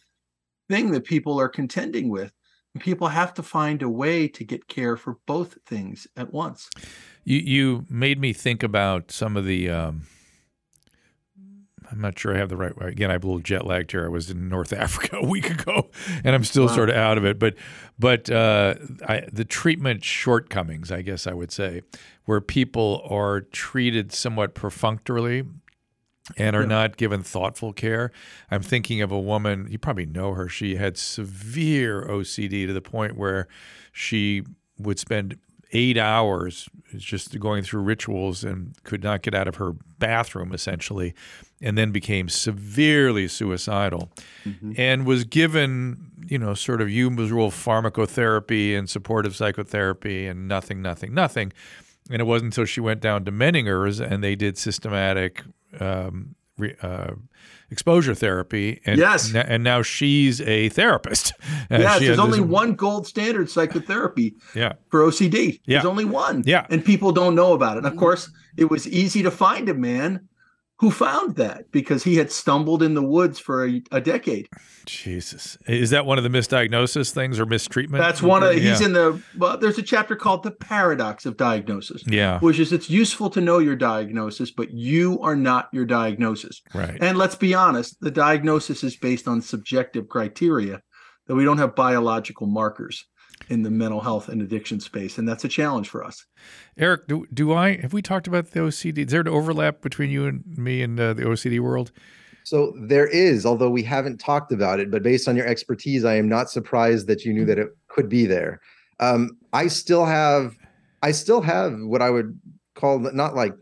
thing 0.71 0.91
that 0.93 1.05
people 1.05 1.39
are 1.39 1.51
contending 1.51 2.09
with. 2.09 2.33
And 2.73 2.83
people 2.83 3.09
have 3.09 3.35
to 3.35 3.43
find 3.43 3.83
a 3.83 3.91
way 3.91 4.27
to 4.27 4.43
get 4.43 4.69
care 4.69 4.97
for 4.97 5.19
both 5.27 5.59
things 5.67 6.07
at 6.17 6.33
once. 6.33 6.71
You 7.25 7.41
you 7.41 7.85
made 7.91 8.19
me 8.19 8.33
think 8.33 8.63
about 8.63 9.11
some 9.11 9.37
of 9.37 9.45
the. 9.45 9.69
Um, 9.69 10.07
I'm 11.93 12.01
not 12.01 12.19
sure 12.19 12.35
I 12.35 12.39
have 12.39 12.49
the 12.49 12.57
right. 12.57 12.73
Again, 12.81 13.11
I 13.11 13.15
have 13.15 13.25
a 13.25 13.27
little 13.27 13.41
jet 13.43 13.67
lagged 13.67 13.93
here. 13.93 14.07
I 14.07 14.09
was 14.09 14.31
in 14.31 14.49
North 14.49 14.73
Africa 14.85 15.19
a 15.19 15.27
week 15.27 15.51
ago, 15.51 15.91
and 16.25 16.35
I'm 16.35 16.45
still 16.45 16.67
Wow. 16.69 16.75
sort 16.75 16.89
of 16.89 16.97
out 16.97 17.19
of 17.19 17.27
it. 17.27 17.39
But 17.39 17.55
but 17.99 18.31
uh, 18.31 18.77
I, 19.07 19.25
the 19.31 19.45
treatment 19.45 20.05
shortcomings, 20.05 20.91
I 20.91 21.03
guess 21.03 21.27
I 21.27 21.35
would 21.35 21.53
say, 21.53 21.83
where 22.25 22.41
people 22.41 23.07
are 23.11 23.43
treated 23.43 24.11
somewhat 24.11 24.55
perfunctorily 24.55 25.45
and 26.37 26.55
are 26.55 26.63
Yeah. 26.63 26.69
not 26.69 26.97
given 26.97 27.23
thoughtful 27.23 27.73
care. 27.73 28.11
I'm 28.51 28.63
thinking 28.63 29.01
of 29.01 29.11
a 29.11 29.21
woman, 29.21 29.67
you 29.71 29.79
probably 29.79 30.07
know 30.07 30.35
her. 30.35 30.49
She 30.49 30.77
had 30.77 30.97
severe 30.97 32.03
OCD 32.09 32.67
to 32.67 32.73
the 32.73 32.81
point 32.83 33.17
where 33.17 33.49
she 33.93 34.43
would 34.79 34.99
spend 34.99 35.39
eight 35.73 35.99
hours 35.99 36.69
just 36.97 37.39
going 37.39 37.63
through 37.63 37.83
rituals 37.83 38.43
and 38.43 38.75
could 38.85 39.03
not 39.03 39.21
get 39.21 39.35
out 39.35 39.47
of 39.47 39.57
her 39.57 39.73
bathroom 39.99 40.55
essentially, 40.55 41.15
and 41.61 41.77
then 41.77 41.91
became 41.91 42.29
severely 42.29 43.29
suicidal 43.29 44.11
mm-hmm. 44.47 44.73
and 44.79 45.05
was 45.05 45.25
given, 45.25 46.11
you 46.27 46.39
know, 46.39 46.55
sort 46.55 46.81
of 46.81 46.89
usual 46.89 47.51
pharmacotherapy 47.51 48.79
and 48.79 48.89
supportive 48.89 49.37
psychotherapy 49.37 50.27
and 50.27 50.49
nothing, 50.49 50.81
nothing, 50.81 51.13
nothing. 51.13 51.53
And 52.11 52.21
it 52.21 52.25
wasn't 52.25 52.53
until 52.53 52.65
she 52.65 52.81
went 52.81 53.01
down 53.01 53.25
to 53.27 53.33
Menninger's 53.33 54.01
and 54.01 54.23
they 54.25 54.35
did 54.35 54.57
systematic 54.57 55.43
um, 55.79 56.35
re, 56.57 56.75
uh, 56.83 57.13
exposure 57.71 58.15
therapy. 58.15 58.81
And, 58.87 58.99
Yes. 58.99 59.35
n- 59.35 59.45
and 59.47 59.63
now 59.63 59.83
she's 59.83 60.41
a 60.41 60.71
therapist. 60.71 61.33
And 61.71 61.83
yes, 61.83 62.01
there's 62.01 62.19
only 62.19 62.39
this- 62.41 62.49
one 62.49 62.75
gold 62.75 63.07
standard 63.07 63.51
psychotherapy 63.51 64.35
Yeah. 64.55 64.73
for 64.91 65.01
OCD. 65.03 65.61
There's 65.67 65.85
only 65.85 66.07
one. 66.07 66.43
Yeah. 66.47 66.67
And 66.71 66.83
people 66.83 67.13
don't 67.13 67.35
know 67.35 67.53
about 67.53 67.77
it. 67.77 67.85
And 67.85 67.87
of 67.87 67.97
course, 67.97 68.31
it 68.57 68.71
was 68.71 68.89
easy 68.89 69.23
to 69.23 69.31
find 69.31 69.69
a 69.69 69.75
man 69.75 70.28
who 70.79 70.93
found 70.93 71.35
that 71.37 71.71
because 71.73 72.05
he 72.05 72.17
had 72.17 72.31
stumbled 72.31 72.83
in 72.85 72.95
the 72.95 73.03
woods 73.03 73.41
for 73.41 73.67
a, 73.67 73.83
a 73.91 74.01
decade. 74.01 74.49
Jesus. 74.87 75.59
Is 75.67 75.91
that 75.91 76.07
one 76.07 76.19
of 76.19 76.25
the 76.25 76.31
misdiagnosis 76.31 77.11
things 77.11 77.41
or 77.41 77.47
mistreatment? 77.47 78.01
That's 78.01 78.23
one 78.23 78.45
of 78.45 78.55
he's 78.55 78.81
in 78.81 78.93
the 78.93 79.21
well, 79.37 79.59
there's 79.59 79.79
a 79.79 79.83
chapter 79.83 80.15
called 80.15 80.45
the 80.45 80.53
paradox 80.53 81.27
of 81.27 81.37
diagnosis. 81.37 82.05
Yeah. 82.07 82.39
Which 82.39 82.61
is 82.61 82.73
it's 82.73 82.89
useful 82.89 83.29
to 83.31 83.41
know 83.41 83.59
your 83.59 83.77
diagnosis, 83.77 84.53
but 84.53 84.71
you 84.71 85.21
are 85.21 85.37
not 85.37 85.69
your 85.73 85.85
diagnosis. 85.85 86.63
Right. 86.73 86.97
And 87.01 87.19
let's 87.19 87.37
be 87.37 87.55
honest, 87.55 88.01
the 88.01 88.13
diagnosis 88.13 88.85
is 88.85 88.97
based 88.97 89.27
on 89.27 89.43
subjective 89.43 90.09
criteria 90.09 90.81
that 91.27 91.35
we 91.35 91.45
don't 91.45 91.59
have 91.59 91.75
biological 91.75 92.47
markers 92.47 93.05
in 93.49 93.63
the 93.63 93.71
mental 93.71 94.01
health 94.01 94.29
and 94.29 94.43
addiction 94.43 94.81
space. 94.81 95.19
And 95.19 95.29
that's 95.29 95.45
a 95.45 95.49
challenge 95.49 95.89
for 95.89 96.05
us. 96.05 96.27
Eric, 96.77 97.09
do, 97.09 97.27
do 97.33 97.53
I 97.53 97.77
have 97.77 97.93
we 97.93 98.03
talked 98.03 98.27
about 98.27 98.51
the 98.51 98.61
OCD? 98.61 98.99
Is 98.99 99.13
there 99.13 99.21
an 99.21 99.29
overlap 99.29 99.81
between 99.81 100.11
you 100.11 100.27
and 100.27 100.45
me 100.57 100.83
and 100.83 100.99
uh, 100.99 101.15
the 101.15 101.23
OCD 101.23 101.61
world? 101.61 101.93
So 102.45 102.73
there 102.81 103.07
is, 103.07 103.45
although 103.45 103.69
we 103.69 103.83
haven't 103.83 104.19
talked 104.19 104.53
about 104.53 104.81
it, 104.81 104.91
but 104.91 105.03
based 105.03 105.29
on 105.29 105.37
your 105.37 105.47
expertise, 105.47 106.05
I 106.05 106.17
am 106.17 106.29
not 106.29 106.49
surprised 106.51 107.07
that 107.09 107.25
you 107.25 107.35
knew 107.35 107.45
that 107.45 107.59
it 107.59 107.69
could 107.89 108.09
be 108.09 108.25
there. 108.25 108.61
Um, 109.01 109.37
I 109.53 109.69
still 109.69 110.07
have, 110.07 110.57
I 111.03 111.11
still 111.11 111.43
have 111.43 111.79
what 111.79 112.01
I 112.01 112.09
would 112.09 112.41
call 112.75 113.01
not 113.01 113.35
like 113.35 113.55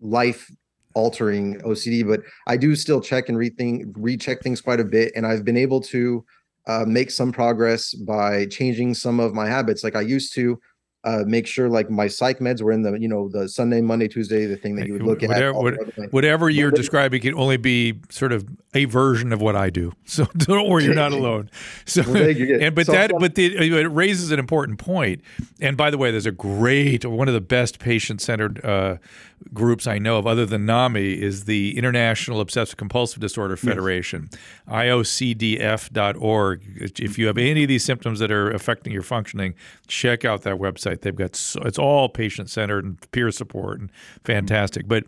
life 0.00 0.50
altering 0.94 1.60
OCD, 1.60 2.06
but 2.06 2.20
I 2.46 2.56
do 2.56 2.74
still 2.76 3.00
check 3.00 3.28
and 3.28 3.36
rethink, 3.36 3.92
recheck 3.96 4.40
things 4.40 4.60
quite 4.60 4.80
a 4.80 4.84
bit, 4.84 5.12
and 5.14 5.26
I've 5.26 5.44
been 5.44 5.56
able 5.56 5.80
to 5.82 6.24
uh, 6.66 6.84
make 6.86 7.10
some 7.10 7.32
progress 7.32 7.94
by 7.94 8.46
changing 8.46 8.94
some 8.94 9.20
of 9.20 9.34
my 9.34 9.46
habits. 9.48 9.82
Like 9.82 9.96
I 9.96 10.00
used 10.02 10.34
to 10.34 10.60
uh, 11.04 11.24
make 11.26 11.46
sure 11.46 11.68
like 11.68 11.90
my 11.90 12.06
psych 12.06 12.38
meds 12.38 12.62
were 12.62 12.70
in 12.72 12.82
the 12.82 12.92
you 12.94 13.08
know 13.08 13.28
the 13.28 13.48
Sunday, 13.48 13.80
Monday, 13.80 14.06
Tuesday, 14.08 14.46
the 14.46 14.56
thing 14.56 14.76
that 14.76 14.86
you 14.86 14.92
would 14.92 15.02
look 15.02 15.22
Whatever- 15.22 15.48
at. 15.48 15.54
all 15.54 15.62
what- 15.64 16.12
Whatever 16.12 16.48
you're 16.48 16.70
But- 16.70 16.76
describing 16.76 17.20
can 17.22 17.34
only 17.34 17.56
be 17.56 18.00
sort 18.08 18.32
of 18.32 18.46
a 18.74 18.84
version 18.86 19.32
of 19.32 19.40
what 19.40 19.56
I 19.56 19.68
do. 19.70 19.92
So 20.04 20.26
don't 20.36 20.68
worry, 20.68 20.84
you're 20.84 20.94
not 20.94 21.12
alone. 21.20 21.50
So, 21.86 22.02
Well, 22.06 22.30
you. 22.30 22.58
and 22.60 22.74
but 22.74 22.86
So 22.86 22.92
that, 22.92 23.12
but 23.18 23.34
the, 23.34 23.56
it 23.56 23.86
raises 23.86 24.30
an 24.30 24.38
important 24.38 24.78
point. 24.78 25.22
And 25.60 25.76
by 25.76 25.90
the 25.90 25.98
way, 25.98 26.10
there's 26.10 26.26
a 26.26 26.30
great 26.32 27.04
one 27.06 27.28
of 27.28 27.34
the 27.34 27.40
best 27.40 27.78
patient-centered 27.78 28.64
uh, 28.64 28.96
groups 29.54 29.86
I 29.86 29.98
know 29.98 30.18
of, 30.18 30.26
other 30.26 30.44
than 30.46 30.66
NAMI, 30.66 31.20
is 31.20 31.44
the 31.46 31.76
International 31.78 32.40
Obsessive 32.40 32.76
Compulsive 32.76 33.20
Disorder 33.20 33.56
Federation, 33.56 34.28
IOCDF.org. 35.32 36.62
If 37.00 37.18
you 37.18 37.26
have 37.26 37.38
any 37.38 37.62
of 37.64 37.68
these 37.68 37.84
symptoms 37.84 38.18
that 38.20 38.30
are 38.30 38.50
affecting 38.50 38.92
your 38.92 39.02
functioning, 39.02 39.54
check 39.86 40.24
out 40.24 40.42
that 40.42 40.56
website. 40.56 40.91
They've 41.00 41.16
got 41.16 41.34
so, 41.34 41.62
it's 41.62 41.78
all 41.78 42.08
patient-centered 42.08 42.84
and 42.84 43.10
peer 43.10 43.30
support 43.30 43.80
and 43.80 43.90
fantastic. 44.24 44.86
But 44.86 45.04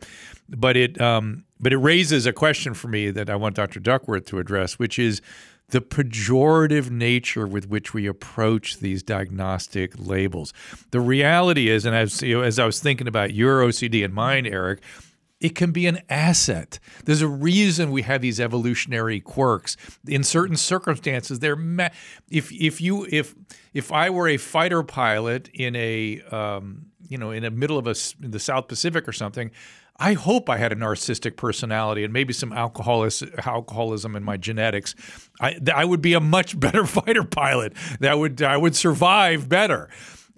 but 0.48 0.76
it 0.76 1.00
um, 1.00 1.44
but 1.60 1.72
it 1.72 1.78
raises 1.78 2.26
a 2.26 2.32
question 2.32 2.74
for 2.74 2.88
me 2.88 3.10
that 3.10 3.28
I 3.28 3.36
want 3.36 3.54
Dr. 3.54 3.80
Duckworth 3.80 4.24
to 4.26 4.38
address, 4.38 4.78
which 4.78 4.98
is 4.98 5.20
the 5.68 5.80
pejorative 5.80 6.90
nature 6.90 7.46
with 7.46 7.68
which 7.68 7.94
we 7.94 8.06
approach 8.06 8.78
these 8.78 9.02
diagnostic 9.02 9.92
labels. 9.96 10.52
The 10.90 11.00
reality 11.00 11.70
is, 11.70 11.84
and 11.86 11.96
as 11.96 12.22
you 12.22 12.38
know, 12.38 12.42
as 12.42 12.58
I 12.58 12.66
was 12.66 12.80
thinking 12.80 13.08
about 13.08 13.32
your 13.32 13.62
OCD 13.62 14.04
and 14.04 14.12
mine, 14.12 14.46
Eric, 14.46 14.80
it 15.40 15.54
can 15.54 15.72
be 15.72 15.86
an 15.86 16.00
asset. 16.08 16.78
There's 17.04 17.22
a 17.22 17.28
reason 17.28 17.90
we 17.90 18.02
have 18.02 18.22
these 18.22 18.40
evolutionary 18.40 19.20
quirks. 19.20 19.76
In 20.06 20.22
certain 20.24 20.56
circumstances, 20.56 21.40
they're 21.40 21.56
ma- 21.56 21.90
if 22.30 22.52
if 22.52 22.80
you 22.80 23.06
if 23.10 23.34
if 23.72 23.92
I 23.92 24.10
were 24.10 24.28
a 24.28 24.36
fighter 24.36 24.82
pilot 24.82 25.50
in 25.52 25.76
a 25.76 26.22
um, 26.30 26.86
you 27.08 27.18
know 27.18 27.30
in 27.30 27.42
the 27.42 27.50
middle 27.50 27.78
of 27.78 27.86
a 27.86 27.94
the 28.20 28.38
South 28.38 28.68
Pacific 28.68 29.08
or 29.08 29.12
something. 29.12 29.50
I 29.96 30.14
hope 30.14 30.50
I 30.50 30.56
had 30.56 30.72
a 30.72 30.74
narcissistic 30.74 31.36
personality 31.36 32.02
and 32.02 32.12
maybe 32.12 32.32
some 32.32 32.50
alcoholis, 32.50 33.22
alcoholism 33.46 34.16
in 34.16 34.24
my 34.24 34.36
genetics. 34.36 34.96
I, 35.40 35.56
I 35.72 35.84
would 35.84 36.02
be 36.02 36.14
a 36.14 36.20
much 36.20 36.58
better 36.60 36.84
fighter 36.84 37.22
pilot. 37.22 37.74
That 38.00 38.18
would 38.18 38.42
I 38.42 38.56
would 38.56 38.74
survive 38.74 39.48
better. 39.48 39.88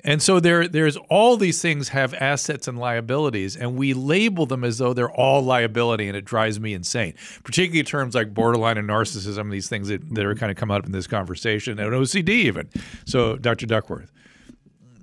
And 0.07 0.22
so 0.22 0.38
there, 0.38 0.68
there's 0.68 0.96
all 1.11 1.36
these 1.36 1.61
things 1.61 1.88
have 1.88 2.14
assets 2.14 2.68
and 2.68 2.78
liabilities, 2.78 3.57
and 3.57 3.76
we 3.76 3.92
label 3.92 4.46
them 4.46 4.62
as 4.62 4.78
though 4.78 4.94
they're 4.94 5.11
all 5.11 5.42
liability, 5.42 6.07
and 6.07 6.16
it 6.16 6.24
drives 6.24 6.61
me 6.61 6.74
insane. 6.74 7.14
Particularly 7.42 7.82
terms 7.82 8.14
like 8.14 8.32
borderline 8.32 8.78
and 8.78 8.88
narcissism, 8.88 9.50
these 9.50 9.68
things 9.68 9.88
that, 9.88 10.14
that 10.14 10.24
are 10.24 10.36
kind 10.36 10.52
of 10.52 10.57
come 10.57 10.70
up 10.70 10.86
in 10.86 10.92
this 10.92 11.09
conversation, 11.09 11.80
and 11.80 11.92
OCD 11.92 12.28
even. 12.28 12.70
So, 13.04 13.36
Dr. 13.36 13.66
Duckworth. 13.66 14.12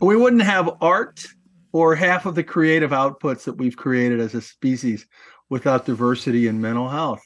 We 0.01 0.15
wouldn't 0.15 0.41
have 0.41 0.77
art 0.79 1.25
or 1.73 1.95
half 1.95 2.25
of 2.25 2.35
the 2.35 2.43
creative 2.43 2.91
outputs 2.91 3.43
that 3.43 3.53
we've 3.53 3.75
created 3.75 4.21
as 4.21 4.33
a 4.35 4.41
species 4.41 5.05
without 5.49 5.85
diversity 5.85 6.47
in 6.47 6.61
mental 6.61 6.87
health. 6.87 7.21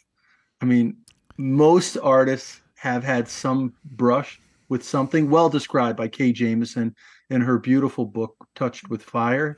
I 0.61 0.65
mean, 0.65 0.97
most 1.37 1.95
artists 1.97 2.61
have 2.75 3.03
had 3.03 3.27
some 3.27 3.73
brush 3.85 4.39
with 4.69 4.83
something 4.83 5.29
well 5.29 5.49
described 5.49 5.97
by 5.97 6.07
Kay 6.07 6.31
Jamison 6.31 6.95
in 7.29 7.41
her 7.41 7.57
beautiful 7.59 8.05
book 8.05 8.35
Touched 8.55 8.89
with 8.89 9.03
Fire. 9.03 9.57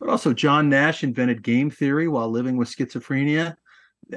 But 0.00 0.08
also 0.08 0.32
John 0.32 0.68
Nash 0.68 1.04
invented 1.04 1.42
game 1.42 1.70
theory 1.70 2.08
while 2.08 2.30
living 2.30 2.56
with 2.56 2.68
schizophrenia. 2.68 3.56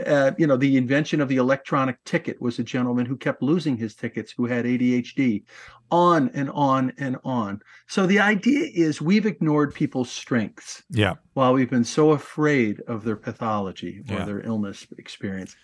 Uh, 0.05 0.31
you 0.37 0.45
know, 0.47 0.57
the 0.57 0.75
invention 0.75 1.21
of 1.21 1.29
the 1.29 1.37
electronic 1.37 2.03
ticket 2.03 2.41
was 2.41 2.59
a 2.59 2.63
gentleman 2.63 3.05
who 3.05 3.15
kept 3.15 3.41
losing 3.41 3.77
his 3.77 3.95
tickets 3.95 4.33
who 4.35 4.45
had 4.45 4.65
ADHD, 4.65 5.43
on 5.91 6.29
and 6.33 6.49
on 6.49 6.91
and 6.97 7.15
on. 7.23 7.61
So 7.87 8.05
the 8.05 8.19
idea 8.19 8.67
is 8.73 9.01
we've 9.01 9.25
ignored 9.25 9.73
people's 9.73 10.11
strengths. 10.11 10.83
Yeah. 10.89 11.13
While 11.35 11.53
we've 11.53 11.69
been 11.69 11.85
so 11.85 12.11
afraid 12.11 12.81
of 12.87 13.05
their 13.05 13.15
pathology 13.15 14.03
or 14.09 14.15
Yeah. 14.15 14.25
their 14.25 14.41
illness 14.41 14.85
experience. 14.97 15.55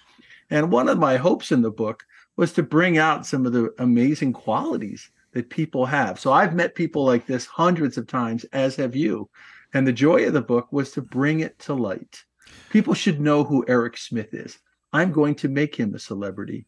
And 0.50 0.72
one 0.72 0.88
of 0.88 0.98
my 1.00 1.18
hopes 1.18 1.52
in 1.52 1.62
the 1.62 1.72
book 1.72 2.06
was 2.38 2.54
to 2.54 2.64
bring 2.64 2.98
out 2.98 3.26
some 3.26 3.46
of 3.46 3.52
the 3.52 3.74
amazing 3.78 4.32
qualities 4.32 5.10
that 5.34 5.50
people 5.50 5.86
have. 5.86 6.20
So 6.20 6.32
I've 6.32 6.54
met 6.56 6.76
people 6.76 7.06
like 7.06 7.26
this 7.26 7.46
hundreds 7.46 7.98
of 7.98 8.08
times, 8.08 8.44
as 8.54 8.76
have 8.78 8.96
you. 8.96 9.30
And 9.74 9.88
the 9.88 9.94
joy 9.94 10.26
of 10.28 10.34
the 10.34 10.42
book 10.42 10.72
was 10.72 10.92
to 10.92 11.02
bring 11.02 11.40
it 11.40 11.58
to 11.60 11.74
light. 11.74 12.24
People 12.70 12.94
should 12.94 13.20
know 13.20 13.44
who 13.44 13.66
Eric 13.68 13.98
Smith 13.98 14.34
is. 14.34 14.58
I'm 14.92 15.12
going 15.12 15.36
to 15.36 15.50
make 15.50 15.76
him 15.76 15.96
a 15.96 16.00
celebrity. 16.00 16.66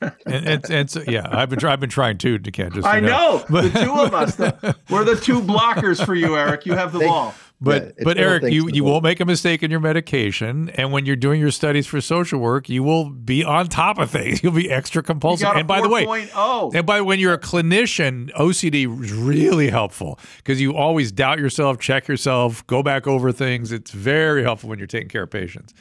And, 0.00 0.12
and, 0.26 0.70
and 0.70 0.90
so, 0.90 1.02
yeah, 1.06 1.26
I've 1.28 1.50
been, 1.50 1.62
I've 1.64 1.80
been 1.80 1.90
trying 1.90 2.16
too, 2.18 2.38
Ken. 2.38 2.70
Just 2.72 2.86
I 2.86 2.96
you 2.96 3.02
know. 3.02 3.44
But- 3.50 3.72
the 3.72 3.84
two 3.84 3.92
of 3.92 4.14
us, 4.14 4.36
the- 4.36 4.76
we're 4.88 5.04
the 5.04 5.16
two 5.16 5.40
blockers 5.40 6.04
for 6.04 6.14
you, 6.14 6.36
Eric. 6.36 6.64
You 6.66 6.74
have 6.74 6.92
the 6.92 7.00
Thank- 7.00 7.10
ball. 7.10 7.34
But 7.62 7.94
Yeah, 7.96 8.04
but 8.04 8.18
Eric, 8.18 8.52
you, 8.52 8.68
you 8.72 8.82
won't 8.82 9.04
make 9.04 9.20
a 9.20 9.24
mistake 9.24 9.62
in 9.62 9.70
your 9.70 9.78
medication, 9.78 10.68
and 10.70 10.90
when 10.90 11.06
you're 11.06 11.14
doing 11.14 11.40
your 11.40 11.52
studies 11.52 11.86
for 11.86 12.00
social 12.00 12.40
work, 12.40 12.68
you 12.68 12.82
will 12.82 13.08
be 13.08 13.44
on 13.44 13.68
top 13.68 13.98
of 13.98 14.10
things. 14.10 14.42
You'll 14.42 14.52
be 14.52 14.68
extra 14.68 15.02
compulsive. 15.02 15.48
And 15.54 15.68
by 15.68 15.80
the 15.80 15.88
way, 15.88 16.04
4.0. 16.04 16.74
and 16.74 16.84
by 16.84 17.00
when 17.00 17.20
you're 17.20 17.34
a 17.34 17.38
clinician, 17.38 18.32
OCD 18.32 19.02
is 19.02 19.12
really 19.12 19.70
helpful 19.70 20.18
because 20.38 20.60
you 20.60 20.74
always 20.74 21.12
doubt 21.12 21.38
yourself, 21.38 21.78
check 21.78 22.08
yourself, 22.08 22.66
go 22.66 22.82
back 22.82 23.06
over 23.06 23.30
things. 23.30 23.70
It's 23.70 23.92
very 23.92 24.42
helpful 24.42 24.68
when 24.68 24.78
you're 24.78 24.88
taking 24.88 25.08
care 25.08 25.22
of 25.22 25.30
patients. 25.30 25.72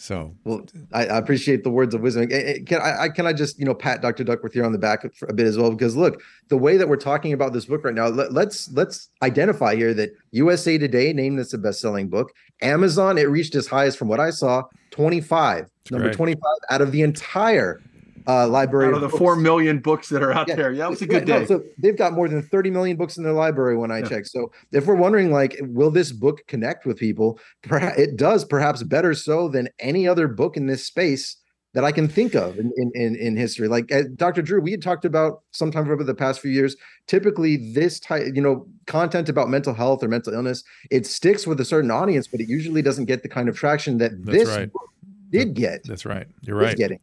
So 0.00 0.32
Well, 0.44 0.64
I, 0.92 1.06
I 1.06 1.18
appreciate 1.18 1.64
the 1.64 1.70
words 1.70 1.92
of 1.92 2.02
wisdom. 2.02 2.28
Can 2.28 2.80
I, 2.80 3.02
I 3.02 3.08
can 3.08 3.26
I 3.26 3.32
just 3.32 3.58
you 3.58 3.64
know 3.64 3.74
pat 3.74 4.00
Dr. 4.00 4.22
Duckworth 4.22 4.54
here 4.54 4.64
on 4.64 4.70
the 4.70 4.78
back 4.78 5.02
for 5.16 5.26
a 5.26 5.34
bit 5.34 5.44
as 5.44 5.58
well 5.58 5.72
because 5.72 5.96
look, 5.96 6.22
the 6.48 6.56
way 6.56 6.76
that 6.76 6.88
we're 6.88 6.96
talking 6.96 7.32
about 7.32 7.52
this 7.52 7.64
book 7.64 7.84
right 7.84 7.94
now, 7.94 8.06
let, 8.06 8.32
let's 8.32 8.70
let's 8.72 9.08
identify 9.22 9.74
here 9.74 9.92
that 9.94 10.10
USA 10.30 10.78
Today 10.78 11.12
named 11.12 11.40
this 11.40 11.52
a 11.52 11.58
best-selling 11.58 12.08
book. 12.08 12.32
Amazon 12.62 13.18
it 13.18 13.28
reached 13.28 13.56
as 13.56 13.66
high 13.66 13.86
as 13.86 13.96
from 13.96 14.06
what 14.06 14.20
I 14.20 14.30
saw 14.30 14.62
25, 14.92 15.68
number 15.90 16.06
great. 16.06 16.16
25 16.16 16.42
out 16.70 16.80
of 16.80 16.92
the 16.92 17.02
entire 17.02 17.80
uh, 18.28 18.46
library 18.46 18.88
Out 18.88 18.94
of 18.94 19.00
the 19.00 19.08
books. 19.08 19.18
four 19.18 19.36
million 19.36 19.78
books 19.78 20.08
that 20.10 20.22
are 20.22 20.32
out 20.32 20.48
Yeah. 20.48 20.54
there. 20.56 20.72
Yeah, 20.72 20.86
it 20.86 20.90
was 20.90 21.02
a 21.02 21.06
Yeah, 21.06 21.10
good 21.20 21.28
no, 21.28 21.38
day. 21.40 21.46
so 21.46 21.62
they've 21.78 21.96
got 21.96 22.12
more 22.12 22.28
than 22.28 22.42
30 22.42 22.70
million 22.70 22.96
books 22.98 23.16
in 23.16 23.24
their 23.24 23.32
library 23.32 23.76
when 23.76 23.90
I 23.90 24.00
Yeah. 24.00 24.08
check. 24.08 24.26
So 24.26 24.52
if 24.70 24.86
we're 24.86 24.94
wondering, 24.96 25.32
like, 25.32 25.58
will 25.62 25.90
this 25.90 26.12
book 26.12 26.42
connect 26.46 26.84
with 26.84 26.98
people? 26.98 27.40
Perhaps 27.62 27.98
it 27.98 28.16
does, 28.16 28.44
perhaps 28.44 28.82
better 28.82 29.14
so 29.14 29.48
than 29.48 29.68
any 29.80 30.06
other 30.06 30.28
book 30.28 30.56
in 30.58 30.66
this 30.66 30.84
space 30.86 31.36
that 31.74 31.84
I 31.84 31.92
can 31.92 32.08
think 32.08 32.34
of 32.34 32.58
in 32.58 32.72
in, 32.76 32.90
in, 32.94 33.16
in 33.16 33.36
history. 33.36 33.68
Like 33.68 33.90
uh, 33.92 34.02
Dr. 34.16 34.42
Drew, 34.42 34.60
we 34.60 34.70
had 34.72 34.82
talked 34.82 35.04
about 35.06 35.42
sometime 35.52 35.90
over 35.90 36.02
the 36.04 36.14
past 36.14 36.40
few 36.40 36.50
years. 36.50 36.76
Typically, 37.06 37.72
this 37.72 37.98
type, 38.00 38.24
you 38.34 38.42
know, 38.42 38.66
content 38.86 39.28
about 39.28 39.48
mental 39.48 39.72
health 39.74 40.02
or 40.02 40.08
mental 40.08 40.32
illness, 40.34 40.64
it 40.90 41.06
sticks 41.06 41.46
with 41.46 41.60
a 41.60 41.64
certain 41.64 41.90
audience, 41.90 42.26
but 42.26 42.40
it 42.40 42.48
usually 42.48 42.82
doesn't 42.82 43.04
get 43.06 43.22
the 43.22 43.28
kind 43.28 43.48
of 43.48 43.56
traction 43.56 43.98
that 43.98 44.12
That's 44.24 44.38
this 44.38 44.48
right. 44.48 44.70
book 44.72 44.82
did 45.30 45.54
get. 45.54 45.84
that's 45.84 46.04
right. 46.06 46.26
You're 46.42 46.56
right. 46.56 46.76
getting. 46.76 47.00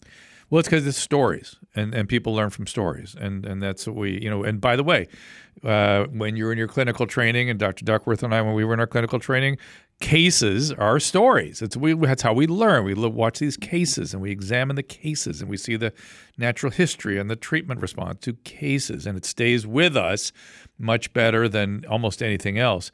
Well, 0.56 0.62
it's 0.62 0.70
because 0.70 0.88
it's 0.88 0.98
stories, 0.98 1.58
and, 1.76 1.94
and 1.94 2.08
people 2.08 2.34
learn 2.34 2.50
from 2.50 2.66
stories, 2.66 3.14
and 3.20 3.46
and 3.46 3.62
that's 3.62 3.86
what 3.86 3.98
we, 3.98 4.22
you 4.22 4.30
know. 4.30 4.46
And 4.46 4.62
by 4.62 4.78
the 4.78 4.86
way, 4.86 5.10
uh, 5.66 6.06
when 6.06 6.38
you're 6.38 6.54
in 6.54 6.58
your 6.58 6.70
clinical 6.70 7.06
training, 7.06 7.50
and 7.50 7.60
Dr. 7.60 7.84
Duckworth 7.84 8.24
and 8.24 8.34
I, 8.34 8.42
when 8.42 8.54
we 8.54 8.64
were 8.64 8.74
in 8.74 8.80
our 8.80 8.88
clinical 8.88 9.20
training, 9.20 9.58
cases 10.00 10.72
are 10.72 10.98
stories. 11.02 11.62
It's 11.62 11.76
we 11.76 11.94
that's 11.94 12.22
how 12.22 12.32
we 12.32 12.48
learn. 12.48 12.86
We 12.86 12.94
watch 12.94 13.40
these 13.40 13.58
cases, 13.58 14.14
and 14.14 14.22
we 14.22 14.32
examine 14.32 14.78
the 14.78 14.84
cases, 14.84 15.42
and 15.42 15.50
we 15.50 15.58
see 15.58 15.76
the 15.76 15.92
natural 16.38 16.72
history 16.72 17.20
and 17.20 17.30
the 17.30 17.36
treatment 17.36 17.82
response 17.82 18.22
to 18.22 18.36
cases, 18.46 19.06
and 19.06 19.18
it 19.18 19.26
stays 19.26 19.68
with 19.68 19.98
us 19.98 20.32
much 20.80 21.12
better 21.12 21.50
than 21.50 21.84
almost 21.90 22.24
anything 22.24 22.58
else. 22.58 22.94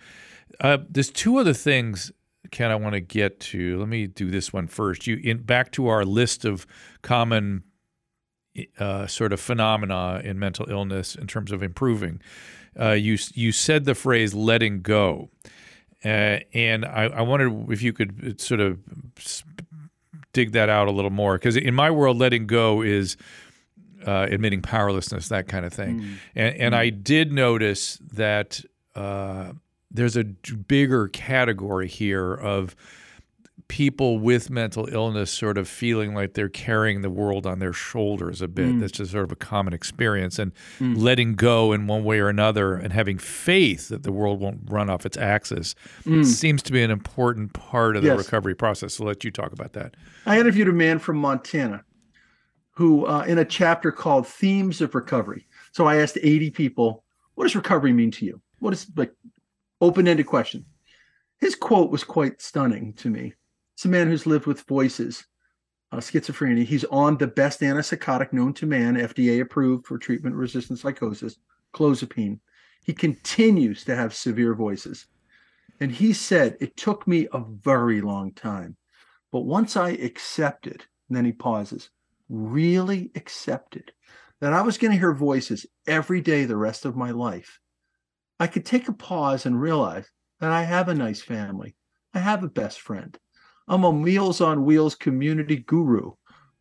Uh, 0.60 0.80
there's 0.90 1.12
two 1.12 1.38
other 1.38 1.54
things 1.54 2.12
Ken, 2.50 2.72
I 2.72 2.76
want 2.76 2.94
to 2.94 3.00
get 3.00 3.40
to. 3.40 3.78
Let 3.80 3.88
me 3.88 4.08
do 4.08 4.32
this 4.32 4.52
one 4.52 4.68
first. 4.68 5.06
You 5.08 5.18
in 5.24 5.44
back 5.44 5.72
to 5.74 5.88
our 5.88 6.04
list 6.04 6.44
of 6.44 6.66
common 7.02 7.64
uh, 8.80 9.08
sort 9.08 9.32
of 9.32 9.40
phenomena 9.40 10.22
in 10.24 10.40
mental 10.40 10.70
illness 10.70 11.16
in 11.16 11.28
terms 11.28 11.52
of 11.52 11.62
improving. 11.64 12.22
Uh, 12.80 12.92
you 12.92 13.18
you 13.34 13.52
said 13.52 13.86
the 13.86 13.96
phrase 13.96 14.34
"letting 14.34 14.82
go," 14.82 15.30
uh, 16.04 16.40
and 16.54 16.86
I, 16.86 17.04
I 17.04 17.22
wondered 17.22 17.70
if 17.70 17.82
you 17.82 17.94
could 17.94 18.42
sort 18.42 18.60
of 18.60 18.80
dig 20.34 20.54
that 20.54 20.70
out 20.70 20.88
a 20.88 20.92
little 20.92 21.12
more 21.12 21.36
because 21.38 21.56
in 21.58 21.76
my 21.76 21.92
world, 21.92 22.18
letting 22.18 22.48
go 22.48 22.82
is 22.82 23.18
uh, 24.06 24.28
admitting 24.30 24.62
powerlessness, 24.62 25.28
that 25.30 25.48
kind 25.48 25.66
of 25.66 25.74
thing. 25.74 26.18
And, 26.36 26.56
and 26.56 26.76
I 26.76 26.90
did 26.90 27.32
notice 27.32 28.00
that 28.14 28.62
uh, 28.96 29.54
there's 29.94 30.16
a 30.16 30.24
bigger 30.24 31.08
category 31.08 31.88
here 31.88 32.34
of 32.34 32.76
people 33.72 34.20
with 34.20 34.50
mental 34.50 34.86
illness 34.92 35.32
sort 35.32 35.58
of 35.58 35.66
feeling 35.66 36.14
like 36.14 36.34
they're 36.34 36.50
carrying 36.50 37.02
the 37.02 37.10
world 37.10 37.46
on 37.46 37.60
their 37.60 37.72
shoulders 37.72 38.42
a 38.42 38.48
bit. 38.48 38.68
Mm. 38.68 38.82
That's 38.82 38.92
just 38.92 39.12
sort 39.12 39.24
of 39.24 39.32
a 39.32 39.38
common 39.38 39.72
experience. 39.72 40.38
And 40.40 40.52
mm. 40.78 41.02
letting 41.02 41.36
go 41.36 41.72
in 41.72 41.88
one 41.88 42.04
way 42.04 42.20
or 42.20 42.28
another 42.28 42.76
and 42.76 42.92
having 42.92 43.18
faith 43.18 43.88
that 43.88 44.04
the 44.04 44.12
world 44.12 44.42
won't 44.42 44.60
run 44.66 44.90
off 44.90 45.06
its 45.06 45.16
axis 45.16 45.74
mm. 46.04 46.26
seems 46.26 46.62
to 46.64 46.74
be 46.74 46.84
an 46.84 46.92
important 46.92 47.54
part 47.54 47.96
of 47.96 48.04
the 48.04 48.10
Yes. 48.10 48.18
recovery 48.18 48.56
process. 48.56 48.96
So 48.96 49.06
let 49.06 49.24
you 49.24 49.32
talk 49.32 49.54
about 49.54 49.72
that. 49.72 49.96
I 50.26 50.38
interviewed 50.38 50.68
a 50.68 50.74
man 50.74 51.00
from 51.00 51.16
Montana 51.16 51.86
who, 52.72 53.06
uh, 53.06 53.24
in 53.26 53.38
a 53.38 53.46
chapter 53.46 53.90
called 53.90 54.28
Themes 54.28 54.82
of 54.82 54.94
Recovery. 54.96 55.48
So 55.72 55.86
I 55.86 55.96
asked 55.96 56.18
80 56.22 56.52
people, 56.52 57.06
what 57.36 57.46
does 57.46 57.56
recovery 57.56 57.94
mean 57.94 58.12
to 58.12 58.26
you? 58.26 58.42
What 58.60 58.74
is 58.74 58.88
like 58.98 59.14
open 59.82 60.08
ended 60.08 60.28
question? 60.28 60.66
His 61.40 61.56
quote 61.56 61.92
was 61.92 62.04
quite 62.04 62.42
stunning 62.42 62.94
to 62.94 63.10
me. 63.10 63.34
It's 63.74 63.86
a 63.86 63.90
man 63.90 64.08
who's 64.08 64.28
lived 64.28 64.46
with 64.46 64.62
voices, 64.62 65.26
uh, 65.92 65.98
schizophrenia. 65.98 66.64
He's 66.64 66.86
on 66.86 67.18
the 67.18 67.28
best 67.28 67.62
antipsychotic 67.62 68.32
known 68.32 68.54
to 68.54 68.68
man, 68.68 68.96
FDA 68.96 69.42
approved 69.42 69.88
for 69.88 69.98
treatment 69.98 70.36
resistant 70.36 70.80
psychosis, 70.80 71.38
clozapine. 71.74 72.40
He 72.84 72.94
continues 72.94 73.84
to 73.86 73.96
have 73.96 74.14
severe 74.14 74.54
voices. 74.54 75.08
And 75.80 75.92
he 75.92 76.14
said, 76.14 76.58
It 76.60 76.78
took 76.78 77.08
me 77.08 77.28
a 77.34 77.40
very 77.40 78.02
long 78.02 78.34
time. 78.34 78.78
But 79.32 79.42
once 79.42 79.76
I 79.76 79.92
accepted, 79.92 80.86
and 81.10 81.18
then 81.18 81.26
he 81.26 81.32
pauses, 81.32 81.90
really 82.30 83.12
accepted 83.16 83.92
that 84.42 84.54
I 84.54 84.62
was 84.62 84.78
going 84.78 84.92
to 84.92 85.00
hear 85.00 85.14
voices 85.14 85.66
every 85.88 86.22
day 86.22 86.46
the 86.46 86.58
rest 86.58 86.86
of 86.86 86.96
my 86.96 87.12
life, 87.12 87.60
I 88.42 88.48
could 88.48 88.66
take 88.66 88.88
a 88.88 88.94
pause 88.94 89.46
and 89.46 89.62
realize 89.62 90.10
that 90.40 90.52
I 90.52 90.64
have 90.64 90.90
a 90.90 90.96
nice 90.96 91.22
family. 91.22 91.76
I 92.12 92.18
have 92.18 92.44
a 92.44 92.50
best 92.50 92.82
friend. 92.82 93.16
I'm 93.68 93.84
a 93.84 93.94
Meals 93.94 94.42
on 94.42 94.66
Wheels 94.66 94.96
community 94.96 95.58
guru. 95.58 96.14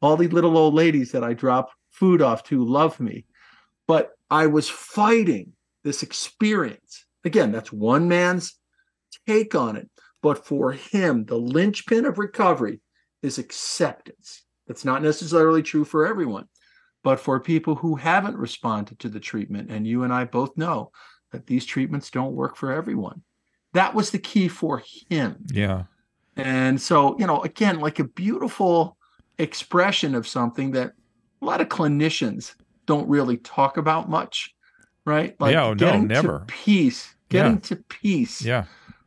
All 0.03 0.18
the 0.18 0.28
little 0.28 0.59
old 0.59 0.74
ladies 0.74 1.11
that 1.12 1.24
I 1.24 1.33
drop 1.33 1.70
food 1.91 2.20
off 2.20 2.43
to 2.45 2.62
love 2.62 3.01
me. 3.01 3.24
But 3.89 4.11
I 4.31 4.47
was 4.47 4.68
fighting 4.68 5.55
this 5.83 6.03
experience. 6.03 7.07
Again, 7.24 7.51
that's 7.51 7.72
one 7.72 8.09
man's 8.09 8.59
take 9.26 9.55
on 9.55 9.76
it. 9.76 9.89
But 10.20 10.45
for 10.45 10.72
him, 10.72 11.24
the 11.24 11.39
linchpin 11.39 12.05
of 12.05 12.18
recovery 12.18 12.83
is 13.22 13.39
acceptance. 13.39 14.43
That's 14.66 14.85
not 14.85 15.03
necessarily 15.03 15.62
true 15.62 15.87
for 15.87 16.07
everyone, 16.07 16.45
but 17.03 17.20
for 17.20 17.41
people 17.41 17.76
who 17.76 17.97
haven't 17.97 18.37
responded 18.37 18.99
to 18.99 19.09
the 19.09 19.18
treatment, 19.18 19.70
and 19.70 19.87
you 19.87 20.03
and 20.03 20.12
I 20.12 20.24
both 20.24 20.59
know 20.59 20.91
that 21.33 21.47
these 21.47 21.64
treatments 21.64 22.11
don't 22.11 22.35
work 22.35 22.57
for 22.57 22.72
everyone. 22.72 23.22
That 23.72 23.95
was 23.95 24.11
the 24.11 24.18
key 24.18 24.49
for 24.49 24.83
him. 25.09 25.37
Yeah. 25.53 25.85
And 26.37 26.81
so, 26.81 27.16
you 27.18 27.26
know, 27.26 27.43
again, 27.43 27.81
like 27.81 27.99
a 27.99 28.05
beautiful 28.05 28.97
expression 29.39 30.14
of 30.14 30.26
something 30.26 30.72
that 30.72 30.93
a 31.41 31.45
lot 31.45 31.61
of 31.61 31.68
clinicians 31.68 32.55
don't 32.87 33.09
really 33.09 33.37
talk 33.37 33.76
about 33.76 34.09
much, 34.11 34.55
right? 35.05 35.39
Like 35.41 35.53
Yeah, 35.53 35.64
oh, 35.64 35.70
no, 35.70 35.74
getting 35.74 36.09
to 36.09 36.14
never. 36.14 36.45
peace 36.47 37.14
getting 37.28 37.55
Yeah. 37.55 37.59
to 37.61 37.76
peace 37.76 38.43
Yeah. 38.43 38.64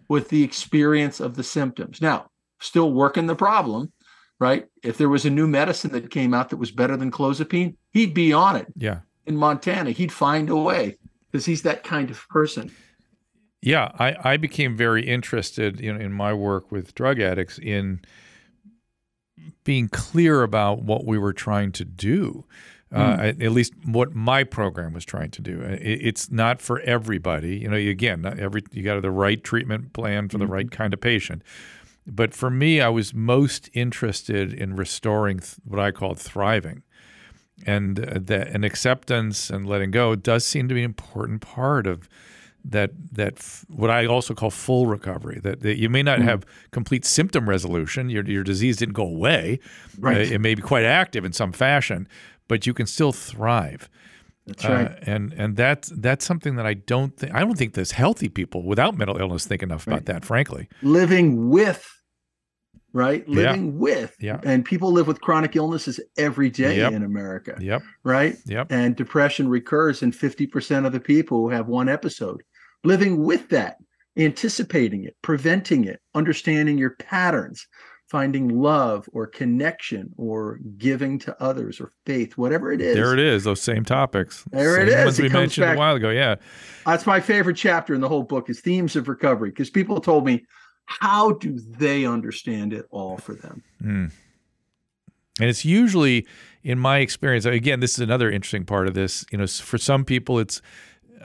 with 0.08 0.30
the 0.30 0.44
experience 0.44 1.20
of 1.20 1.36
the 1.36 1.44
symptoms. 1.44 2.02
Now, 2.02 2.30
still 2.60 2.94
working 2.94 3.28
the 3.28 3.36
problem, 3.36 3.92
right? 4.40 4.66
If 4.82 4.98
there 4.98 5.10
was 5.10 5.26
a 5.26 5.30
new 5.30 5.48
medicine 5.48 5.92
that 5.92 6.10
came 6.10 6.34
out 6.34 6.50
that 6.50 6.58
was 6.58 6.72
better 6.72 6.96
than 6.96 7.12
clozapine, 7.12 7.76
he'd 7.92 8.14
be 8.14 8.32
on 8.32 8.56
it. 8.56 8.68
Yeah. 8.78 9.00
In 9.26 9.36
Montana, 9.36 9.92
he'd 9.92 10.12
find 10.12 10.50
a 10.50 10.56
way 10.56 10.96
because 11.34 11.46
he's 11.48 11.64
that 11.64 11.84
kind 11.84 12.12
of 12.12 12.30
person. 12.30 12.72
Yeah, 13.62 13.92
I, 13.98 14.34
I 14.34 14.38
became 14.38 14.78
very 14.78 15.06
interested 15.08 15.82
in, 15.82 16.00
in 16.00 16.14
my 16.14 16.32
work 16.32 16.72
with 16.72 16.94
drug 16.94 17.20
addicts 17.20 17.58
in 17.58 18.02
being 19.64 19.90
clear 19.90 20.44
about 20.44 20.84
what 20.84 21.06
we 21.06 21.18
were 21.18 21.34
trying 21.34 21.72
to 21.74 21.86
do. 21.86 22.46
Uh, 22.92 23.18
mm. 23.18 23.30
at 23.30 23.42
at 23.42 23.52
least 23.52 23.74
what 23.86 24.14
my 24.14 24.44
program 24.44 24.94
was 24.94 25.04
trying 25.04 25.32
to 25.32 25.42
do. 25.42 25.64
Uh, 25.64 25.70
it, 25.82 26.00
it's 26.04 26.30
not 26.30 26.62
for 26.62 26.80
everybody. 26.82 27.58
You 27.58 27.70
know, 27.70 27.76
again, 27.76 28.22
not 28.22 28.38
every 28.38 28.62
you 28.72 28.84
got 28.84 29.02
the 29.02 29.10
right 29.10 29.44
treatment 29.44 29.94
plan 29.94 30.30
for 30.30 30.38
the 30.38 30.44
mm-hmm. 30.44 30.54
right 30.54 30.72
kind 30.72 30.94
of 30.94 31.02
patient. 31.02 31.42
But 32.06 32.36
for 32.36 32.52
me, 32.52 32.82
I 32.82 32.90
was 32.90 33.12
most 33.12 33.68
interested 33.74 34.54
in 34.54 34.76
restoring 34.76 35.40
th- 35.40 35.56
what 35.66 35.80
I 35.80 35.90
called 35.90 36.20
thriving, 36.20 36.84
and 37.66 38.00
uh, 38.00 38.20
that 38.22 38.50
and 38.50 38.66
acceptance 38.66 39.50
and 39.50 39.68
letting 39.68 39.92
go 39.92 40.16
does 40.16 40.46
seem 40.46 40.68
to 40.68 40.74
be 40.74 40.82
an 40.82 40.86
important 40.86 41.42
part 41.42 41.88
of 41.88 42.10
that 42.66 42.92
that 43.12 43.34
f- 43.38 43.66
what 43.70 43.90
I 43.90 44.06
also 44.06 44.34
call 44.34 44.50
full 44.50 44.88
recovery. 44.88 45.40
That, 45.44 45.62
that 45.62 45.78
you 45.78 45.90
may 45.90 46.04
not 46.04 46.20
have 46.20 46.46
complete 46.72 47.06
symptom 47.06 47.50
resolution. 47.50 48.10
Your 48.10 48.24
your 48.26 48.44
disease 48.44 48.78
didn't 48.78 48.94
go 48.94 49.06
away. 49.06 49.60
Right. 50.00 50.18
Uh, 50.18 50.36
it 50.36 50.42
may 50.42 50.56
be 50.56 50.62
quite 50.62 50.86
active 50.86 51.26
in 51.26 51.34
some 51.34 51.52
fashion, 51.52 52.08
but 52.48 52.66
you 52.66 52.74
can 52.74 52.88
still 52.88 53.12
thrive. 53.12 53.90
That's 54.46 54.66
right. 54.66 54.88
Uh, 54.88 54.96
and 55.04 55.34
and 55.34 55.56
that's 55.56 55.90
that's 55.96 56.26
something 56.26 56.56
that 56.56 56.66
I 56.66 56.74
don't 56.74 57.16
think 57.16 57.34
I 57.34 57.42
don't 57.42 57.58
think 57.58 57.74
there's 57.74 57.92
healthy 57.92 58.30
people 58.30 58.64
without 58.64 58.98
mental 58.98 59.18
illness 59.18 59.46
think 59.46 59.64
enough 59.64 59.88
about 59.88 60.06
that. 60.06 60.26
Frankly, 60.26 60.68
living 60.82 61.50
with 61.50 62.02
right 62.94 63.24
Yeah. 63.28 63.36
living 63.52 63.80
with 63.80 64.16
Yeah. 64.20 64.40
and 64.44 64.64
people 64.64 64.92
live 64.92 65.08
with 65.08 65.20
chronic 65.20 65.56
illnesses 65.56 66.00
every 66.18 66.50
day 66.50 66.78
Yep. 66.78 66.94
in 66.94 67.04
america 67.04 67.58
yep, 67.60 67.82
right 68.04 68.38
yep, 68.46 68.68
and 68.72 68.96
depression 68.96 69.48
recurs 69.50 70.02
in 70.04 70.12
50% 70.12 70.86
of 70.86 70.92
the 70.92 71.00
people 71.00 71.40
who 71.40 71.50
have 71.50 71.68
one 71.68 71.90
episode 71.90 72.42
living 72.84 73.24
with 73.24 73.50
that 73.50 73.78
anticipating 74.18 75.04
it 75.04 75.16
preventing 75.22 75.86
it 75.86 76.00
understanding 76.16 76.78
your 76.78 76.92
patterns 76.92 77.68
finding 78.10 78.48
love 78.62 79.10
or 79.12 79.26
connection 79.26 80.12
or 80.18 80.60
giving 80.78 81.18
to 81.18 81.36
others 81.42 81.82
or 81.82 81.92
faith 82.06 82.38
whatever 82.38 82.72
it 82.72 82.80
is 82.80 82.96
there 82.96 83.12
it 83.14 83.20
is. 83.20 83.44
Those 83.44 83.60
same 83.62 83.84
topics. 83.84 84.44
There 84.52 84.80
it 84.80 84.88
Same 84.90 85.00
is. 85.00 85.06
Ones 85.06 85.20
It 85.20 85.24
we 85.24 85.30
mentioned 85.30 85.66
back- 85.66 85.76
a 85.78 85.80
while 85.80 85.96
ago. 85.96 86.12
Yeah, 86.12 86.36
That's 86.86 87.08
my 87.08 87.20
favorite 87.20 87.56
chapter 87.58 87.96
in 87.96 88.02
the 88.02 88.10
whole 88.10 88.22
book 88.22 88.52
is 88.52 88.60
themes 88.62 88.96
of 88.96 89.08
recovery 89.08 89.50
because 89.50 89.72
people 89.72 90.00
told 90.00 90.28
me 90.28 90.46
how 90.86 91.32
do 91.32 91.58
they 91.60 92.06
understand 92.06 92.74
it 92.74 92.86
all 92.92 93.18
for 93.18 93.34
them 93.36 93.64
and 95.40 95.50
it's 95.50 95.66
usually, 95.66 96.28
in 96.62 96.78
my 96.78 97.00
experience, 97.00 97.46
again, 97.46 97.80
this 97.80 97.94
is 97.94 98.00
another 98.00 98.30
interesting 98.30 98.66
part 98.66 98.88
of 98.88 98.94
this. 98.94 99.26
You 99.32 99.40
know, 99.40 99.48
for 99.48 99.78
some 99.78 100.06
people, 100.06 100.40
it's. 100.40 100.62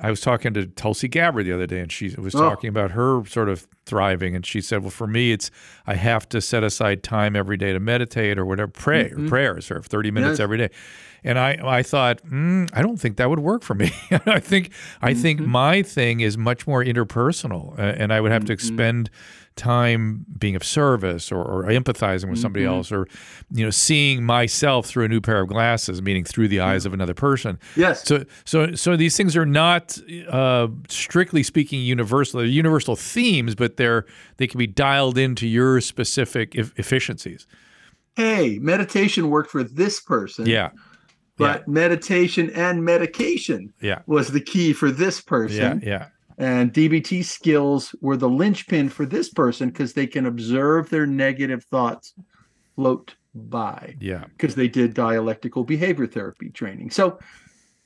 I 0.00 0.10
was 0.10 0.20
talking 0.20 0.54
to 0.54 0.64
Tulsi 0.66 1.08
Gabbard 1.08 1.44
the 1.44 1.52
other 1.52 1.66
day, 1.66 1.80
and 1.80 1.90
she 1.90 2.14
was 2.16 2.32
Oh. 2.34 2.38
talking 2.38 2.68
about 2.68 2.92
her 2.92 3.24
sort 3.26 3.48
of 3.48 3.66
thriving, 3.84 4.34
and 4.36 4.46
she 4.46 4.60
said, 4.60 4.80
"Well, 4.82 4.90
for 4.90 5.06
me, 5.08 5.32
it's 5.32 5.50
I 5.86 5.94
have 5.94 6.28
to 6.30 6.40
set 6.40 6.62
aside 6.64 7.02
time 7.02 7.34
every 7.36 7.56
day 7.56 7.72
to 7.72 7.80
meditate 7.80 8.38
or 8.38 8.46
whatever, 8.46 8.70
pray 8.70 9.10
or 9.10 9.60
thirty 9.60 10.10
minutes 10.12 10.34
Yes. 10.38 10.40
every 10.40 10.56
day." 10.58 10.70
And 11.24 11.36
I, 11.36 11.58
I 11.64 11.82
thought, 11.82 12.22
mm, 12.24 12.70
I 12.72 12.80
don't 12.80 12.96
think 12.96 13.16
that 13.16 13.28
would 13.28 13.40
work 13.40 13.62
for 13.64 13.74
me. 13.74 13.90
I 14.24 14.38
think, 14.38 14.70
I 15.02 15.14
think 15.14 15.40
my 15.40 15.82
thing 15.82 16.20
is 16.20 16.38
much 16.38 16.64
more 16.66 16.82
interpersonal, 16.82 17.76
uh, 17.76 17.82
and 17.82 18.12
I 18.12 18.20
would 18.20 18.30
have 18.30 18.44
to 18.46 18.52
expend 18.52 19.10
time 19.58 20.24
being 20.38 20.56
of 20.56 20.64
service 20.64 21.30
or, 21.30 21.42
or 21.42 21.64
empathizing 21.64 22.30
with 22.30 22.38
somebody 22.38 22.64
else, 22.64 22.90
or 22.90 23.06
you 23.50 23.64
know, 23.64 23.70
seeing 23.70 24.24
myself 24.24 24.86
through 24.86 25.04
a 25.04 25.08
new 25.08 25.20
pair 25.20 25.40
of 25.42 25.48
glasses, 25.48 26.00
meaning 26.00 26.24
through 26.24 26.48
the 26.48 26.60
eyes 26.60 26.86
of 26.86 26.94
another 26.94 27.14
person. 27.14 27.58
yes 27.76 28.06
So, 28.08 28.24
so, 28.44 28.74
so 28.74 28.96
these 28.96 29.16
things 29.16 29.36
are 29.36 29.44
not, 29.46 29.98
uh, 30.28 30.68
strictly 30.88 31.42
speaking, 31.42 31.80
universal. 31.82 32.38
They're 32.40 32.48
universal 32.48 32.96
themes, 32.96 33.54
but 33.54 33.76
they're 33.76 34.06
they 34.38 34.46
can 34.46 34.58
be 34.58 34.66
dialed 34.66 35.18
into 35.18 35.46
your 35.46 35.80
specific 35.80 36.54
e- 36.54 36.60
efficiencies. 36.76 37.46
hey, 38.16 38.58
meditation 38.60 39.28
worked 39.30 39.50
for 39.50 39.62
this 39.64 40.00
person. 40.00 40.46
Yeah, 40.46 40.70
But 41.36 41.68
meditation 41.68 42.50
and 42.50 42.84
medication 42.84 43.72
yeah, 43.80 44.00
was 44.06 44.28
the 44.32 44.40
key 44.40 44.72
for 44.72 44.90
this 44.90 45.20
person 45.20 45.56
yeah, 45.56 45.74
person. 45.74 45.88
yeah, 45.88 46.06
And 46.38 46.72
DBT 46.72 47.24
skills 47.24 47.94
were 48.00 48.16
the 48.16 48.28
linchpin 48.28 48.88
for 48.88 49.04
this 49.04 49.28
person 49.28 49.70
because 49.70 49.92
they 49.92 50.06
can 50.06 50.26
observe 50.26 50.88
their 50.88 51.06
negative 51.06 51.64
thoughts 51.64 52.14
float 52.76 53.16
by 53.34 53.96
yeah. 54.00 54.24
because 54.36 54.54
they 54.54 54.68
did 54.68 54.94
dialectical 54.94 55.64
behavior 55.64 56.06
therapy 56.06 56.50
training. 56.50 56.90
So 56.90 57.18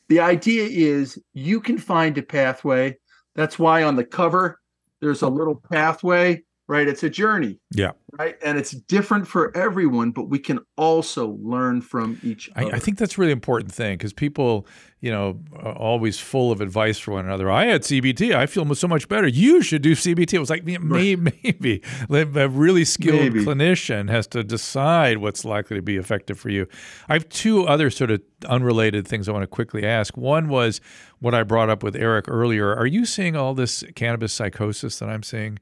the 0.09 0.21
idea 0.21 0.65
is 0.65 1.19
you 1.33 1.61
can 1.61 1.79
find 1.79 2.17
a 2.19 2.23
pathway. 2.23 2.99
That's 3.35 3.59
why 3.59 3.85
on 3.85 3.97
the 3.97 4.05
cover, 4.05 4.61
there's 5.01 5.23
a 5.23 5.29
little 5.29 5.57
pathway, 5.57 6.43
right? 6.73 6.89
It's 6.89 7.03
a 7.03 7.11
journey. 7.11 7.59
Yeah. 7.75 7.91
right? 8.19 8.37
And 8.43 8.57
it's 8.57 8.71
different 8.71 9.29
for 9.29 9.55
everyone, 9.55 10.11
but 10.11 10.31
we 10.31 10.39
can 10.39 10.59
also 10.79 11.39
learn 11.43 11.83
from 11.83 12.19
each 12.23 12.51
I, 12.57 12.65
other. 12.65 12.75
I 12.77 12.79
think 12.79 12.97
that's 12.97 13.19
a 13.19 13.21
really 13.21 13.33
important 13.33 13.71
thing 13.71 13.99
because 13.99 14.15
people, 14.15 14.67
you 15.03 15.11
know, 15.11 15.39
are 15.55 15.77
always 15.77 16.19
full 16.19 16.51
of 16.51 16.63
advice 16.63 16.99
for 16.99 17.13
one 17.13 17.27
another. 17.27 17.51
I 17.51 17.67
had 17.67 17.83
CBT. 17.83 18.35
I 18.35 18.47
feel 18.47 18.75
so 18.75 18.89
much 18.89 19.07
better. 19.07 19.27
You 19.27 19.61
should 19.61 19.83
do 19.83 19.93
CBT. 19.93 20.33
It 20.33 20.39
was 20.39 20.49
like, 20.49 20.67
yeah, 20.67 20.79
may, 20.79 21.15
maybe. 21.17 21.83
A 22.09 22.49
really 22.49 22.87
skilled 22.87 23.21
Maybe. 23.21 23.45
clinician 23.45 24.09
has 24.09 24.27
to 24.29 24.43
decide 24.43 25.19
what's 25.19 25.45
likely 25.45 25.77
to 25.77 25.83
be 25.83 25.99
effective 25.99 26.41
for 26.41 26.49
you. 26.49 26.67
I 27.07 27.13
have 27.13 27.29
two 27.29 27.67
other 27.67 27.91
sort 27.91 28.11
of 28.11 28.23
unrelated 28.47 29.07
things 29.07 29.29
I 29.29 29.33
want 29.33 29.43
to 29.43 29.47
quickly 29.47 29.85
ask. 29.85 30.17
One 30.17 30.49
was 30.49 30.81
what 31.21 31.35
I 31.35 31.43
brought 31.43 31.69
up 31.69 31.83
with 31.83 31.97
Eric 31.97 32.25
earlier. 32.29 32.75
Are 32.75 32.87
you 32.87 33.05
seeing 33.05 33.37
all 33.37 33.53
this 33.53 33.85
cannabis 33.95 34.33
psychosis 34.33 34.99
that 35.01 35.11
I'm 35.11 35.23
seeing? 35.23 35.59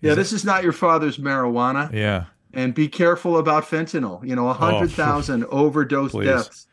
Yeah, 0.00 0.14
this 0.14 0.32
is 0.32 0.44
not 0.44 0.62
your 0.62 0.72
father's 0.72 1.18
marijuana. 1.18 1.92
Yeah. 1.92 2.26
And 2.54 2.74
be 2.74 2.88
careful 2.88 3.38
about 3.38 3.64
fentanyl. 3.64 4.26
You 4.26 4.34
know, 4.34 4.44
100,000 4.44 5.44
overdose 5.50 6.12
Please. 6.12 6.26
deaths 6.26 6.66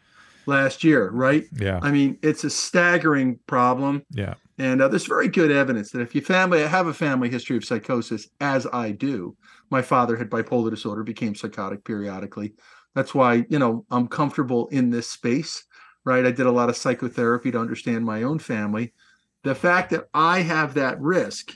last 0.46 0.84
year, 0.84 1.10
right? 1.10 1.46
Yeah. 1.54 1.80
I 1.82 1.92
mean, 1.92 2.18
it's 2.22 2.44
a 2.44 2.50
staggering 2.50 3.40
problem. 3.48 4.06
Yeah. 4.12 4.36
And 4.58 4.82
uh, 4.82 4.88
there's 4.88 5.06
very 5.06 5.28
good 5.28 5.52
evidence 5.52 5.92
that 5.92 6.02
if 6.02 6.16
you 6.16 6.22
family 6.22 6.62
have 6.62 6.88
a 6.88 6.94
family 6.94 7.30
history 7.30 7.58
of 7.58 7.66
psychosis, 7.66 8.30
as 8.40 8.66
I 8.72 8.92
do, 8.92 9.36
my 9.70 9.82
father 9.82 10.16
had 10.16 10.30
bipolar 10.30 10.70
disorder, 10.70 11.04
became 11.04 11.36
psychotic 11.36 11.84
periodically. 11.84 12.54
That's 12.94 13.14
why, 13.14 13.46
you 13.50 13.60
know, 13.60 13.86
I'm 13.92 14.08
comfortable 14.08 14.68
in 14.68 14.90
this 14.90 15.10
space, 15.10 15.66
right? 16.06 16.26
I 16.26 16.32
did 16.32 16.46
a 16.46 16.52
lot 16.52 16.70
of 16.70 16.78
psychotherapy 16.78 17.52
to 17.52 17.60
understand 17.60 18.06
my 18.06 18.24
own 18.24 18.40
family. 18.40 18.94
The 19.44 19.56
fact 19.56 19.90
that 19.90 20.08
I 20.14 20.42
have 20.42 20.74
that 20.76 21.00
risk, 21.02 21.52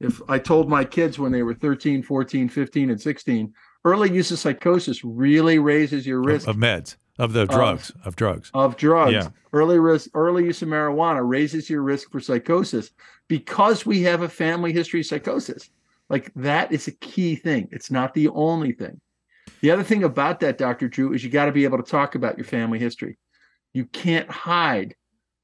if 0.00 0.20
I 0.28 0.38
told 0.38 0.68
my 0.68 0.84
kids 0.84 1.18
when 1.18 1.30
they 1.30 1.42
were 1.42 1.54
13, 1.54 2.02
14, 2.02 2.48
15, 2.48 2.90
and 2.90 3.00
16, 3.00 3.54
early 3.84 4.10
use 4.10 4.30
of 4.30 4.38
psychosis 4.38 5.04
really 5.04 5.58
raises 5.58 6.06
your 6.06 6.22
risk 6.22 6.48
Of, 6.48 6.56
of 6.56 6.62
meds, 6.62 6.96
of 7.18 7.32
the 7.34 7.46
drugs, 7.46 7.92
of 8.04 8.16
drugs. 8.16 8.50
of 8.54 8.76
drugs. 8.76 9.12
Yeah. 9.12 9.28
Early 9.52 9.78
risk, 9.78 10.10
early 10.14 10.44
use 10.44 10.62
of 10.62 10.68
marijuana 10.68 11.20
raises 11.28 11.68
your 11.68 11.82
risk 11.82 12.10
for 12.10 12.20
psychosis 12.20 12.90
because 13.28 13.84
we 13.84 14.02
have 14.02 14.22
a 14.22 14.28
family 14.28 14.72
history 14.72 15.00
of 15.00 15.06
psychosis. 15.06 15.68
Like 16.08 16.32
that 16.34 16.72
is 16.72 16.88
a 16.88 16.92
key 16.92 17.36
thing. 17.36 17.68
It's 17.70 17.90
not 17.90 18.14
the 18.14 18.28
only 18.28 18.72
thing. 18.72 19.00
The 19.60 19.70
other 19.70 19.82
thing 19.82 20.04
about 20.04 20.40
that, 20.40 20.56
Dr. 20.56 20.88
Drew, 20.88 21.12
is 21.12 21.22
you 21.22 21.30
got 21.30 21.44
to 21.44 21.52
be 21.52 21.64
able 21.64 21.76
to 21.76 21.88
talk 21.88 22.14
about 22.14 22.38
your 22.38 22.46
family 22.46 22.78
history. 22.78 23.18
You 23.74 23.84
can't 23.84 24.30
hide. 24.30 24.94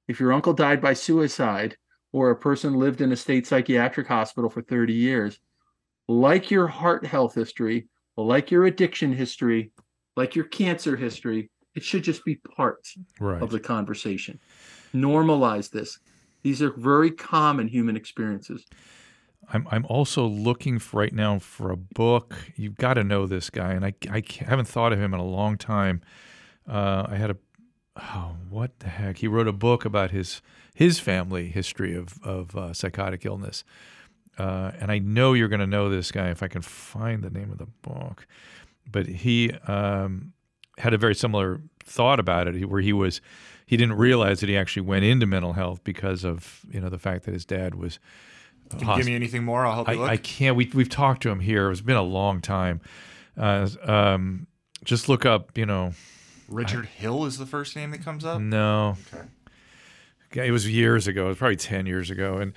If 0.09 0.18
your 0.20 0.32
uncle 0.32 0.54
died 0.54 0.80
by 0.80 0.94
suicide 0.94 1.76
or 2.12 2.30
a 2.30 2.36
person 2.36 2.74
lived 2.74 3.00
in 3.00 3.12
a 3.12 3.16
state 3.16 3.46
psychiatric 3.46 4.07
hospital 4.07 4.48
for 4.50 4.62
30 4.62 4.92
years, 4.94 5.38
like 6.09 6.50
your 6.50 6.66
heart 6.66 7.04
health 7.07 7.34
history, 7.34 7.88
like 8.16 8.50
your 8.50 8.64
addiction 8.64 9.12
history, 9.12 9.72
like 10.16 10.34
your 10.34 10.46
cancer 10.46 10.96
history, 10.96 11.50
it 11.74 11.82
should 11.82 12.02
just 12.04 12.24
be 12.24 12.36
part 12.36 12.86
Right. 13.20 13.42
of 13.42 13.50
the 13.50 13.61
conversation. 13.61 14.40
Normalize 14.94 15.70
this. 15.70 15.98
These 16.42 16.62
are 16.62 16.70
very 16.70 17.11
common 17.11 17.68
human 17.68 17.96
experiences. 17.96 18.64
I'm 19.52 19.66
I'm 19.70 19.84
also 19.86 20.26
looking 20.26 20.78
for 20.78 20.98
right 20.98 21.12
now 21.12 21.38
for 21.38 21.70
a 21.70 21.76
book. 21.76 22.34
You've 22.57 22.76
got 22.76 22.94
to 22.94 23.04
know 23.04 23.26
this 23.26 23.50
guy, 23.50 23.72
and 23.72 23.84
I, 23.84 23.94
I 24.11 24.22
haven't 24.40 24.66
thought 24.66 24.92
of 24.92 24.98
him 25.00 25.14
in 25.14 25.20
a 25.20 25.24
long 25.24 25.57
time. 25.57 26.02
Uh, 26.68 27.07
I 27.09 27.16
had 27.16 27.30
a 27.30 27.36
oh 27.97 28.36
what 28.49 28.78
the 28.80 28.88
heck? 28.88 29.18
He 29.18 29.28
wrote 29.28 29.49
a 29.49 29.53
book 29.53 29.84
about 29.84 30.11
his 30.11 30.42
his 30.74 30.99
family 30.99 31.49
history 31.49 31.94
of 31.94 32.22
of 32.22 32.57
uh, 32.57 32.72
psychotic 32.72 33.24
illness, 33.24 33.64
uh, 34.38 34.72
and 34.80 34.90
I 34.90 34.99
know 34.99 35.32
you're 35.32 35.49
going 35.49 35.61
to 35.61 35.66
know 35.66 35.88
this 35.88 36.11
guy 36.12 36.30
if 36.30 36.42
I 36.42 36.49
can 36.49 36.62
find 36.62 37.22
the 37.22 37.30
name 37.30 37.51
of 37.51 37.59
the 37.59 37.66
book. 37.66 38.26
But 38.90 39.07
he 39.07 39.53
um, 39.66 40.32
had 40.78 40.94
a 40.94 40.99
very 40.99 41.14
similar 41.14 41.61
thought 41.84 42.20
about 42.20 42.47
it, 42.49 42.68
where 42.68 42.80
he 42.80 42.92
was 42.92 43.20
he 43.66 43.76
didn't 43.76 43.97
realize 43.97 44.40
that 44.40 44.49
he 44.49 44.57
actually 44.57 44.82
went 44.82 45.05
into 45.05 45.26
mental 45.26 45.55
health 45.55 45.82
because 45.82 46.24
of 46.24 46.64
you 46.70 46.80
know 46.80 46.88
the 46.88 46.99
fact 46.99 47.24
that 47.24 47.34
his 47.34 47.44
dad 47.44 47.74
was 47.74 47.99
Can 48.70 48.88
you 48.88 48.97
give 48.97 49.07
me 49.07 49.14
anything 49.14 49.44
more? 49.44 49.66
I'll 49.66 49.74
help 49.74 49.88
you 49.88 49.97
look. 49.97 50.09
I, 50.09 50.14
I 50.14 50.16
can't. 50.16 50.57
We 50.57 50.70
we've 50.72 50.88
talked 50.88 51.22
to 51.22 51.30
him 51.30 51.40
here. 51.40 51.70
It's 51.70 51.80
been 51.80 51.97
a 51.97 52.03
long 52.03 52.40
time. 52.40 52.80
Uh, 53.36 53.68
um, 53.82 54.47
just 54.84 55.09
look 55.09 55.26
up. 55.26 55.57
You 55.59 55.66
know, 55.66 55.92
Richard 56.49 56.86
Hill 56.86 57.24
is 57.24 57.38
the 57.38 57.47
first 57.47 57.74
name 57.76 57.90
that 57.90 58.03
comes 58.05 58.24
up. 58.24 58.40
no. 58.40 58.97
Okay. 60.32 60.49
It 60.49 60.51
was 60.51 60.68
years 60.68 61.07
ago. 61.07 61.26
It 61.26 61.28
was 61.28 61.38
probably 61.38 61.57
ten 61.57 61.86
years 61.86 62.11
ago, 62.11 62.38
and 62.38 62.53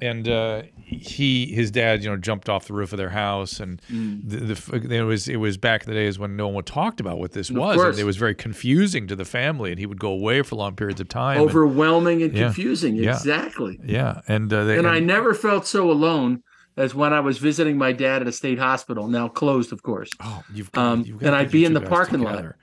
and 0.00 0.26
uh, 0.28 0.62
he 0.80 1.46
his 1.52 1.70
dad, 1.70 2.02
you 2.02 2.08
know, 2.08 2.16
jumped 2.16 2.48
off 2.48 2.66
the 2.66 2.72
roof 2.72 2.92
of 2.92 2.96
their 2.96 3.10
house, 3.10 3.60
and 3.60 3.82
Mm. 3.92 4.20
the, 4.26 4.78
the 4.86 4.94
it 4.96 5.02
was 5.02 5.28
it 5.28 5.36
was 5.36 5.58
back 5.58 5.82
in 5.82 5.88
the 5.90 5.94
days 5.94 6.18
when 6.18 6.36
no 6.36 6.48
one 6.48 6.64
talked 6.64 6.98
about 7.00 7.18
what 7.18 7.32
this 7.32 7.50
Of 7.50 7.56
was, 7.56 7.82
and 7.82 7.98
it 7.98 8.04
was 8.04 8.16
very 8.16 8.34
confusing 8.34 9.06
to 9.08 9.16
the 9.16 9.24
family, 9.26 9.70
and 9.70 9.78
he 9.78 9.84
would 9.86 10.00
go 10.00 10.10
away 10.12 10.40
for 10.42 10.56
long 10.56 10.76
periods 10.76 11.00
of 11.00 11.08
time. 11.08 11.40
Overwhelming 11.40 12.22
and 12.22 12.32
Yeah. 12.34 12.44
confusing. 12.44 12.94
Yeah. 12.96 13.10
Exactly. 13.10 13.78
yeah, 13.84 14.20
and 14.28 14.50
uh, 14.52 14.64
they, 14.64 14.78
and 14.78 14.86
I 14.86 15.00
never 15.00 15.34
felt 15.34 15.66
so 15.66 15.90
alone 15.90 16.42
as 16.76 16.94
when 16.94 17.12
I 17.12 17.20
was 17.20 17.36
visiting 17.38 17.76
my 17.76 17.92
dad 17.92 18.22
at 18.22 18.28
a 18.28 18.32
state 18.32 18.58
hospital, 18.60 19.08
now 19.08 19.28
closed, 19.28 19.72
of 19.72 19.82
course. 19.82 20.08
oh, 20.20 20.42
you've, 20.54 20.70
Um, 20.74 21.02
you've 21.04 21.18
got 21.18 21.26
and 21.26 21.36
I'd 21.36 21.50
be 21.50 21.64
in 21.66 21.74
the 21.74 21.80
parking 21.82 22.20
lot. 22.20 22.54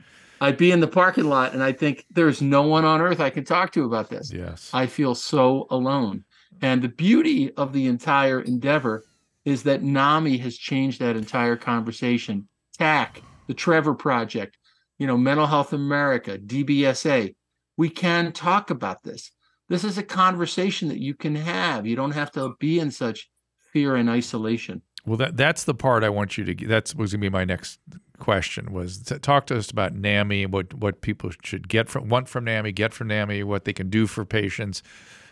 I'd 0.42 0.58
be 0.58 0.72
in 0.72 0.80
the 0.80 0.88
parking 0.88 1.26
lot 1.26 1.54
and 1.54 1.64
I 1.64 1.72
think 1.72 2.06
there's 2.12 2.42
no 2.42 2.64
one 2.64 2.86
on 2.86 3.02
earth 3.02 3.20
I 3.20 3.30
can 3.30 3.44
talk 3.44 3.72
to 3.74 3.86
about 3.86 4.10
this. 4.10 4.32
Yes, 4.32 4.70
I 4.74 4.86
feel 4.88 5.16
so 5.16 5.68
alone. 5.70 6.24
And 6.62 6.82
the 6.82 6.90
beauty 6.90 7.52
of 7.56 7.74
the 7.74 7.86
entire 7.88 8.42
endeavor 8.42 9.04
is 9.46 9.64
that 9.64 9.84
NAMI 9.84 10.38
has 10.40 10.58
changed 10.58 11.00
that 11.00 11.16
entire 11.16 11.56
conversation. 11.56 12.48
TAC, 12.78 13.22
the 13.48 13.54
Trevor 13.54 13.94
Project, 13.94 14.58
you 14.98 15.08
know, 15.08 15.18
Mental 15.18 15.48
Health 15.48 15.74
America, 15.74 16.38
DBSA. 16.38 17.36
We 17.78 17.90
can 17.90 18.32
talk 18.32 18.70
about 18.72 19.04
this. 19.04 19.32
This 19.70 19.84
is 19.84 19.98
a 19.98 20.04
conversation 20.04 20.88
that 20.90 21.00
you 21.00 21.14
can 21.14 21.36
have. 21.36 21.86
You 21.86 21.96
don't 21.96 22.12
have 22.12 22.32
to 22.34 22.56
be 22.60 22.80
in 22.80 22.90
such 22.92 23.30
fear 23.72 23.96
and 23.96 24.10
isolation. 24.10 24.82
Well, 25.06 25.18
that 25.18 25.38
that's 25.38 25.64
the 25.64 25.74
part 25.74 26.04
I 26.04 26.10
want 26.10 26.38
you 26.38 26.44
to. 26.46 26.54
get- 26.54 26.68
That's 26.68 26.96
was 26.96 27.12
going 27.14 27.22
to 27.22 27.26
be 27.26 27.30
my 27.30 27.46
next 27.46 27.80
question. 28.20 28.74
Was 28.74 29.00
to 29.04 29.20
talk 29.20 29.48
to 29.48 29.58
us 29.58 29.70
about 29.70 29.94
NAMI, 29.94 30.46
what 30.46 30.74
what 30.74 31.02
people 31.02 31.32
should 31.44 31.68
get 31.68 31.90
from 31.90 32.10
want 32.10 32.28
from 32.28 32.46
NAMI, 32.46 32.72
get 32.72 32.94
from 32.94 33.08
NAMI, 33.08 33.44
what 33.44 33.66
they 33.66 33.74
can 33.74 33.90
do 33.90 34.08
for 34.08 34.26
patients. 34.26 34.84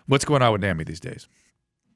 What's 0.08 0.26
going 0.26 0.42
on 0.42 0.52
with 0.52 0.62
NAMI 0.62 0.84
these 0.84 1.00
days? 1.00 1.28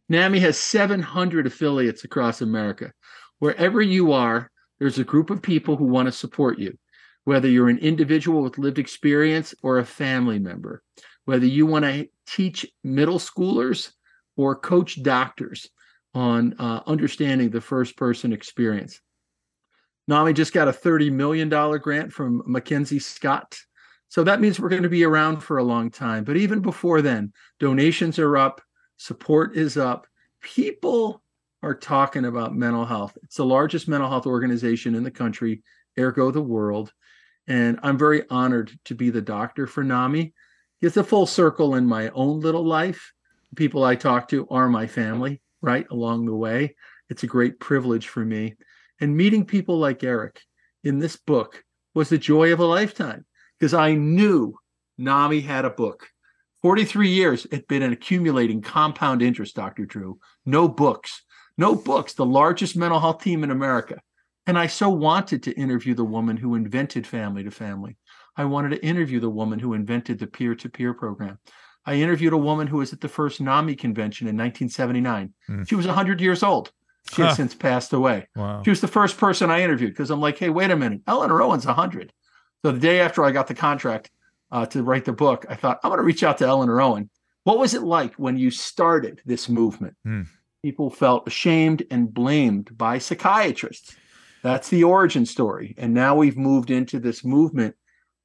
NAMI 0.10 0.40
has 0.40 0.58
700 0.58 1.46
affiliates 1.46 2.04
across 2.04 2.42
America. 2.42 2.92
Wherever 3.38 3.82
you 3.82 4.12
are, 4.12 4.50
there's 4.80 4.98
a 4.98 5.04
group 5.04 5.30
of 5.30 5.42
people 5.42 5.76
who 5.78 5.86
want 5.86 6.08
to 6.08 6.12
support 6.12 6.58
you, 6.58 6.78
whether 7.26 7.48
you're 7.48 7.70
an 7.70 7.78
individual 7.78 8.42
with 8.42 8.58
lived 8.58 8.80
experience 8.80 9.54
or 9.62 9.78
a 9.78 9.86
family 9.86 10.40
member, 10.40 10.82
whether 11.26 11.46
you 11.46 11.66
want 11.66 11.86
to 11.86 12.08
teach 12.26 12.66
middle 12.84 13.20
schoolers 13.20 13.92
or 14.36 14.56
coach 14.56 15.04
doctors 15.04 15.70
on 16.14 16.56
uh, 16.58 16.82
understanding 16.88 17.50
the 17.52 17.62
first 17.62 17.96
person 17.96 18.34
experience. 18.34 19.00
NAMI 20.10 20.34
just 20.34 20.54
got 20.54 20.68
a 20.68 20.72
$30 20.72 21.12
million 21.12 21.50
grant 21.50 22.12
from 22.12 22.42
Mackenzie 22.48 22.98
Scott. 22.98 23.60
So 24.08 24.24
that 24.24 24.42
means 24.42 24.60
we're 24.60 24.70
going 24.70 24.82
to 24.82 24.90
be 24.90 25.04
around 25.04 25.42
for 25.42 25.60
a 25.60 25.64
long 25.64 25.92
time. 25.92 26.24
But 26.24 26.36
even 26.36 26.62
before 26.62 27.04
then, 27.04 27.32
donations 27.60 28.18
are 28.18 28.36
up, 28.36 28.60
support 28.98 29.56
is 29.56 29.78
up. 29.78 30.08
People 30.42 31.22
are 31.62 31.76
talking 31.76 32.26
about 32.26 32.56
mental 32.56 32.86
health. 32.86 33.20
It's 33.22 33.36
the 33.36 33.46
largest 33.46 33.88
mental 33.88 34.10
health 34.10 34.26
organization 34.26 34.96
in 34.96 35.04
the 35.04 35.12
country, 35.12 35.62
ergo 36.00 36.32
the 36.32 36.42
world. 36.42 36.92
And 37.46 37.80
I'm 37.84 38.00
very 38.00 38.24
honored 38.32 38.72
to 38.86 38.96
be 38.96 39.12
the 39.12 39.22
doctor 39.22 39.68
for 39.68 39.84
NAMI. 39.84 40.34
It's 40.82 40.98
a 40.98 41.04
full 41.04 41.28
circle 41.28 41.76
in 41.76 41.86
my 41.86 42.10
own 42.10 42.40
little 42.40 42.66
life. 42.66 43.14
The 43.52 43.58
people 43.58 43.84
I 43.84 43.94
talk 43.94 44.28
to 44.30 44.48
are 44.50 44.70
my 44.70 44.88
family, 44.88 45.40
right 45.62 45.86
along 45.92 46.26
the 46.26 46.36
way. 46.36 46.76
It's 47.10 47.22
a 47.22 47.28
great 47.28 47.60
privilege 47.60 48.08
for 48.08 48.26
me. 48.26 48.56
And 49.00 49.16
meeting 49.16 49.46
people 49.46 49.78
like 49.78 50.04
Eric 50.04 50.42
in 50.84 51.00
this 51.00 51.16
book 51.16 51.64
was 51.94 52.10
the 52.10 52.18
joy 52.18 52.54
of 52.54 52.60
a 52.60 52.66
lifetime 52.66 53.26
because 53.58 53.74
I 53.74 53.94
knew 53.94 54.56
NAMI 54.98 55.42
had 55.42 55.66
a 55.66 55.70
book. 55.70 56.08
43 56.62 57.10
years 57.10 57.46
it 57.46 57.54
had 57.54 57.68
been 57.68 57.84
an 57.84 57.94
accumulating 57.94 58.62
compound 58.62 59.22
interest, 59.22 59.56
Dr. 59.56 59.86
Drew. 59.86 60.20
No 60.46 60.68
books, 60.68 61.24
no 61.58 61.76
books, 61.76 62.14
the 62.14 62.26
largest 62.26 62.76
mental 62.76 63.00
health 63.00 63.24
team 63.24 63.44
in 63.44 63.52
America. 63.52 64.00
And 64.46 64.58
I 64.58 64.68
so 64.68 64.90
wanted 64.90 65.44
to 65.44 65.54
interview 65.54 65.94
the 65.94 66.04
woman 66.04 66.36
who 66.36 66.56
invented 66.56 67.06
family 67.06 67.44
to 67.44 67.52
family. 67.52 67.98
I 68.36 68.46
wanted 68.46 68.70
to 68.70 68.86
interview 68.86 69.20
the 69.20 69.30
woman 69.30 69.60
who 69.60 69.74
invented 69.74 70.20
the 70.20 70.28
peer 70.28 70.56
to 70.56 70.70
peer 70.70 70.94
program. 70.94 71.38
I 71.86 71.96
interviewed 71.96 72.34
a 72.34 72.38
woman 72.38 72.68
who 72.68 72.78
was 72.78 72.94
at 72.94 73.02
the 73.02 73.10
first 73.10 73.42
NAMI 73.42 73.76
convention 73.76 74.28
in 74.28 74.36
1979. 74.36 75.34
Hmm. 75.48 75.64
She 75.64 75.76
was 75.76 75.86
100 75.86 76.20
years 76.20 76.44
old. 76.44 76.72
She 77.14 77.22
Huh. 77.22 77.30
has 77.30 77.38
since 77.38 77.56
passed 77.56 77.94
away. 77.94 78.28
Wow. 78.36 78.62
She 78.64 78.70
was 78.70 78.82
the 78.82 78.88
first 78.88 79.18
person 79.18 79.50
I 79.50 79.62
interviewed 79.62 79.92
because 79.92 80.12
I'm 80.12 80.22
like, 80.22 80.38
hey, 80.38 80.50
wait 80.50 80.70
a 80.72 80.76
minute. 80.76 81.02
Eleanor 81.08 81.42
Owen's 81.42 81.66
100. 81.66 82.14
So 82.64 82.72
the 82.72 82.80
day 82.80 83.00
after 83.00 83.24
I 83.24 83.32
got 83.32 83.48
the 83.48 83.56
contract 83.56 84.12
uh, 84.52 84.66
to 84.68 84.84
write 84.84 85.06
the 85.06 85.14
book, 85.14 85.46
I 85.50 85.56
thought, 85.56 85.80
I'm 85.84 85.90
going 85.90 85.98
to 86.00 86.04
reach 86.04 86.24
out 86.24 86.38
to 86.40 86.46
Eleanor 86.46 86.82
Owen. 86.82 87.10
What 87.46 87.58
was 87.58 87.74
it 87.74 87.82
like 87.84 88.14
when 88.16 88.38
you 88.38 88.52
started 88.52 89.22
this 89.26 89.48
movement? 89.50 89.96
Hmm. 90.04 90.24
People 90.64 90.90
felt 90.90 91.26
ashamed 91.26 91.84
and 91.90 92.14
blamed 92.14 92.78
by 92.78 92.98
psychiatrists. 92.98 93.96
That's 94.44 94.70
the 94.70 94.84
origin 94.84 95.26
story. 95.26 95.74
And 95.78 95.94
now 95.94 96.16
we've 96.16 96.38
moved 96.38 96.70
into 96.70 97.00
this 97.00 97.24
movement 97.24 97.76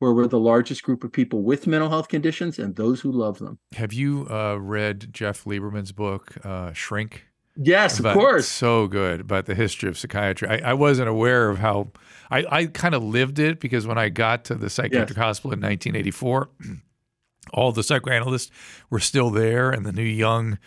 where 0.01 0.13
we're 0.13 0.27
the 0.27 0.39
largest 0.41 0.83
group 0.83 1.05
of 1.05 1.13
people 1.13 1.43
with 1.43 1.67
mental 1.67 1.89
health 1.89 2.09
conditions 2.09 2.59
and 2.59 2.75
those 2.77 3.01
who 3.01 3.13
love 3.13 3.39
them. 3.39 3.59
Have 3.77 3.93
you 3.93 4.27
uh, 4.29 4.57
read 4.57 5.09
Jeff 5.13 5.45
Lieberman's 5.45 5.93
book, 5.93 6.37
uh, 6.45 6.73
Shrink? 6.73 7.27
Yes, 7.57 8.01
of 8.01 8.07
course. 8.15 8.49
So 8.49 8.89
good 8.89 9.21
about 9.21 9.47
the 9.47 9.55
history 9.55 9.89
of 9.89 9.97
psychiatry. 9.97 10.49
I, 10.49 10.71
I 10.71 10.73
wasn't 10.75 11.09
aware 11.09 11.51
of 11.51 11.59
how 11.59 11.93
I, 12.31 12.45
I 12.51 12.67
kind 12.67 12.95
of 12.95 13.03
lived 13.05 13.39
it 13.39 13.61
because 13.61 13.87
when 13.87 13.99
I 13.99 14.09
got 14.09 14.45
to 14.47 14.55
the 14.55 14.69
psychiatric 14.69 15.17
hospital 15.17 15.53
in 15.53 15.61
1984, 15.61 16.49
all 17.53 17.73
the 17.73 17.83
psychoanalysts 17.83 18.51
were 18.91 19.01
still 19.01 19.31
there, 19.31 19.71
and 19.71 19.85
the 19.85 19.93
new 19.93 20.03
young, 20.03 20.59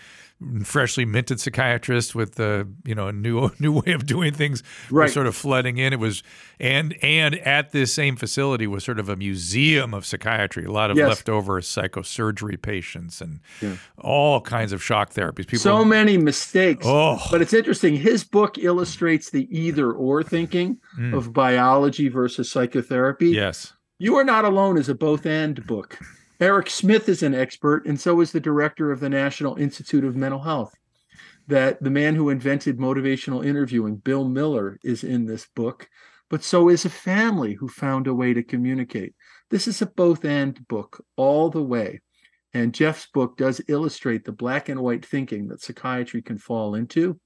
freshly 0.64 1.04
minted 1.04 1.40
psychiatrist 1.40 2.14
with 2.14 2.36
the 2.36 2.68
you 2.86 2.94
know 2.94 3.08
a 3.08 3.12
new 3.12 3.50
new 3.60 3.72
way 3.72 3.92
of 3.94 4.06
doing 4.06 4.32
things 4.32 4.62
Right. 4.92 5.06
was 5.06 5.14
sort 5.14 5.26
of 5.26 5.36
flooding 5.36 5.80
in. 5.80 5.94
It 5.94 6.00
was 6.00 6.22
and 6.60 6.96
and 7.02 7.34
at 7.40 7.72
this 7.72 7.92
same 7.92 8.16
facility 8.16 8.68
was 8.68 8.84
sort 8.84 9.00
of 9.00 9.10
a 9.10 9.16
museum 9.16 9.96
of 9.96 10.06
psychiatry. 10.06 10.66
A 10.66 10.72
lot 10.72 10.92
of 10.92 10.98
Yes. 10.98 11.10
leftover 11.10 11.60
psychosurgery 11.62 12.62
patients 12.62 13.20
and 13.20 13.40
Yeah. 13.62 13.78
all 13.98 14.40
kinds 14.42 14.74
of 14.74 14.84
shock 14.84 15.12
therapies. 15.12 15.48
People 15.48 15.58
so 15.58 15.84
many 15.84 16.18
mistakes. 16.18 16.86
Oh. 16.88 17.20
But 17.32 17.42
it's 17.42 17.54
interesting. 17.54 17.96
His 17.96 18.24
book 18.24 18.60
illustrates 18.60 19.32
the 19.32 19.48
either 19.50 19.92
or 19.92 20.22
thinking 20.22 20.78
Mm. 21.00 21.16
of 21.18 21.34
biology 21.34 22.10
versus 22.10 22.50
psychotherapy. 22.52 23.30
yes. 23.30 23.74
You 24.00 24.16
Are 24.18 24.24
Not 24.24 24.46
Alone 24.46 24.78
is 24.78 24.88
a 24.88 24.94
both 24.94 25.26
and 25.26 25.66
book. 25.66 25.98
Eric 26.40 26.70
Smith 26.70 27.10
is 27.10 27.24
an 27.24 27.34
expert, 27.34 27.86
and 27.88 28.00
so 28.00 28.22
is 28.22 28.32
the 28.32 28.40
director 28.40 28.92
of 28.92 29.00
the 29.00 29.10
National 29.10 29.56
Institute 29.56 30.04
of 30.04 30.16
Mental 30.16 30.42
Health. 30.42 30.74
That 31.48 31.82
the 31.82 31.90
man 31.90 32.16
who 32.16 32.30
invented 32.30 32.78
motivational 32.78 33.46
interviewing, 33.46 33.96
Bill 33.96 34.28
Miller, 34.28 34.78
is 34.84 35.04
in 35.04 35.26
this 35.26 35.48
book, 35.56 35.90
but 36.30 36.44
so 36.44 36.70
is 36.70 36.86
a 36.86 36.90
family 36.90 37.54
who 37.54 37.68
found 37.68 38.06
a 38.06 38.14
way 38.14 38.34
to 38.34 38.44
communicate. 38.44 39.16
This 39.50 39.68
is 39.68 39.82
a 39.82 39.86
both 39.86 40.26
and 40.26 40.68
book 40.68 41.04
all 41.16 41.50
the 41.50 41.64
way. 41.64 42.02
And 42.54 42.74
Jeff's 42.74 43.08
book 43.08 43.38
does 43.38 43.62
illustrate 43.68 44.26
the 44.26 44.32
black 44.32 44.70
and 44.70 44.82
white 44.82 45.06
thinking 45.06 45.48
that 45.48 45.62
psychiatry 45.62 46.22
can 46.22 46.38
fall 46.38 46.76
into. 46.76 47.20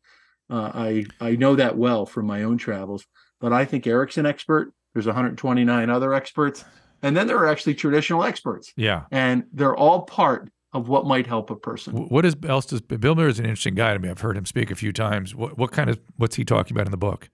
Uh, 0.50 0.72
I 0.74 1.06
I 1.20 1.36
know 1.36 1.56
that 1.56 1.78
well 1.78 2.06
from 2.06 2.28
my 2.28 2.44
own 2.44 2.58
travels, 2.58 3.06
but 3.40 3.54
I 3.54 3.66
think 3.66 3.88
Eric's 3.88 4.18
an 4.18 4.26
expert. 4.26 4.74
There's 4.94 5.06
129 5.06 5.90
other 5.90 6.14
experts, 6.14 6.66
and 7.02 7.16
then 7.16 7.28
there 7.28 7.38
are 7.38 7.48
actually 7.48 7.76
traditional 7.76 8.24
experts, 8.24 8.74
Yeah. 8.76 9.04
and 9.12 9.44
they're 9.54 9.76
all 9.76 10.04
part 10.04 10.50
of 10.74 10.88
what 10.88 11.06
might 11.06 11.28
help 11.28 11.50
a 11.50 11.56
person. 11.56 11.94
Wh- 11.96 12.12
What 12.12 12.26
is 12.26 12.36
else 12.48 12.66
does 12.66 12.82
Bill 12.82 13.16
Miller 13.16 13.28
is 13.28 13.40
an 13.40 13.46
interesting 13.46 13.76
guy 13.76 13.94
to 13.94 14.00
me. 14.00 14.10
I've 14.10 14.22
heard 14.22 14.38
him 14.38 14.46
speak 14.46 14.72
a 14.72 14.76
few 14.76 14.94
times. 14.94 15.36
What 15.36 15.58
what 15.58 15.72
kind 15.72 15.90
of 15.90 16.00
what's 16.18 16.36
he 16.36 16.46
talking 16.46 16.76
about 16.76 16.88
in 16.88 16.92
the 16.92 16.98
book? 16.98 17.30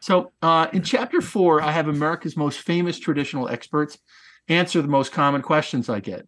So, 0.00 0.32
uh, 0.42 0.66
in 0.72 0.82
chapter 0.82 1.22
four, 1.22 1.62
I 1.62 1.70
have 1.72 1.88
America's 1.88 2.36
most 2.36 2.60
famous 2.60 2.98
traditional 2.98 3.48
experts 3.48 3.96
answer 4.48 4.82
the 4.82 4.88
most 4.88 5.12
common 5.12 5.40
questions 5.40 5.88
I 5.88 6.00
get. 6.00 6.26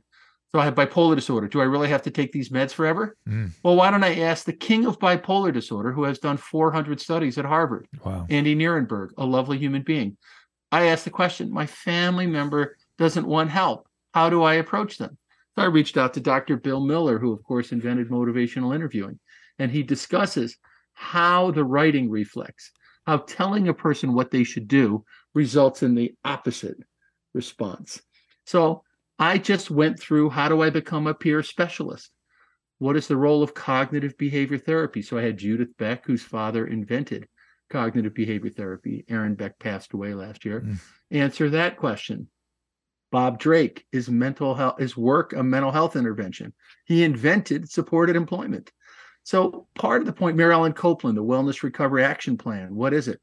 So, 0.52 0.58
I 0.58 0.64
have 0.64 0.74
bipolar 0.74 1.14
disorder. 1.14 1.46
Do 1.46 1.60
I 1.60 1.64
really 1.64 1.88
have 1.88 2.00
to 2.02 2.10
take 2.10 2.32
these 2.32 2.48
meds 2.48 2.72
forever? 2.72 3.16
Mm. 3.28 3.50
Well, 3.62 3.76
why 3.76 3.90
don't 3.90 4.02
I 4.04 4.20
ask 4.20 4.46
the 4.46 4.54
king 4.54 4.86
of 4.86 4.98
bipolar 4.98 5.52
disorder, 5.52 5.92
who 5.92 6.04
has 6.04 6.18
done 6.18 6.38
400 6.38 7.00
studies 7.00 7.36
at 7.36 7.44
Harvard, 7.44 7.86
Wow. 8.02 8.24
Andy 8.30 8.56
Nierenberg, 8.56 9.08
a 9.18 9.26
lovely 9.26 9.58
human 9.58 9.82
being? 9.82 10.16
I 10.72 10.86
asked 10.86 11.04
the 11.04 11.10
question 11.10 11.50
my 11.50 11.66
family 11.66 12.26
member 12.26 12.76
doesn't 12.98 13.26
want 13.26 13.50
help. 13.50 13.88
How 14.14 14.30
do 14.30 14.42
I 14.42 14.54
approach 14.54 14.98
them? 14.98 15.16
So, 15.54 15.62
I 15.62 15.66
reached 15.66 15.96
out 15.96 16.14
to 16.14 16.20
Dr. 16.20 16.56
Bill 16.56 16.80
Miller, 16.80 17.18
who, 17.18 17.32
of 17.32 17.42
course, 17.42 17.72
invented 17.72 18.10
motivational 18.10 18.74
interviewing, 18.74 19.18
and 19.58 19.70
he 19.70 19.82
discusses 19.82 20.56
how 20.92 21.50
the 21.50 21.64
righting 21.64 22.10
reflex, 22.10 22.72
how 23.06 23.18
telling 23.18 23.68
a 23.68 23.74
person 23.74 24.14
what 24.14 24.30
they 24.30 24.44
should 24.44 24.68
do 24.68 25.04
results 25.34 25.82
in 25.82 25.94
the 25.94 26.14
opposite 26.24 26.78
response. 27.34 28.00
So 28.44 28.82
I 29.18 29.38
just 29.38 29.70
went 29.70 30.00
through 30.00 30.30
how 30.30 30.48
do 30.48 30.62
I 30.62 30.70
become 30.70 31.06
a 31.06 31.14
peer 31.14 31.42
specialist? 31.42 32.10
What 32.78 32.96
is 32.96 33.06
the 33.06 33.16
role 33.16 33.42
of 33.42 33.54
cognitive 33.54 34.16
behavior 34.18 34.58
therapy? 34.58 35.02
So 35.02 35.16
I 35.16 35.22
had 35.22 35.38
Judith 35.38 35.76
Beck, 35.78 36.04
whose 36.06 36.22
father 36.22 36.66
invented 36.66 37.28
cognitive 37.70 38.14
behavior 38.14 38.50
therapy. 38.50 39.04
Aaron 39.08 39.34
Beck 39.34 39.58
passed 39.58 39.92
away 39.92 40.14
last 40.14 40.44
year. 40.44 40.60
Mm. 40.60 40.78
Answer 41.10 41.50
that 41.50 41.76
question. 41.76 42.28
Bob 43.12 43.38
Drake 43.38 43.86
is 43.92 44.10
mental 44.10 44.54
health 44.54 44.80
is 44.80 44.96
work 44.96 45.32
a 45.32 45.42
mental 45.42 45.70
health 45.70 45.96
intervention. 45.96 46.52
He 46.84 47.04
invented 47.04 47.70
supported 47.70 48.16
employment. 48.16 48.72
So 49.22 49.66
part 49.74 50.02
of 50.02 50.06
the 50.06 50.12
point, 50.12 50.36
Mary 50.36 50.52
Ellen 50.52 50.72
Copeland, 50.72 51.16
the 51.16 51.24
Wellness 51.24 51.62
Recovery 51.62 52.04
Action 52.04 52.36
Plan. 52.36 52.74
What 52.74 52.92
is 52.92 53.08
it? 53.08 53.20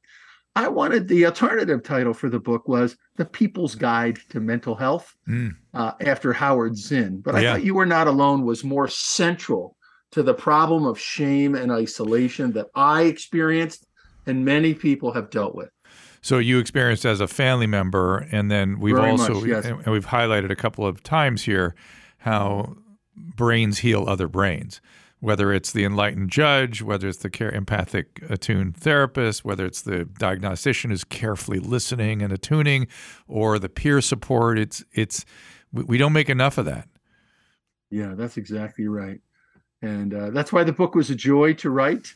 I 0.56 0.68
wanted 0.68 1.08
the 1.08 1.26
alternative 1.26 1.82
title 1.84 2.14
for 2.14 2.30
the 2.30 2.40
book 2.40 2.68
was 2.68 2.96
The 3.16 3.26
People's 3.26 3.76
Guide 3.76 4.20
to 4.30 4.40
Mental 4.40 4.76
Health 4.76 5.16
Mm. 5.28 5.56
uh, 5.74 5.94
after 6.02 6.32
Howard 6.32 6.78
Zinn. 6.78 7.22
But 7.22 7.36
I 7.36 7.40
Yeah. 7.42 7.54
thought 7.54 7.64
You 7.64 7.74
Were 7.76 7.86
Not 7.86 8.08
Alone 8.08 8.44
was 8.46 8.64
more 8.64 8.88
central 8.88 9.76
to 10.12 10.22
the 10.24 10.34
problem 10.34 10.86
of 10.86 11.00
shame 11.00 11.56
and 11.56 11.72
isolation 11.72 12.52
that 12.54 12.68
I 12.76 13.04
experienced 13.04 13.88
and 14.26 14.46
many 14.46 14.74
people 14.74 15.14
have 15.14 15.30
dealt 15.30 15.56
with. 15.56 15.70
So 16.22 16.38
you 16.38 16.58
experienced 16.58 17.06
as 17.06 17.20
a 17.20 17.28
family 17.28 17.68
member, 17.68 18.28
and 18.32 18.50
then 18.50 18.80
we've 18.80 18.96
Very 18.96 19.12
also 19.12 19.36
much, 19.36 19.46
yes. 19.46 19.66
and 19.66 19.86
we've 19.88 20.08
highlighted 20.08 20.52
a 20.52 20.56
couple 20.56 20.88
of 20.88 21.04
times 21.04 21.44
here 21.44 21.76
how 22.20 22.78
brains 23.16 23.80
heal 23.80 24.06
other 24.08 24.28
brains. 24.28 24.80
Whether 25.20 25.54
it's 25.54 25.72
the 25.72 25.86
enlightened 25.86 26.30
judge, 26.30 26.82
whether 26.82 27.08
it's 27.08 27.20
the 27.20 27.30
care 27.30 27.52
empathic 27.52 28.22
attuned 28.30 28.76
therapist, 28.76 29.46
whether 29.46 29.66
it's 29.66 29.82
the 29.82 30.04
diagnostician 30.04 30.92
who's 30.92 31.06
carefully 31.06 31.60
listening 31.60 32.22
and 32.22 32.34
attuning, 32.34 32.88
or 33.28 33.58
the 33.58 33.70
peer 33.70 34.02
support, 34.02 34.60
it's 34.60 34.84
it's 34.92 35.26
we 35.72 35.84
we 35.84 35.98
don't 35.98 36.12
make 36.12 36.30
enough 36.30 36.58
of 36.58 36.66
that. 36.66 36.90
Yeah, 37.90 38.16
that's 38.16 38.38
exactly 38.38 38.88
right. 38.88 39.22
And 39.82 40.14
uh, 40.14 40.30
that's 40.32 40.52
why 40.52 40.64
the 40.64 40.74
book 40.74 40.96
was 40.96 41.10
a 41.10 41.16
joy 41.16 41.54
to 41.56 41.70
write. 41.70 42.14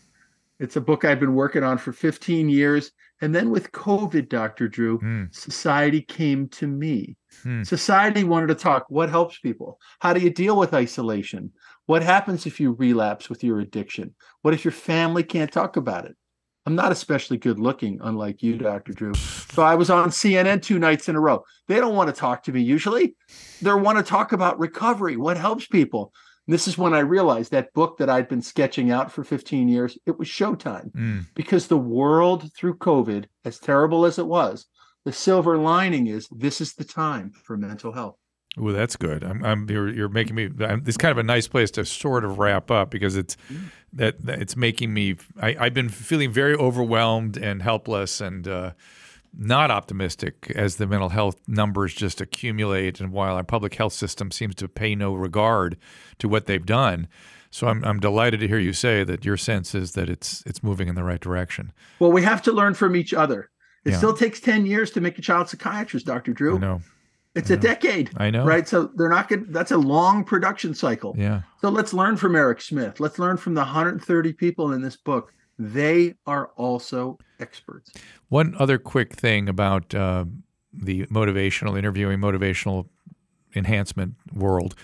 It's 0.60 0.76
a 0.76 0.82
book 0.82 1.05
I've 1.05 1.20
been 1.20 1.36
working 1.36 1.64
on 1.64 1.78
for 1.78 1.93
15 1.93 2.49
years. 2.49 2.91
And 3.22 3.34
then 3.34 3.49
with 3.49 3.72
COVID, 3.72 4.30
Dr. 4.30 4.68
Drew, 4.68 4.99
Mm. 4.99 5.34
society 5.34 6.01
came 6.01 6.47
to 6.49 6.68
me. 6.68 7.16
Hmm. 7.43 7.64
Society 7.64 8.24
wanted 8.24 8.47
to 8.47 8.55
talk 8.55 8.86
what 8.89 9.10
helps 9.10 9.39
people? 9.39 9.80
How 9.99 10.14
do 10.14 10.20
you 10.20 10.30
deal 10.30 10.58
with 10.58 10.74
isolation? 10.74 11.51
What 11.86 12.03
happens 12.03 12.45
if 12.45 12.60
you 12.60 12.74
relapse 12.74 13.30
with 13.30 13.43
your 13.43 13.60
addiction? 13.60 14.14
What 14.41 14.53
if 14.53 14.64
your 14.66 14.72
family 14.72 15.24
can't 15.24 15.51
talk 15.51 15.78
about 15.78 16.05
it? 16.05 16.16
I'm 16.66 16.76
not 16.76 16.91
especially 16.91 17.38
good 17.38 17.60
looking, 17.60 17.97
unlike 18.01 18.43
you, 18.43 18.58
Dr. 18.58 18.91
Drew. 18.91 19.14
So 19.14 19.64
I 19.64 19.76
was 19.76 19.89
on 19.89 20.10
CNN 20.12 20.62
two 20.62 20.80
nights 20.80 21.08
in 21.08 21.16
a 21.16 21.20
row. 21.20 21.43
They 21.68 21.76
don't 21.78 21.95
want 21.95 22.14
to 22.14 22.20
talk 22.20 22.43
to 22.43 22.51
me 22.51 22.62
usually. 22.62 23.16
They 23.62 23.72
want 23.74 23.97
to 23.99 24.03
talk 24.03 24.34
about 24.34 24.60
recovery, 24.60 25.16
what 25.16 25.38
helps 25.38 25.66
people. 25.66 26.12
This 26.48 26.68
is 26.68 26.78
when 26.78 26.93
I 26.93 27.00
realized 27.00 27.52
that 27.52 27.74
book 27.74 27.98
that 27.98 28.10
I'd 28.10 28.30
been 28.30 28.41
sketching 28.41 28.89
out 28.89 29.12
for 29.12 29.24
15 29.24 29.68
years, 29.68 29.98
it 30.06 30.18
was 30.18 30.28
showtime 30.28 30.91
Mm. 30.93 31.26
because 31.36 31.68
the 31.68 31.78
world 31.78 32.52
through 32.56 32.78
COVID, 32.78 33.26
as 33.43 33.60
terrible 33.60 34.06
as 34.06 34.18
it 34.18 34.28
was, 34.28 34.66
the 35.04 35.12
silver 35.12 35.58
lining 35.58 36.08
is 36.08 36.28
this 36.32 36.62
is 36.62 36.74
the 36.74 36.84
time 36.86 37.32
for 37.43 37.58
mental 37.58 37.91
health. 37.91 38.16
Well, 38.58 38.74
that's 38.74 38.95
good. 38.95 39.24
I'm, 39.24 39.43
I'm 39.45 39.70
you're, 39.70 39.93
you're 39.93 40.10
making 40.10 40.36
me. 40.36 40.50
I'm, 40.62 40.84
it's 40.88 40.98
kind 40.98 41.12
of 41.12 41.18
a 41.20 41.24
nice 41.24 41.48
place 41.48 41.70
to 41.72 41.86
sort 41.86 42.26
of 42.26 42.39
wrap 42.39 42.72
up 42.72 42.89
because 42.89 43.16
it's 43.16 43.38
that, 43.93 44.26
that 44.26 44.41
it's 44.41 44.56
making 44.56 44.93
me. 44.93 45.16
I, 45.39 45.56
I've 45.60 45.74
been 45.76 45.89
feeling 45.89 46.32
very 46.32 46.56
overwhelmed 46.56 47.38
and 47.38 47.62
helpless 47.62 48.20
and 48.20 48.48
uh, 48.48 48.72
not 49.36 49.71
optimistic 49.71 50.51
as 50.55 50.75
the 50.75 50.88
mental 50.88 51.09
health 51.09 51.38
numbers 51.47 51.93
just 51.93 52.21
accumulate, 52.21 52.99
and 52.99 53.11
while 53.11 53.36
our 53.36 53.43
public 53.43 53.75
health 53.75 53.93
system 53.93 54.32
seems 54.32 54.55
to 54.55 54.67
pay 54.67 54.95
no 54.95 55.13
regard 55.13 55.78
to 56.19 56.28
what 56.28 56.45
they've 56.45 56.65
done. 56.65 57.07
So 57.49 57.67
I'm, 57.67 57.84
I'm 57.86 57.99
delighted 57.99 58.39
to 58.41 58.47
hear 58.47 58.59
you 58.59 58.73
say 58.73 59.03
that 59.05 59.23
your 59.25 59.38
sense 59.38 59.73
is 59.73 59.93
that 59.93 60.09
it's 60.09 60.43
it's 60.45 60.61
moving 60.61 60.88
in 60.88 60.95
the 60.95 61.03
right 61.03 61.19
direction. 61.21 61.71
Well, 61.99 62.11
we 62.11 62.21
have 62.23 62.41
to 62.43 62.51
learn 62.51 62.73
from 62.73 62.95
each 62.95 63.13
other. 63.13 63.49
It 63.86 63.91
Yeah. 63.91 63.97
still 63.97 64.13
takes 64.13 64.39
10 64.41 64.65
years 64.65 64.91
to 64.91 65.01
make 65.01 65.17
a 65.17 65.21
child 65.21 65.47
psychiatrist, 65.49 66.05
Dr. 66.05 66.32
I 66.32 66.34
Drew. 66.34 66.59
know. 66.59 66.82
It's 67.36 67.51
a 67.51 67.57
decade. 67.57 68.09
I 68.17 68.32
know. 68.32 68.43
Right. 68.43 68.67
So 68.67 68.89
they're 68.95 69.09
not 69.09 69.30
good. 69.30 69.53
That's 69.53 69.71
a 69.71 69.78
long 69.78 70.23
production 70.23 70.73
cycle. 70.73 71.13
Yeah. 71.17 71.43
So 71.61 71.69
let's 71.69 71.93
learn 71.93 72.17
from 72.17 72.36
Eric 72.36 72.59
Smith. 72.61 72.99
Let's 72.99 73.19
learn 73.19 73.38
from 73.38 73.53
the 73.53 73.61
130 73.61 74.34
people 74.34 74.73
in 74.73 74.82
this 74.82 74.97
book. 74.97 75.32
They 75.60 76.16
are 76.26 76.47
also 76.55 77.18
experts. 77.39 77.91
One 78.30 78.55
other 78.60 78.78
quick 78.78 79.14
thing 79.14 79.49
about 79.49 79.93
uh, 79.95 80.26
the 80.72 81.05
motivational 81.08 81.78
interviewing, 81.78 82.20
motivational 82.20 82.88
enhancement 83.55 84.16
world. 84.34 84.76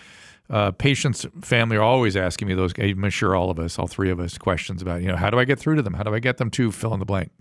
Uh, 0.50 0.72
patients, 0.72 1.26
family 1.42 1.78
are 1.78 1.84
always 1.84 2.18
asking 2.18 2.48
me 2.48 2.54
those. 2.54 2.74
I'm 2.78 3.10
sure 3.10 3.36
all 3.36 3.50
of 3.50 3.60
us, 3.60 3.80
all 3.80 3.88
three 3.88 4.10
of 4.10 4.20
us, 4.20 4.38
questions 4.38 4.82
about 4.82 5.02
you 5.02 5.08
know 5.08 5.16
how 5.16 5.30
do 5.30 5.40
I 5.40 5.46
get 5.46 5.58
through 5.58 5.76
to 5.76 5.82
them? 5.82 5.94
How 5.94 6.04
do 6.04 6.14
I 6.14 6.20
get 6.20 6.38
them 6.38 6.50
to 6.52 6.72
fill 6.72 6.94
in 6.94 7.00
the 7.00 7.06
blank? 7.06 7.32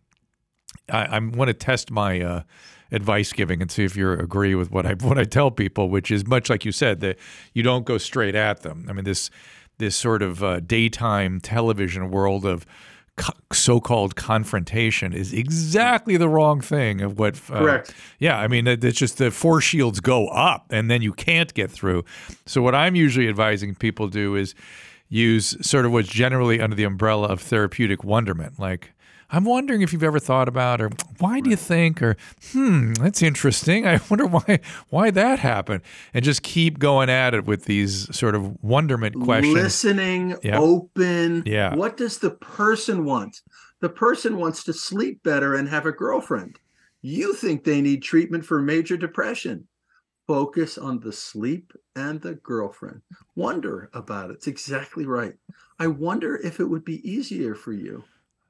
I, 0.90 1.04
I 1.04 1.18
want 1.18 1.48
to 1.48 1.54
test 1.54 1.90
my 1.90 2.20
uh, 2.20 2.42
advice 2.92 3.32
giving 3.32 3.60
and 3.60 3.70
see 3.70 3.84
if 3.84 3.96
you 3.96 4.12
agree 4.12 4.54
with 4.54 4.70
what 4.70 4.86
I 4.86 4.94
what 4.94 5.18
I 5.18 5.24
tell 5.24 5.50
people, 5.50 5.88
which 5.88 6.10
is 6.10 6.26
much 6.26 6.48
like 6.48 6.64
you 6.64 6.72
said 6.72 7.00
that 7.00 7.18
you 7.54 7.62
don't 7.62 7.84
go 7.84 7.98
straight 7.98 8.34
at 8.34 8.62
them. 8.62 8.86
I 8.88 8.92
mean 8.92 9.04
this 9.04 9.30
this 9.78 9.96
sort 9.96 10.22
of 10.22 10.44
uh, 10.44 10.60
daytime 10.60 11.40
television 11.40 12.10
world 12.10 12.46
of 12.46 12.64
co- 13.16 13.32
so-called 13.52 14.16
confrontation 14.16 15.12
is 15.12 15.32
exactly 15.32 16.16
the 16.16 16.28
wrong 16.28 16.60
thing 16.60 17.00
of 17.00 17.18
what 17.18 17.36
uh, 17.50 17.58
Correct. 17.58 17.94
yeah 18.18 18.38
i 18.38 18.48
mean 18.48 18.66
it's 18.66 18.98
just 18.98 19.18
the 19.18 19.30
force 19.30 19.64
shields 19.64 20.00
go 20.00 20.28
up 20.28 20.66
and 20.70 20.90
then 20.90 21.02
you 21.02 21.12
can't 21.12 21.52
get 21.54 21.70
through 21.70 22.04
so 22.46 22.62
what 22.62 22.74
i'm 22.74 22.94
usually 22.94 23.28
advising 23.28 23.74
people 23.74 24.08
do 24.08 24.34
is 24.34 24.54
use 25.08 25.56
sort 25.66 25.84
of 25.84 25.92
what's 25.92 26.08
generally 26.08 26.60
under 26.60 26.74
the 26.74 26.84
umbrella 26.84 27.28
of 27.28 27.40
therapeutic 27.40 28.02
wonderment 28.02 28.58
like 28.58 28.92
i'm 29.32 29.44
wondering 29.44 29.82
if 29.82 29.92
you've 29.92 30.02
ever 30.04 30.18
thought 30.20 30.46
about 30.48 30.80
or 30.80 30.90
why 31.18 31.40
do 31.40 31.50
you 31.50 31.56
think 31.56 32.00
or 32.00 32.16
hmm 32.52 32.92
that's 32.94 33.22
interesting 33.22 33.86
i 33.92 33.98
wonder 34.08 34.26
why 34.26 34.60
why 34.90 35.10
that 35.10 35.38
happened 35.40 35.82
and 36.14 36.24
just 36.24 36.42
keep 36.42 36.78
going 36.78 37.10
at 37.10 37.34
it 37.34 37.44
with 37.44 37.64
these 37.64 38.14
sort 38.16 38.34
of 38.34 38.62
wonderment 38.62 39.18
questions 39.20 39.54
Listening, 39.54 40.36
Yeah. 40.42 40.58
open. 40.60 41.42
Yeah. 41.46 41.74
What 41.74 41.96
does 41.96 42.18
the 42.18 42.30
person 42.30 43.04
want? 43.04 43.40
The 43.80 43.88
person 43.88 44.36
wants 44.36 44.62
to 44.64 44.72
sleep 44.72 45.22
better 45.22 45.54
and 45.56 45.68
have 45.68 45.86
a 45.86 45.92
girlfriend. 45.92 46.58
You 47.00 47.34
think 47.34 47.64
they 47.64 47.80
need 47.80 48.02
treatment 48.02 48.44
for 48.44 48.60
major 48.60 48.96
depression. 48.96 49.66
Focus 50.28 50.78
on 50.78 51.00
the 51.00 51.12
sleep 51.12 51.72
and 51.96 52.20
the 52.20 52.34
girlfriend. 52.34 53.02
Wonder 53.34 53.90
about 53.92 54.30
it. 54.30 54.34
It's 54.34 54.46
exactly 54.46 55.04
right. 55.04 55.34
I 55.78 55.88
wonder 55.88 56.36
if 56.36 56.60
it 56.60 56.68
would 56.68 56.84
be 56.84 57.00
easier 57.08 57.54
for 57.56 57.72
you, 57.72 58.04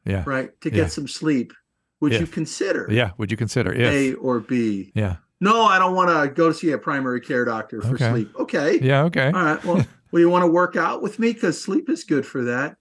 yeah 0.04 0.24
right, 0.26 0.50
to 0.60 0.70
get 0.70 0.78
Yeah. 0.78 0.86
some 0.86 1.08
sleep. 1.08 1.52
Would 2.00 2.12
you 2.14 2.26
consider 2.26 2.88
yeah 2.90 3.10
would 3.18 3.30
you 3.30 3.36
consider 3.36 3.72
if 3.72 3.92
A 3.94 4.14
or 4.14 4.40
B? 4.40 4.90
yeah 4.94 5.16
No, 5.40 5.64
I 5.64 5.78
don't 5.78 5.94
want 5.94 6.10
to 6.10 6.32
go 6.34 6.50
see 6.52 6.72
a 6.72 6.78
primary 6.78 7.20
care 7.20 7.44
doctor 7.44 7.80
for 7.80 7.94
Okay. 7.94 8.10
sleep. 8.10 8.28
Okay. 8.38 8.78
yeah 8.82 9.02
okay 9.04 9.30
All 9.34 9.44
right. 9.44 9.64
Well, 9.64 9.84
well, 10.12 10.20
you 10.20 10.28
want 10.28 10.42
to 10.42 10.50
work 10.50 10.76
out 10.76 11.00
with 11.02 11.18
me 11.18 11.32
because 11.32 11.60
sleep 11.62 11.88
is 11.88 12.04
good 12.04 12.26
for 12.26 12.42
that. 12.44 12.76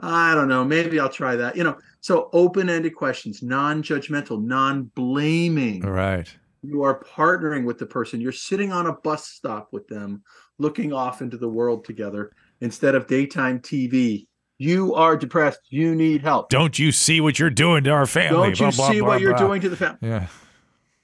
I 0.00 0.34
don't 0.34 0.48
know. 0.48 0.64
Maybe 0.64 0.98
I'll 1.00 1.08
try 1.08 1.36
that. 1.36 1.56
You 1.56 1.64
know, 1.64 1.76
so 2.00 2.28
open-ended 2.32 2.94
questions, 2.96 3.42
non-judgmental, 3.42 4.42
non-blaming. 4.44 5.84
all 5.84 5.90
right 5.92 6.28
You 6.62 6.82
are 6.82 6.98
partnering 7.04 7.64
with 7.64 7.78
the 7.78 7.86
person. 7.86 8.20
You're 8.20 8.32
sitting 8.32 8.72
on 8.72 8.86
a 8.86 8.92
bus 8.92 9.26
stop 9.28 9.68
with 9.72 9.86
them, 9.88 10.22
looking 10.58 10.92
off 10.92 11.22
into 11.22 11.36
the 11.36 11.48
world 11.48 11.84
together 11.84 12.32
instead 12.60 12.94
of 12.94 13.06
daytime 13.06 13.60
TV. 13.60 14.26
You 14.58 14.94
are 14.94 15.16
depressed. 15.16 15.60
You 15.70 15.94
need 15.94 16.22
help. 16.22 16.48
don't 16.48 16.78
you 16.78 16.92
see 16.92 17.20
what 17.20 17.38
you're 17.38 17.50
doing 17.50 17.84
to 17.84 17.90
our 17.90 18.06
family 18.06 18.52
Don't 18.54 18.60
you 18.60 18.66
Blah, 18.66 18.86
blah, 18.86 18.90
see 18.92 19.00
blah, 19.00 19.08
what 19.08 19.20
you're 19.20 19.36
doing 19.36 19.60
to 19.60 19.68
the 19.68 19.76
family? 19.76 19.98
yeah 20.02 20.26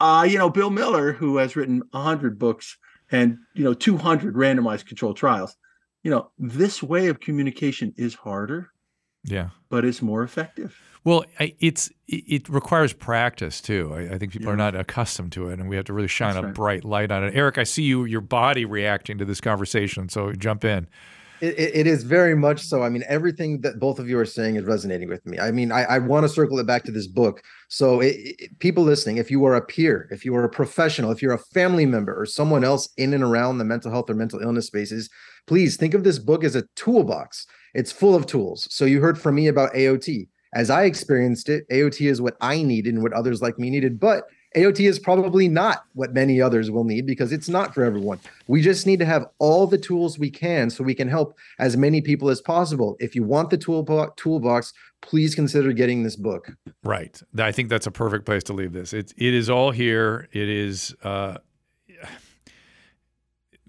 Uh, 0.01 0.26
you 0.28 0.38
know, 0.38 0.48
Bill 0.48 0.70
Miller, 0.70 1.12
who 1.12 1.36
has 1.38 1.57
written 1.57 1.82
100 1.90 2.38
books 2.38 2.78
and, 3.11 3.38
you 3.55 3.64
know, 3.64 3.74
200 3.74 4.34
randomized 4.34 4.86
controlled 4.86 5.16
trials, 5.16 5.57
you 6.03 6.11
know, 6.11 6.30
this 6.38 6.82
way 6.82 7.09
of 7.09 7.20
communication 7.20 7.92
is 7.96 8.14
harder, 8.14 8.70
yeah 9.24 9.51
but 9.68 9.84
it's 9.84 10.01
more 10.01 10.22
effective. 10.22 10.76
Well, 11.05 11.24
it's 11.38 11.90
it 12.09 12.48
requires 12.48 12.92
practice 12.92 13.61
too. 13.61 13.92
I, 13.94 14.14
I 14.14 14.18
think 14.18 14.32
people 14.32 14.51
are 14.51 14.57
not 14.57 14.74
accustomed 14.74 15.32
to 15.32 15.48
it, 15.48 15.59
and 15.59 15.68
we 15.68 15.76
have 15.76 15.84
to 15.86 15.92
really 15.92 16.09
shine 16.09 16.34
That's 16.34 16.42
a 16.42 16.46
right. 16.46 16.55
bright 16.55 16.84
light 16.84 17.11
on 17.11 17.24
it. 17.24 17.34
Eric, 17.34 17.57
I 17.59 17.64
see 17.64 17.82
you 17.84 18.05
your 18.05 18.20
body 18.20 18.64
reacting 18.64 19.16
to 19.18 19.24
this 19.24 19.40
conversation, 19.40 20.09
so 20.09 20.32
jump 20.32 20.64
in. 20.64 20.88
It, 21.41 21.59
it, 21.59 21.86
is 21.86 22.03
very 22.03 22.34
much 22.34 22.61
so. 22.61 22.82
I 22.82 22.91
mean, 22.91 23.03
everything 23.09 23.62
that 23.62 23.78
both 23.78 23.99
of 23.99 24.09
you 24.09 24.18
are 24.18 24.26
saying 24.26 24.57
is 24.57 24.64
resonating 24.64 25.09
with 25.09 25.24
me. 25.24 25.38
I 25.38 25.51
mean, 25.51 25.72
I, 25.72 25.84
I 25.84 25.99
want 25.99 26.24
to 26.24 26.28
circle 26.28 26.59
it 26.59 26.66
back 26.66 26.84
to 26.84 26.93
this 26.93 27.07
book. 27.07 27.43
So, 27.68 28.01
it, 28.01 28.16
it- 28.16 28.59
people 28.59 28.84
listening, 28.84 29.16
if 29.16 29.30
you 29.30 29.45
are 29.47 29.55
a 29.55 29.64
peer, 29.64 30.07
if 30.11 30.24
you 30.24 30.34
are 30.36 30.45
a 30.45 30.51
professional, 30.51 31.11
if 31.11 31.22
you're 31.22 31.32
a 31.32 31.38
family 31.38 31.86
member 31.86 32.14
or 32.14 32.26
someone 32.26 32.62
else 32.62 32.91
in 32.99 33.14
and 33.14 33.24
around 33.24 33.57
the 33.57 33.64
mental 33.64 33.91
health 33.91 34.11
or 34.11 34.14
mental 34.14 34.41
illness 34.41 34.66
spaces, 34.66 35.09
please 35.47 35.76
think 35.76 35.95
of 35.95 36.05
this 36.05 36.18
book 36.18 36.45
as 36.45 36.57
a 36.57 36.64
toolbox. 36.76 37.47
It's 37.72 37.93
full 37.93 38.14
of 38.14 38.26
tools. 38.26 38.68
So, 38.70 38.84
you 38.84 39.01
heard 39.01 39.18
from 39.18 39.34
me 39.34 39.49
about 39.49 39.72
AOT. 39.72 40.28
As 40.53 40.68
I 40.68 40.84
experienced 40.84 41.49
it, 41.49 41.64
AOT 41.70 42.11
is 42.11 42.20
what 42.20 42.36
I 42.41 42.62
needed 42.62 42.95
and 42.95 43.03
what 43.03 43.12
others 43.14 43.41
like 43.41 43.59
me 43.59 43.70
needed. 43.70 43.99
But 43.99 44.24
AOT 44.57 44.80
is 44.80 44.98
probably 44.98 45.46
not 45.46 45.84
what 45.94 46.12
many 46.12 46.40
others 46.40 46.70
will 46.70 46.82
need 46.82 47.07
because 47.07 47.30
it's 47.32 47.48
not 47.48 47.72
for 47.72 47.84
everyone. 47.84 48.18
We 48.48 48.62
just 48.62 48.86
need 48.86 48.98
to 48.98 49.05
have 49.05 49.26
all 49.38 49.66
the 49.66 49.78
tools 49.78 50.18
we 50.18 50.30
can 50.30 50.70
so 50.70 50.82
we 50.82 50.94
can 50.94 51.09
help 51.09 51.38
as 51.59 51.76
many 51.76 52.01
people 52.01 52.30
as 52.30 52.40
possible. 52.40 52.96
If 52.98 53.14
you 53.14 53.22
want 53.22 53.51
the 53.51 53.57
toolbox, 53.57 54.20
toolbox 54.20 54.72
please 55.03 55.34
consider 55.34 55.72
getting 55.72 56.03
this 56.03 56.16
book. 56.16 56.53
Right. 56.82 57.20
I 57.38 57.53
think 57.53 57.68
that's 57.68 57.86
a 57.86 57.90
perfect 57.92 58.26
place 58.26 58.42
to 58.44 58.53
leave 58.53 58.72
this. 58.72 58.92
It, 58.92 59.12
it 59.16 59.34
is 59.34 59.48
all 59.48 59.70
here. 59.70 60.28
It 60.32 60.48
is. 60.48 60.94
Uh, 61.03 61.38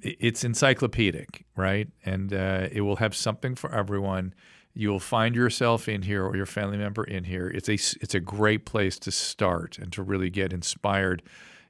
it's 0.03 0.43
encyclopedic, 0.43 1.45
right? 1.55 1.87
And 2.03 2.33
uh, 2.33 2.69
it 2.71 2.81
will 2.81 2.95
have 2.95 3.15
something 3.15 3.53
for 3.53 3.71
everyone. 3.71 4.33
You'll 4.73 4.99
find 4.99 5.35
yourself 5.35 5.89
in 5.89 6.03
here 6.03 6.25
or 6.25 6.35
your 6.35 6.45
family 6.45 6.77
member 6.77 7.03
in 7.03 7.25
here. 7.25 7.49
It's 7.49 7.69
a 7.69 7.73
it's 7.73 8.15
a 8.15 8.19
great 8.19 8.65
place 8.65 8.97
to 8.99 9.11
start 9.11 9.77
and 9.77 9.91
to 9.93 10.01
really 10.01 10.29
get 10.29 10.53
inspired, 10.53 11.21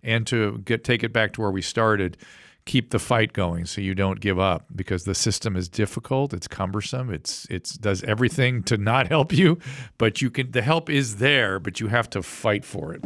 and 0.04 0.28
to 0.28 0.60
get 0.60 0.84
take 0.84 1.04
it 1.04 1.12
back 1.12 1.34
to 1.34 1.42
where 1.42 1.52
we 1.52 1.62
started. 1.62 2.18
Keep 2.66 2.92
the 2.92 3.00
fight 3.00 3.34
going 3.34 3.66
so 3.66 3.82
you 3.82 3.96
don't 3.96 4.20
give 4.20 4.38
up 4.38 4.68
because 4.76 5.04
the 5.04 5.16
system 5.16 5.56
is 5.56 5.68
difficult. 5.68 6.32
It's 6.32 6.48
cumbersome. 6.48 7.12
It's 7.12 7.48
it's 7.50 7.74
does 7.74 8.04
everything 8.04 8.62
to 8.64 8.78
not 8.78 9.08
help 9.08 9.34
you, 9.34 9.58
but 9.98 10.22
you 10.22 10.30
can. 10.30 10.52
The 10.52 10.62
help 10.62 10.88
is 10.88 11.16
there, 11.16 11.60
but 11.60 11.80
you 11.80 11.88
have 11.88 12.08
to 12.12 12.22
fight 12.22 12.64
for 12.64 12.94
it. 12.94 13.04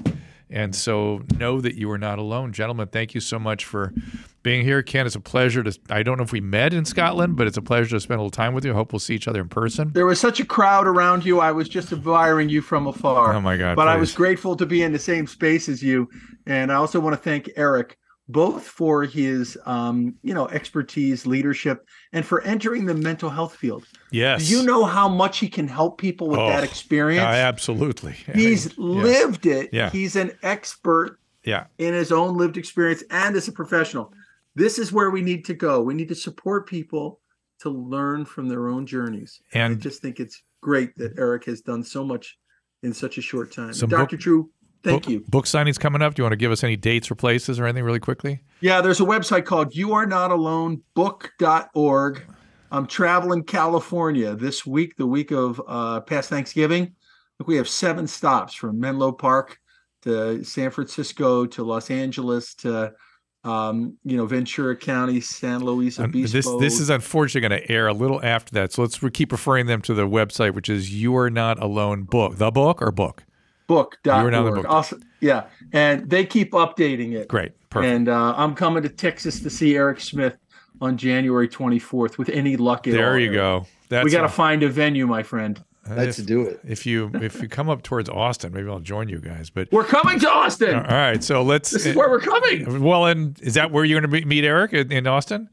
And 0.50 0.76
so 0.76 1.24
know 1.38 1.62
that 1.62 1.76
you 1.76 1.89
are 1.89 1.98
not 1.98 2.20
alone. 2.20 2.52
Gentlemen, 2.52 2.89
thank 2.89 3.16
you 3.16 3.22
so 3.22 3.39
much 3.39 3.64
for 3.64 3.93
being 4.46 4.64
here. 4.64 4.82
Ken, 4.84 5.08
it's 5.08 5.16
a 5.16 5.20
pleasure 5.20 5.64
to, 5.64 5.78
I 5.89 6.04
don't 6.04 6.18
know 6.18 6.24
if 6.24 6.32
we 6.32 6.39
met 6.39 6.72
in 6.72 6.86
Scotland, 6.86 7.36
but 7.36 7.48
it's 7.48 7.58
a 7.58 7.64
pleasure 7.64 7.89
to 7.89 8.00
spend 8.00 8.20
a 8.20 8.22
little 8.22 8.30
time 8.30 8.54
with 8.54 8.64
you. 8.64 8.72
I 8.72 8.76
hope 8.76 8.93
we'll 8.93 9.00
see 9.00 9.16
each 9.16 9.28
other 9.28 9.41
in 9.41 9.50
person. 9.50 9.91
There 9.91 10.06
was 10.06 10.20
such 10.20 10.39
a 10.39 10.46
crowd 10.46 10.88
around 10.88 11.26
you. 11.26 11.39
I 11.39 11.52
was 11.52 11.68
just 11.68 11.91
admiring 11.91 12.48
you 12.48 12.62
from 12.62 12.86
afar. 12.86 13.34
Oh, 13.34 13.41
my 13.41 13.58
God. 13.58 13.76
But 13.76 13.86
please. 13.86 13.89
I 13.89 13.98
was 13.98 14.14
grateful 14.14 14.56
to 14.56 14.66
be 14.68 14.84
in 14.84 14.93
the 14.93 15.00
same 15.00 15.26
space 15.26 15.68
as 15.68 15.82
you. 15.82 16.08
And 16.46 16.72
I 16.72 16.76
also 16.76 17.00
want 17.00 17.16
to 17.16 17.22
thank 17.22 17.50
Eric 17.58 17.98
both 18.28 18.64
for 18.64 19.04
his 19.04 19.58
um, 19.66 20.16
you 20.24 20.34
know 20.34 20.48
expertise 20.48 21.28
leadership 21.28 21.88
and 22.12 22.26
for 22.26 22.41
entering 22.41 22.88
the 22.88 22.96
mental 22.96 23.30
health 23.30 23.56
field 23.56 23.86
yes 24.12 24.48
do 24.48 24.58
you 24.58 24.64
know 24.64 24.84
how 24.84 25.08
much 25.08 25.38
he 25.38 25.48
can 25.48 25.68
help 25.68 26.00
people 26.00 26.28
with 26.28 26.39
oh, 26.39 26.48
that 26.48 26.64
experience 26.64 27.22
uh, 27.22 27.28
absolutely 27.28 28.14
he's 28.34 28.66
I 28.66 28.82
mean, 28.82 29.04
lived 29.04 29.46
it 29.46 29.70
yeah. 29.72 29.91
he's 29.91 30.16
an 30.16 30.32
expert 30.41 31.20
yeah 31.43 31.66
in 31.78 31.93
his 31.93 32.12
own 32.12 32.36
lived 32.36 32.58
experience 32.58 33.04
and 33.12 33.36
as 33.36 33.48
a 33.48 33.52
professional 33.52 34.12
this 34.56 34.80
is 34.80 34.91
where 34.91 35.10
we 35.10 35.22
need 35.22 35.45
to 35.45 35.53
go 35.53 35.82
we 35.82 35.93
need 35.93 36.10
to 36.10 36.16
support 36.16 36.68
people 36.68 37.20
to 37.60 37.70
learn 37.70 38.26
from 38.26 38.47
their 38.47 38.68
own 38.68 38.86
journeys 38.86 39.41
and 39.53 39.74
i 39.74 39.76
just 39.76 40.01
think 40.01 40.20
it's 40.20 40.41
great 40.62 40.95
that 40.97 41.18
eric 41.18 41.45
has 41.45 41.62
done 41.62 41.84
so 41.84 42.03
much 42.03 42.38
in 42.84 42.93
such 42.93 43.18
a 43.18 43.22
short 43.22 43.51
time 43.51 43.72
dr 43.72 43.88
book, 43.88 44.20
drew 44.20 44.49
Thank 44.86 45.03
book, 45.03 45.12
you. 45.12 45.20
Book 45.28 45.45
signings 45.45 45.80
coming 45.80 46.03
up. 46.03 46.14
Do 46.14 46.20
you 46.20 46.26
want 46.26 46.34
to 46.34 46.38
give 46.38 46.51
us 46.51 46.64
any 46.64 46.76
dates 46.76 47.10
or 47.10 47.16
places 47.16 47.60
or 47.60 47.66
anything 47.66 47.84
really 47.84 47.99
quickly? 47.99 48.41
Yeah, 48.62 48.82
there's 48.82 48.99
a 48.99 49.03
website 49.03 49.43
called 49.43 49.76
You 49.76 49.93
Are 49.93 50.06
Not 50.06 50.30
Alone 50.30 50.84
Book.org. 50.93 52.24
I'm 52.72 52.86
traveling 52.86 53.43
California 53.43 54.36
this 54.36 54.64
week, 54.64 54.95
the 54.95 55.08
week 55.08 55.32
of 55.32 55.60
uh, 55.68 56.01
past 56.01 56.30
Thanksgiving. 56.30 56.93
Look, 57.39 57.47
we 57.47 57.56
have 57.56 57.68
seven 57.68 58.06
stops 58.06 58.53
from 58.53 58.80
Menlo 58.80 59.12
Park 59.12 59.58
to 60.03 60.43
San 60.43 60.70
Francisco 60.70 61.47
to 61.47 61.64
Los 61.64 61.89
Angeles 61.89 62.53
to 62.56 62.93
um, 63.46 63.98
you 64.04 64.18
know 64.18 64.26
Ventura 64.26 64.76
County, 64.76 65.22
San 65.22 65.64
Luis 65.64 66.00
Obispo. 66.00 66.38
This 66.60 66.74
this 66.74 66.80
is 66.82 66.89
unfortunately 66.89 67.48
going 67.48 67.62
to 67.62 67.72
air 67.72 67.88
a 67.88 67.93
little 67.93 68.24
after 68.24 68.52
that, 68.54 68.74
so 68.74 68.82
let's 68.82 69.00
keep 69.14 69.32
referring 69.32 69.68
them 69.68 69.82
to 69.84 69.93
the 69.93 70.08
website, 70.08 70.54
which 70.54 70.68
is 70.68 70.93
You 70.93 71.16
Are 71.16 71.30
Not 71.30 71.62
Alone 71.62 72.04
Book. 72.04 72.38
The 72.38 72.52
book 72.52 72.82
or 72.82 72.91
book 72.91 73.24
book.org. 73.68 74.56
Book. 74.56 74.66
Also, 74.68 75.00
yeah, 75.22 75.46
and 75.74 76.10
they 76.10 76.26
keep 76.26 76.52
updating 76.52 77.14
it. 77.14 77.28
Great, 77.28 77.52
perfect. 77.70 77.93
And 77.93 78.10
uh, 78.10 78.34
I'm 78.38 78.56
coming 78.56 78.84
to 78.84 78.89
Texas 78.89 79.39
to 79.41 79.50
see 79.50 79.76
Eric 79.76 80.00
Smith 80.00 80.38
on 80.82 80.98
January 80.98 81.48
24th 81.48 82.18
with 82.18 82.30
any 82.30 82.58
luck 82.58 82.88
at 82.88 82.93
there 82.93 83.06
all. 83.06 83.12
There 83.12 83.20
you 83.20 83.32
go. 83.32 83.66
That's 83.89 84.04
we 84.04 84.12
got 84.12 84.22
to 84.22 84.30
find 84.30 84.64
a 84.64 84.70
venue, 84.70 85.08
my 85.08 85.24
friend. 85.24 85.64
Let's 85.90 86.18
do 86.18 86.42
it. 86.42 86.60
If 86.68 86.86
you 86.86 87.12
if 87.16 87.42
you 87.42 87.48
come 87.48 87.70
up 87.70 87.84
towards 87.84 88.10
Austin, 88.10 88.54
maybe 88.54 88.70
I'll 88.70 88.80
join 88.80 89.08
you 89.10 89.20
guys. 89.20 89.50
But 89.50 89.72
we're 89.72 89.84
coming 89.84 90.20
to 90.20 90.30
Austin. 90.30 90.76
All 90.76 90.82
right, 90.84 91.24
so 91.24 91.44
let's. 91.44 91.72
This 91.72 91.86
is 91.86 91.96
where 91.96 92.10
we're 92.10 92.20
coming. 92.20 92.84
Well, 92.84 93.06
and 93.06 93.40
is 93.42 93.54
that 93.54 93.72
where 93.72 93.86
you're 93.86 94.02
going 94.02 94.12
to 94.12 94.26
meet 94.26 94.44
Eric 94.44 94.74
in, 94.74 94.92
in 94.92 95.08
Austin? 95.08 95.50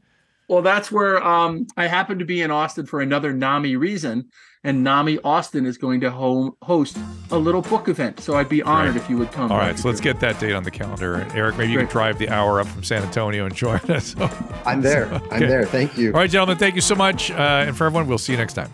Well, 0.47 0.61
that's 0.61 0.91
where 0.91 1.23
um, 1.23 1.67
I 1.77 1.87
happen 1.87 2.19
to 2.19 2.25
be 2.25 2.41
in 2.41 2.51
Austin 2.51 2.85
for 2.85 3.01
another 3.01 3.31
NAMI 3.33 3.75
reason 3.75 4.29
and 4.63 4.83
NAMI 4.83 5.19
Austin 5.23 5.65
is 5.65 5.77
going 5.77 5.99
to 6.01 6.09
home, 6.09 6.55
host 6.61 6.97
a 7.31 7.37
little 7.37 7.61
book 7.61 7.89
event. 7.89 8.19
So 8.21 8.35
I'd 8.35 8.49
be 8.49 8.61
honored 8.61 8.95
if 8.95 9.09
you 9.09 9.17
would 9.17 9.31
come. 9.31 9.51
All 9.51 9.57
right, 9.57 9.77
so 9.77 9.89
let's 9.89 9.99
get 9.99 10.19
that 10.21 10.39
date 10.39 10.53
on 10.53 10.63
the 10.63 10.71
calendar. 10.71 11.15
And 11.15 11.31
Eric, 11.33 11.57
maybe 11.57 11.71
you 11.71 11.77
Great. 11.77 11.89
can 11.89 11.93
drive 11.93 12.17
the 12.17 12.29
hour 12.29 12.61
up 12.61 12.67
from 12.67 12.83
San 12.83 13.03
Antonio 13.03 13.45
and 13.45 13.53
join 13.53 13.79
us. 13.89 14.15
I'm 14.65 14.81
there. 14.81 15.09
So, 15.09 15.15
okay. 15.15 15.35
I'm 15.35 15.47
there. 15.47 15.65
Thank 15.65 15.97
you. 15.97 16.13
All 16.13 16.19
right, 16.19 16.29
gentlemen, 16.29 16.57
thank 16.57 16.75
you 16.75 16.81
so 16.81 16.95
much. 16.95 17.31
Uh, 17.31 17.65
and 17.67 17.75
for 17.75 17.85
everyone, 17.85 18.07
we'll 18.07 18.17
see 18.17 18.33
you 18.33 18.37
next 18.37 18.53
time. 18.53 18.73